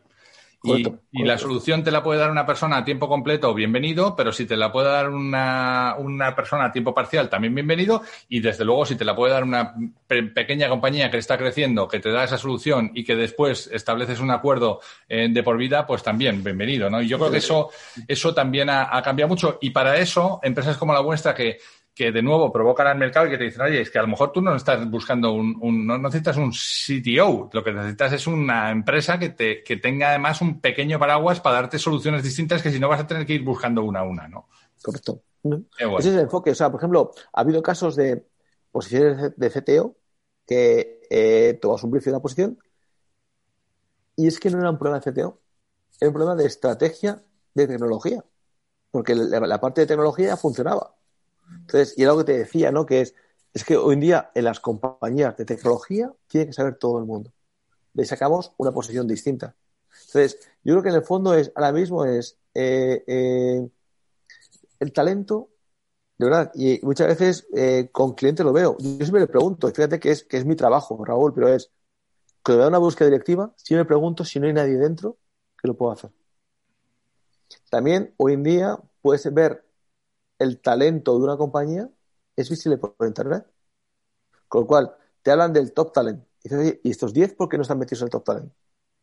y, 0.64 1.24
la 1.24 1.38
solución 1.38 1.84
te 1.84 1.92
la 1.92 2.04
puede 2.04 2.20
dar 2.20 2.32
una 2.32 2.46
persona 2.46 2.78
a 2.78 2.84
tiempo 2.84 3.08
completo, 3.08 3.54
bienvenido, 3.54 4.16
pero 4.16 4.34
si 4.34 4.46
te 4.46 4.58
la 4.58 4.72
puede 4.72 4.90
dar 4.90 5.10
una, 5.10 5.96
una 5.98 6.36
persona 6.36 6.66
a 6.66 6.72
tiempo 6.72 6.94
parcial, 6.94 7.30
también 7.30 7.56
bienvenido. 7.56 8.02
Y 8.28 8.42
desde 8.42 8.66
luego, 8.66 8.86
si 8.86 8.96
te 8.96 9.06
la 9.06 9.16
puede 9.16 9.34
dar 9.34 9.44
una 9.44 9.74
pequeña 10.08 10.68
compañía 10.68 11.10
que 11.10 11.18
está 11.18 11.38
creciendo, 11.38 11.88
que 11.88 12.00
te 12.00 12.12
da 12.12 12.26
esa 12.26 12.38
solución 12.38 12.92
y 12.94 13.06
que 13.06 13.16
después 13.16 13.70
estableces 13.72 14.20
un 14.20 14.32
acuerdo 14.32 14.82
eh, 15.08 15.30
de 15.30 15.44
por 15.44 15.58
vida, 15.58 15.88
pues 15.88 16.04
también 16.04 16.44
bienvenido, 16.44 16.90
¿no? 16.90 17.02
Y 17.02 17.08
yo 17.08 17.18
creo 17.18 17.32
que 17.32 17.38
eso, 17.38 17.70
eso 18.08 18.34
también 18.34 18.70
ha, 18.70 18.96
ha 18.96 19.02
cambiado 19.02 19.30
mucho. 19.30 19.60
Y 19.62 19.70
para 19.70 19.98
eso, 19.98 20.40
empresas 20.44 20.78
como 20.78 20.94
la 20.94 21.00
vuestra 21.00 21.34
que 21.34 21.60
que 21.94 22.12
de 22.12 22.22
nuevo 22.22 22.52
provocan 22.52 22.88
al 22.88 22.98
mercado 22.98 23.28
y 23.28 23.32
que 23.32 23.38
te 23.38 23.44
dicen, 23.46 23.62
oye, 23.62 23.82
es 23.82 23.90
que 23.90 24.00
a 24.00 24.04
lo 24.04 24.08
mejor 24.08 24.32
tú 24.32 24.42
no 24.42 24.56
estás 24.56 24.90
buscando 24.90 25.34
un, 25.34 25.86
no 25.86 25.98
necesitas 25.98 26.38
un 26.38 26.52
CTO, 26.52 27.50
lo 27.52 27.64
que 27.64 27.74
necesitas 27.74 28.14
es 28.14 28.28
una 28.28 28.72
empresa 28.72 29.20
que, 29.20 29.30
te, 29.30 29.64
que 29.64 29.78
tenga 29.78 30.10
además 30.10 30.42
un 30.42 30.62
pequeño 30.62 30.98
paraguas 30.98 31.42
para 31.42 31.56
darte 31.56 31.78
soluciones 31.78 32.24
distintas 32.24 32.62
que 32.62 32.72
si 32.72 32.80
no 32.80 32.88
vas 32.88 33.02
a 33.02 33.08
tener 33.08 33.26
que 33.26 33.34
ir 33.34 33.44
buscando 33.44 33.84
una 33.84 34.00
a 34.00 34.04
una, 34.04 34.28
¿no? 34.28 34.48
Correcto. 34.82 35.22
Ese 35.44 36.10
es 36.10 36.16
el 36.16 36.20
enfoque. 36.22 36.52
O 36.52 36.56
sea, 36.56 36.70
por 36.70 36.80
ejemplo, 36.80 37.12
ha 37.34 37.42
habido 37.42 37.62
casos 37.62 37.96
de 37.96 38.26
posiciones 38.72 39.34
de 39.36 39.50
CTO 39.50 39.96
que 40.46 41.02
eh, 41.10 41.58
tomas 41.62 41.84
un 41.84 41.92
precio 41.92 42.12
de 42.12 42.18
la 42.18 42.22
posición 42.22 42.58
y 44.16 44.28
es 44.28 44.40
que 44.40 44.50
no 44.50 44.60
era 44.60 44.70
un 44.70 44.78
problema 44.78 45.00
de 45.00 45.12
CTO, 45.12 45.40
era 46.00 46.10
un 46.10 46.14
problema 46.14 46.36
de 46.36 46.46
estrategia 46.46 47.24
de 47.54 47.68
tecnología, 47.68 48.24
porque 48.92 49.16
la 49.16 49.62
parte 49.62 49.82
de 49.82 49.88
tecnología 49.88 50.28
ya 50.28 50.38
funcionaba 50.38 50.96
entonces, 51.52 51.98
y 51.98 52.04
era 52.04 52.14
lo 52.14 52.20
que 52.20 52.24
te 52.26 52.38
decía, 52.38 52.72
¿no? 52.72 52.86
Que 52.86 53.02
es, 53.02 53.16
es 53.54 53.64
que 53.64 53.78
hoy 53.78 53.96
en 53.96 54.00
día 54.00 54.32
en 54.36 54.44
las 54.46 54.60
compañías 54.60 55.36
de 55.38 55.46
tecnología 55.46 56.12
tiene 56.28 56.48
que 56.48 56.54
saber 56.54 56.76
todo 56.76 57.00
el 57.00 57.06
mundo. 57.06 57.32
le 57.94 58.06
sacamos 58.06 58.54
una 58.58 58.72
posición 58.72 59.08
distinta. 59.08 59.56
Entonces, 60.08 60.40
yo 60.64 60.74
creo 60.74 60.84
que 60.84 60.90
en 60.90 60.96
el 60.96 61.04
fondo 61.04 61.34
es, 61.34 61.52
ahora 61.56 61.72
mismo 61.72 62.06
es 62.06 62.38
eh, 62.54 63.04
eh, 63.08 63.68
el 64.80 64.94
talento, 64.94 65.50
de 66.18 66.26
verdad, 66.26 66.52
y 66.54 66.80
muchas 66.84 67.08
veces 67.08 67.48
eh, 67.56 67.90
con 67.92 68.14
clientes 68.14 68.46
lo 68.46 68.54
veo. 68.54 68.78
Yo 68.80 68.98
siempre 68.98 69.22
le 69.22 69.28
pregunto, 69.28 69.68
fíjate 69.70 70.00
que 70.00 70.12
es, 70.12 70.24
que 70.24 70.38
es 70.38 70.46
mi 70.46 70.56
trabajo, 70.56 71.04
Raúl, 71.04 71.34
pero 71.34 71.50
es, 71.50 71.72
cuando 72.44 72.60
me 72.60 72.64
da 72.64 72.70
una 72.70 72.78
búsqueda 72.78 73.10
directiva, 73.10 73.54
siempre 73.58 73.86
pregunto 73.86 74.24
si 74.24 74.40
no 74.40 74.48
hay 74.48 74.54
nadie 74.54 74.78
dentro 74.78 75.18
que 75.62 75.68
lo 75.68 75.76
pueda 75.76 75.94
hacer. 75.94 76.12
También 77.70 78.14
hoy 78.18 78.34
en 78.34 78.44
día 78.44 78.80
puedes 79.02 79.32
ver 79.34 79.69
el 80.40 80.60
talento 80.60 81.18
de 81.18 81.24
una 81.24 81.38
compañía, 81.38 81.90
es 82.36 82.50
visible 82.50 82.78
por 82.78 82.96
internet. 83.06 83.46
Con 84.48 84.62
lo 84.62 84.68
cual, 84.68 84.92
te 85.22 85.32
hablan 85.32 85.54
del 85.54 85.74
top 85.74 85.94
talent. 85.94 86.24
Y, 86.44 86.50
dices, 86.50 86.80
¿y 86.84 86.90
estos 86.90 87.14
10 87.14 87.36
por 87.36 87.50
qué 87.50 87.58
no 87.58 87.64
están 87.64 87.78
metidos 87.78 88.02
en 88.02 88.06
el 88.08 88.12
top 88.12 88.24
talent? 88.24 88.52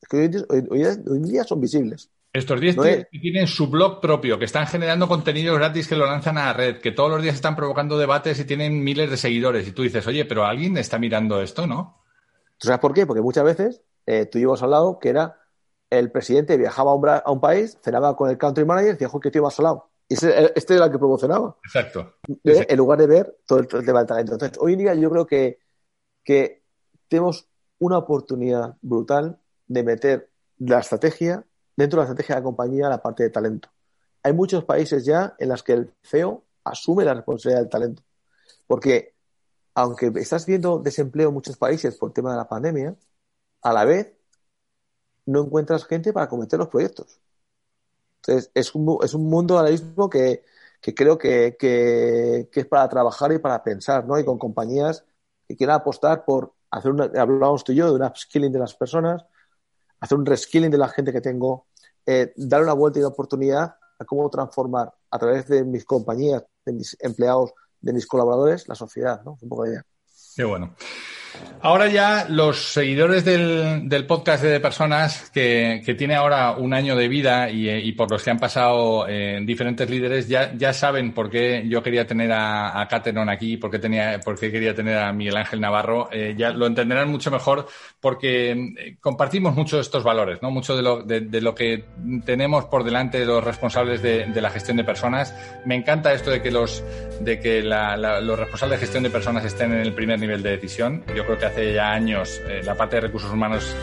Es 0.01 0.09
que 0.09 0.16
hoy, 0.49 0.82
en 0.84 1.22
día 1.22 1.45
son 1.45 1.61
visibles. 1.61 2.11
Estos 2.32 2.61
10 2.61 2.76
que 2.76 3.18
tienen 3.18 3.47
su 3.47 3.68
blog 3.68 4.01
propio, 4.01 4.39
que 4.39 4.45
están 4.45 4.66
generando 4.66 5.09
contenidos 5.09 5.57
gratis 5.59 5.89
que 5.89 5.97
lo 5.97 6.05
lanzan 6.05 6.37
a 6.37 6.47
la 6.47 6.53
red, 6.53 6.80
que 6.80 6.93
todos 6.93 7.11
los 7.11 7.22
días 7.22 7.34
están 7.34 7.57
provocando 7.57 7.97
debates 7.97 8.39
y 8.41 8.45
tienen 8.45 8.82
miles 8.82 9.09
de 9.11 9.16
seguidores. 9.16 9.66
Y 9.68 9.72
tú 9.72 9.82
dices, 9.82 10.07
oye, 10.07 10.24
pero 10.24 10.45
alguien 10.45 10.76
está 10.76 10.99
mirando 10.99 11.41
esto, 11.41 11.66
¿no? 11.66 12.03
¿Tú 12.59 12.66
sabes 12.66 12.80
por 12.80 12.93
qué? 12.93 13.07
Porque 13.07 13.22
muchas 13.22 13.45
veces 13.45 13.82
eh, 14.05 14.26
tú 14.26 14.39
llevas 14.39 14.62
al 14.62 14.70
lado 14.70 14.99
que 14.99 15.11
era 15.11 15.39
el 15.91 16.11
presidente 16.11 16.57
viajaba 16.57 16.91
a 16.91 17.30
un, 17.30 17.41
país, 17.41 17.78
cenaba 17.82 18.16
con 18.16 18.28
el 18.30 18.39
country 18.39 18.64
manager 18.64 18.89
y 18.89 18.93
decía, 18.93 19.09
joder, 19.09 19.22
qué 19.22 19.30
tío 19.30 19.43
más 19.43 19.55
solado. 19.55 19.91
Y 20.09 20.15
este 20.15 20.75
era 20.75 20.85
el 20.87 20.93
que 20.93 20.99
promocionaba. 20.99 21.57
Exacto. 21.65 22.15
Eh, 22.45 22.67
en 22.69 22.77
lugar 22.77 22.99
de 22.99 23.07
ver 23.07 23.39
todo 23.45 23.59
el, 23.59 23.67
tema 23.67 23.99
del 23.99 24.07
talento. 24.07 24.33
Entonces, 24.33 24.59
hoy 24.61 24.75
en 24.75 24.79
día 24.79 24.95
yo 24.95 25.11
creo 25.11 25.27
que, 25.27 25.59
que 26.23 26.63
tenemos 27.09 27.49
una 27.79 27.99
oportunidad 27.99 28.77
brutal 28.83 29.41
de 29.67 29.83
meter 29.83 30.31
la 30.59 30.79
estrategia 30.79 31.45
dentro 31.77 32.01
de 32.01 32.07
la 32.07 32.11
estrategia 32.11 32.37
de 32.37 32.41
la 32.41 32.45
compañía 32.45 32.89
la 32.89 33.03
parte 33.03 33.25
de 33.25 33.31
talento. 33.31 33.69
Hay 34.23 34.33
muchos 34.33 34.65
países 34.65 35.05
ya 35.05 35.35
en 35.39 35.49
los 35.49 35.63
que 35.63 35.73
el 35.73 35.95
CEO 36.03 36.45
asume 36.65 37.05
la 37.05 37.15
responsabilidad 37.15 37.61
del 37.63 37.71
talento. 37.71 38.03
Porque 38.67 39.15
aunque 39.75 40.11
estás 40.17 40.47
viendo 40.47 40.79
desempleo 40.79 41.29
en 41.29 41.35
muchos 41.35 41.57
países 41.57 41.97
por 41.97 42.11
el 42.11 42.15
tema 42.15 42.31
de 42.31 42.39
la 42.39 42.49
pandemia, 42.49 42.97
a 43.63 43.73
la 43.73 43.85
vez 43.85 44.13
no 45.27 45.43
encuentras 45.45 45.85
gente 45.85 46.13
para 46.13 46.29
cometer 46.29 46.59
los 46.59 46.69
proyectos. 46.69 47.21
Entonces, 48.17 48.51
es 48.55 48.75
un, 48.75 48.99
es 49.03 49.14
un 49.14 49.29
mundo 49.29 49.59
ahora 49.59 49.71
mismo 49.71 50.09
que, 50.11 50.43
que 50.81 50.95
creo 50.95 51.19
que, 51.19 51.57
que, 51.59 52.49
es 52.53 52.67
para 52.67 52.89
trabajar 52.89 53.33
y 53.33 53.39
para 53.39 53.62
pensar, 53.62 54.07
¿no? 54.07 54.19
Y 54.19 54.25
con 54.25 54.39
compañías 54.39 55.05
que 55.47 55.57
quieran 55.57 55.77
apostar 55.77 56.25
por 56.25 56.55
hacer 56.71 56.93
una, 56.93 57.05
hablábamos 57.05 57.64
tú 57.64 57.73
y 57.73 57.77
yo, 57.77 57.87
de 57.87 57.95
un 57.95 58.03
upskilling 58.03 58.53
de 58.53 58.59
las 58.59 58.75
personas, 58.75 59.25
hacer 60.01 60.19
un 60.19 60.27
reskilling 60.27 60.71
de 60.71 60.79
la 60.79 60.89
gente 60.89 61.12
que 61.12 61.21
tengo, 61.21 61.67
eh, 62.05 62.33
dar 62.37 62.62
una 62.62 62.73
vuelta 62.73 62.99
y 62.99 63.03
una 63.03 63.09
oportunidad 63.09 63.77
a 63.99 64.05
cómo 64.05 64.29
transformar 64.29 64.93
a 65.11 65.19
través 65.19 65.49
de 65.49 65.64
mis 65.64 65.85
compañías, 65.85 66.45
de 66.64 66.73
mis 66.73 66.97
empleados, 67.01 67.53
de 67.81 67.93
mis 67.93 68.07
colaboradores, 68.07 68.69
la 68.69 68.75
sociedad, 68.75 69.23
¿no? 69.25 69.39
Un 69.41 69.49
poco 69.49 69.64
de 69.64 69.71
idea. 69.71 69.87
Qué 70.35 70.45
bueno. 70.45 70.75
Ahora 71.66 71.89
ya 71.89 72.26
los 72.28 72.72
seguidores 72.72 73.24
del, 73.24 73.89
del 73.89 74.07
podcast 74.07 74.45
de 74.45 74.61
personas 74.61 75.30
que, 75.30 75.82
que, 75.84 75.95
tiene 75.95 76.14
ahora 76.14 76.53
un 76.53 76.72
año 76.72 76.95
de 76.95 77.09
vida 77.09 77.51
y, 77.51 77.68
y 77.68 77.91
por 77.91 78.09
los 78.09 78.22
que 78.22 78.30
han 78.30 78.39
pasado 78.39 79.07
eh, 79.09 79.41
diferentes 79.43 79.91
líderes 79.91 80.28
ya, 80.28 80.53
ya 80.55 80.72
saben 80.72 81.12
por 81.12 81.28
qué 81.28 81.64
yo 81.66 81.82
quería 81.82 82.07
tener 82.07 82.30
a, 82.30 82.80
a 82.80 82.87
Cateron 82.87 83.28
aquí, 83.28 83.57
por 83.57 83.70
qué, 83.70 83.80
tenía, 83.80 84.20
por 84.20 84.39
qué 84.39 84.53
quería 84.53 84.76
tener 84.76 84.97
a 84.97 85.12
Miguel 85.12 85.37
Ángel 85.39 85.61
Navarro. 85.61 86.09
Eh, 86.12 86.34
ya 86.39 86.51
lo 86.51 86.66
entenderán 86.66 87.11
mucho 87.11 87.32
mejor 87.32 87.66
porque 88.01 88.53
eh, 88.53 88.97
compartimos 89.01 89.57
mucho 89.57 89.80
estos 89.80 90.05
valores, 90.05 90.41
¿no? 90.43 90.53
Mucho 90.53 90.76
de 90.76 90.82
lo, 90.82 91.03
de, 91.03 91.41
lo 91.41 91.55
que 91.55 91.84
tenemos 92.24 92.66
por 92.66 92.84
delante 92.84 93.18
de 93.18 93.26
los 93.26 93.43
responsables 93.43 94.03
de, 94.03 94.26
de, 94.26 94.41
la 94.41 94.51
gestión 94.51 94.76
de 94.76 94.84
personas. 94.84 95.34
Me 95.64 95.74
encanta 95.74 96.12
esto 96.12 96.30
de 96.30 96.41
que 96.41 96.53
los, 96.53 96.84
de 97.20 97.41
que 97.41 97.62
los 97.62 98.39
responsables 98.39 98.78
de 98.78 98.87
gestión 98.87 99.03
de 99.03 99.11
personas 99.11 99.45
estén 99.45 99.72
en 99.72 99.80
el 99.80 99.95
primer 99.95 100.20
nivel 100.20 100.45
de 100.45 100.51
decisión. 100.51 101.03
Yo 101.14 101.26
creo 101.27 101.39
que 101.39 101.47
hace 101.47 101.72
ya 101.74 101.93
años 101.93 102.41
eh, 102.49 102.62
la 102.64 102.74
parte 102.74 102.97
de 102.97 103.03
recursos 103.03 103.31
humanos 103.31 103.74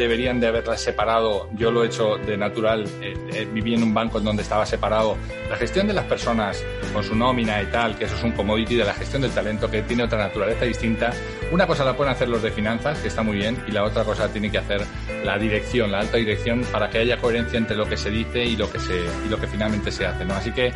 deberían 0.00 0.40
de 0.40 0.48
haberla 0.48 0.76
separado. 0.76 1.48
Yo 1.52 1.70
lo 1.70 1.84
he 1.84 1.86
hecho 1.86 2.16
de 2.16 2.36
natural. 2.36 2.86
Eh, 3.02 3.14
eh, 3.34 3.48
viví 3.52 3.74
en 3.74 3.82
un 3.82 3.94
banco 3.94 4.18
en 4.18 4.24
donde 4.24 4.42
estaba 4.42 4.64
separado 4.64 5.16
la 5.48 5.56
gestión 5.56 5.86
de 5.86 5.92
las 5.92 6.04
personas 6.06 6.64
con 6.92 7.04
su 7.04 7.14
nómina 7.14 7.62
y 7.62 7.66
tal, 7.66 7.96
que 7.96 8.04
eso 8.04 8.16
es 8.16 8.22
un 8.22 8.32
commodity 8.32 8.76
de 8.76 8.84
la 8.84 8.94
gestión 8.94 9.22
del 9.22 9.30
talento 9.30 9.70
que 9.70 9.82
tiene 9.82 10.04
otra 10.04 10.18
naturaleza 10.18 10.64
distinta. 10.64 11.12
Una 11.52 11.66
cosa 11.66 11.84
la 11.84 11.96
pueden 11.96 12.12
hacer 12.12 12.28
los 12.28 12.42
de 12.42 12.50
finanzas, 12.50 12.98
que 13.00 13.08
está 13.08 13.22
muy 13.22 13.36
bien, 13.36 13.62
y 13.66 13.72
la 13.72 13.84
otra 13.84 14.04
cosa 14.04 14.28
tiene 14.28 14.50
que 14.50 14.58
hacer 14.58 14.82
la 15.24 15.36
dirección, 15.36 15.90
la 15.92 16.00
alta 16.00 16.16
dirección, 16.16 16.64
para 16.72 16.88
que 16.88 16.98
haya 16.98 17.18
coherencia 17.18 17.58
entre 17.58 17.76
lo 17.76 17.86
que 17.86 17.96
se 17.96 18.10
dice 18.10 18.44
y 18.44 18.56
lo 18.56 18.70
que 18.70 18.78
se 18.78 18.94
y 19.26 19.28
lo 19.28 19.38
que 19.38 19.46
finalmente 19.46 19.90
se 19.90 20.06
hace. 20.06 20.24
¿no? 20.24 20.34
Así 20.34 20.52
que, 20.52 20.72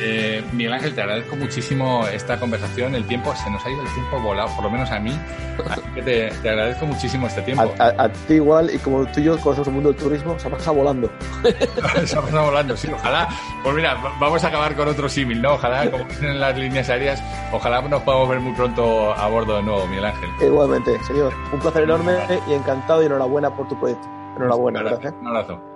eh, 0.00 0.42
Miguel 0.52 0.72
Ángel, 0.72 0.94
te 0.94 1.02
agradezco 1.02 1.36
muchísimo 1.36 2.06
esta 2.08 2.40
conversación. 2.40 2.94
El 2.94 3.06
tiempo 3.06 3.34
se 3.36 3.50
nos 3.50 3.64
ha 3.64 3.70
ido 3.70 3.82
el 3.82 3.92
tiempo 3.94 4.20
volado, 4.20 4.48
por 4.56 4.64
lo 4.64 4.70
menos 4.70 4.90
a 4.90 4.98
mí. 4.98 5.12
Así 5.70 5.80
que 5.94 6.02
te, 6.02 6.30
te 6.42 6.50
agradezco 6.50 6.86
muchísimo 6.86 7.26
este 7.26 7.42
tiempo. 7.42 7.72
A, 7.78 7.84
a, 7.84 8.04
a, 8.04 8.08
ti 8.12 8.34
igual, 8.34 8.70
y 8.74 8.78
como 8.78 9.06
tú 9.06 9.20
y 9.20 9.24
yo 9.24 9.38
conocemos 9.38 9.68
el 9.68 9.74
mundo 9.74 9.92
del 9.92 10.00
turismo, 10.00 10.38
se 10.38 10.48
ha 10.48 10.50
pasado 10.50 10.76
volando. 10.76 11.10
se 12.04 12.18
ha 12.18 12.22
pasado 12.22 12.44
volando, 12.44 12.76
sí, 12.76 12.88
ojalá. 12.92 13.28
Pues 13.62 13.74
mira, 13.74 13.96
vamos 14.20 14.44
a 14.44 14.48
acabar 14.48 14.74
con 14.74 14.88
otro 14.88 15.08
símil, 15.08 15.40
¿no? 15.40 15.54
Ojalá, 15.54 15.90
como 15.90 16.04
dicen 16.04 16.30
en 16.30 16.40
las 16.40 16.56
líneas 16.56 16.88
aéreas, 16.88 17.22
ojalá 17.52 17.82
nos 17.82 18.02
podamos 18.02 18.28
ver 18.28 18.40
muy 18.40 18.54
pronto 18.54 19.12
a 19.12 19.26
bordo 19.28 19.56
de 19.56 19.62
nuevo, 19.62 19.86
Miguel 19.86 20.06
Ángel. 20.06 20.28
Igualmente, 20.40 20.98
señor. 21.04 21.32
Un 21.52 21.60
placer 21.60 21.84
enorme 21.84 22.12
y 22.48 22.52
encantado 22.52 23.02
y 23.02 23.06
enhorabuena 23.06 23.54
por 23.54 23.68
tu 23.68 23.78
proyecto. 23.78 24.06
Enhorabuena, 24.36 24.82
gracias. 24.82 25.14
Un 25.20 25.28
abrazo. 25.28 25.75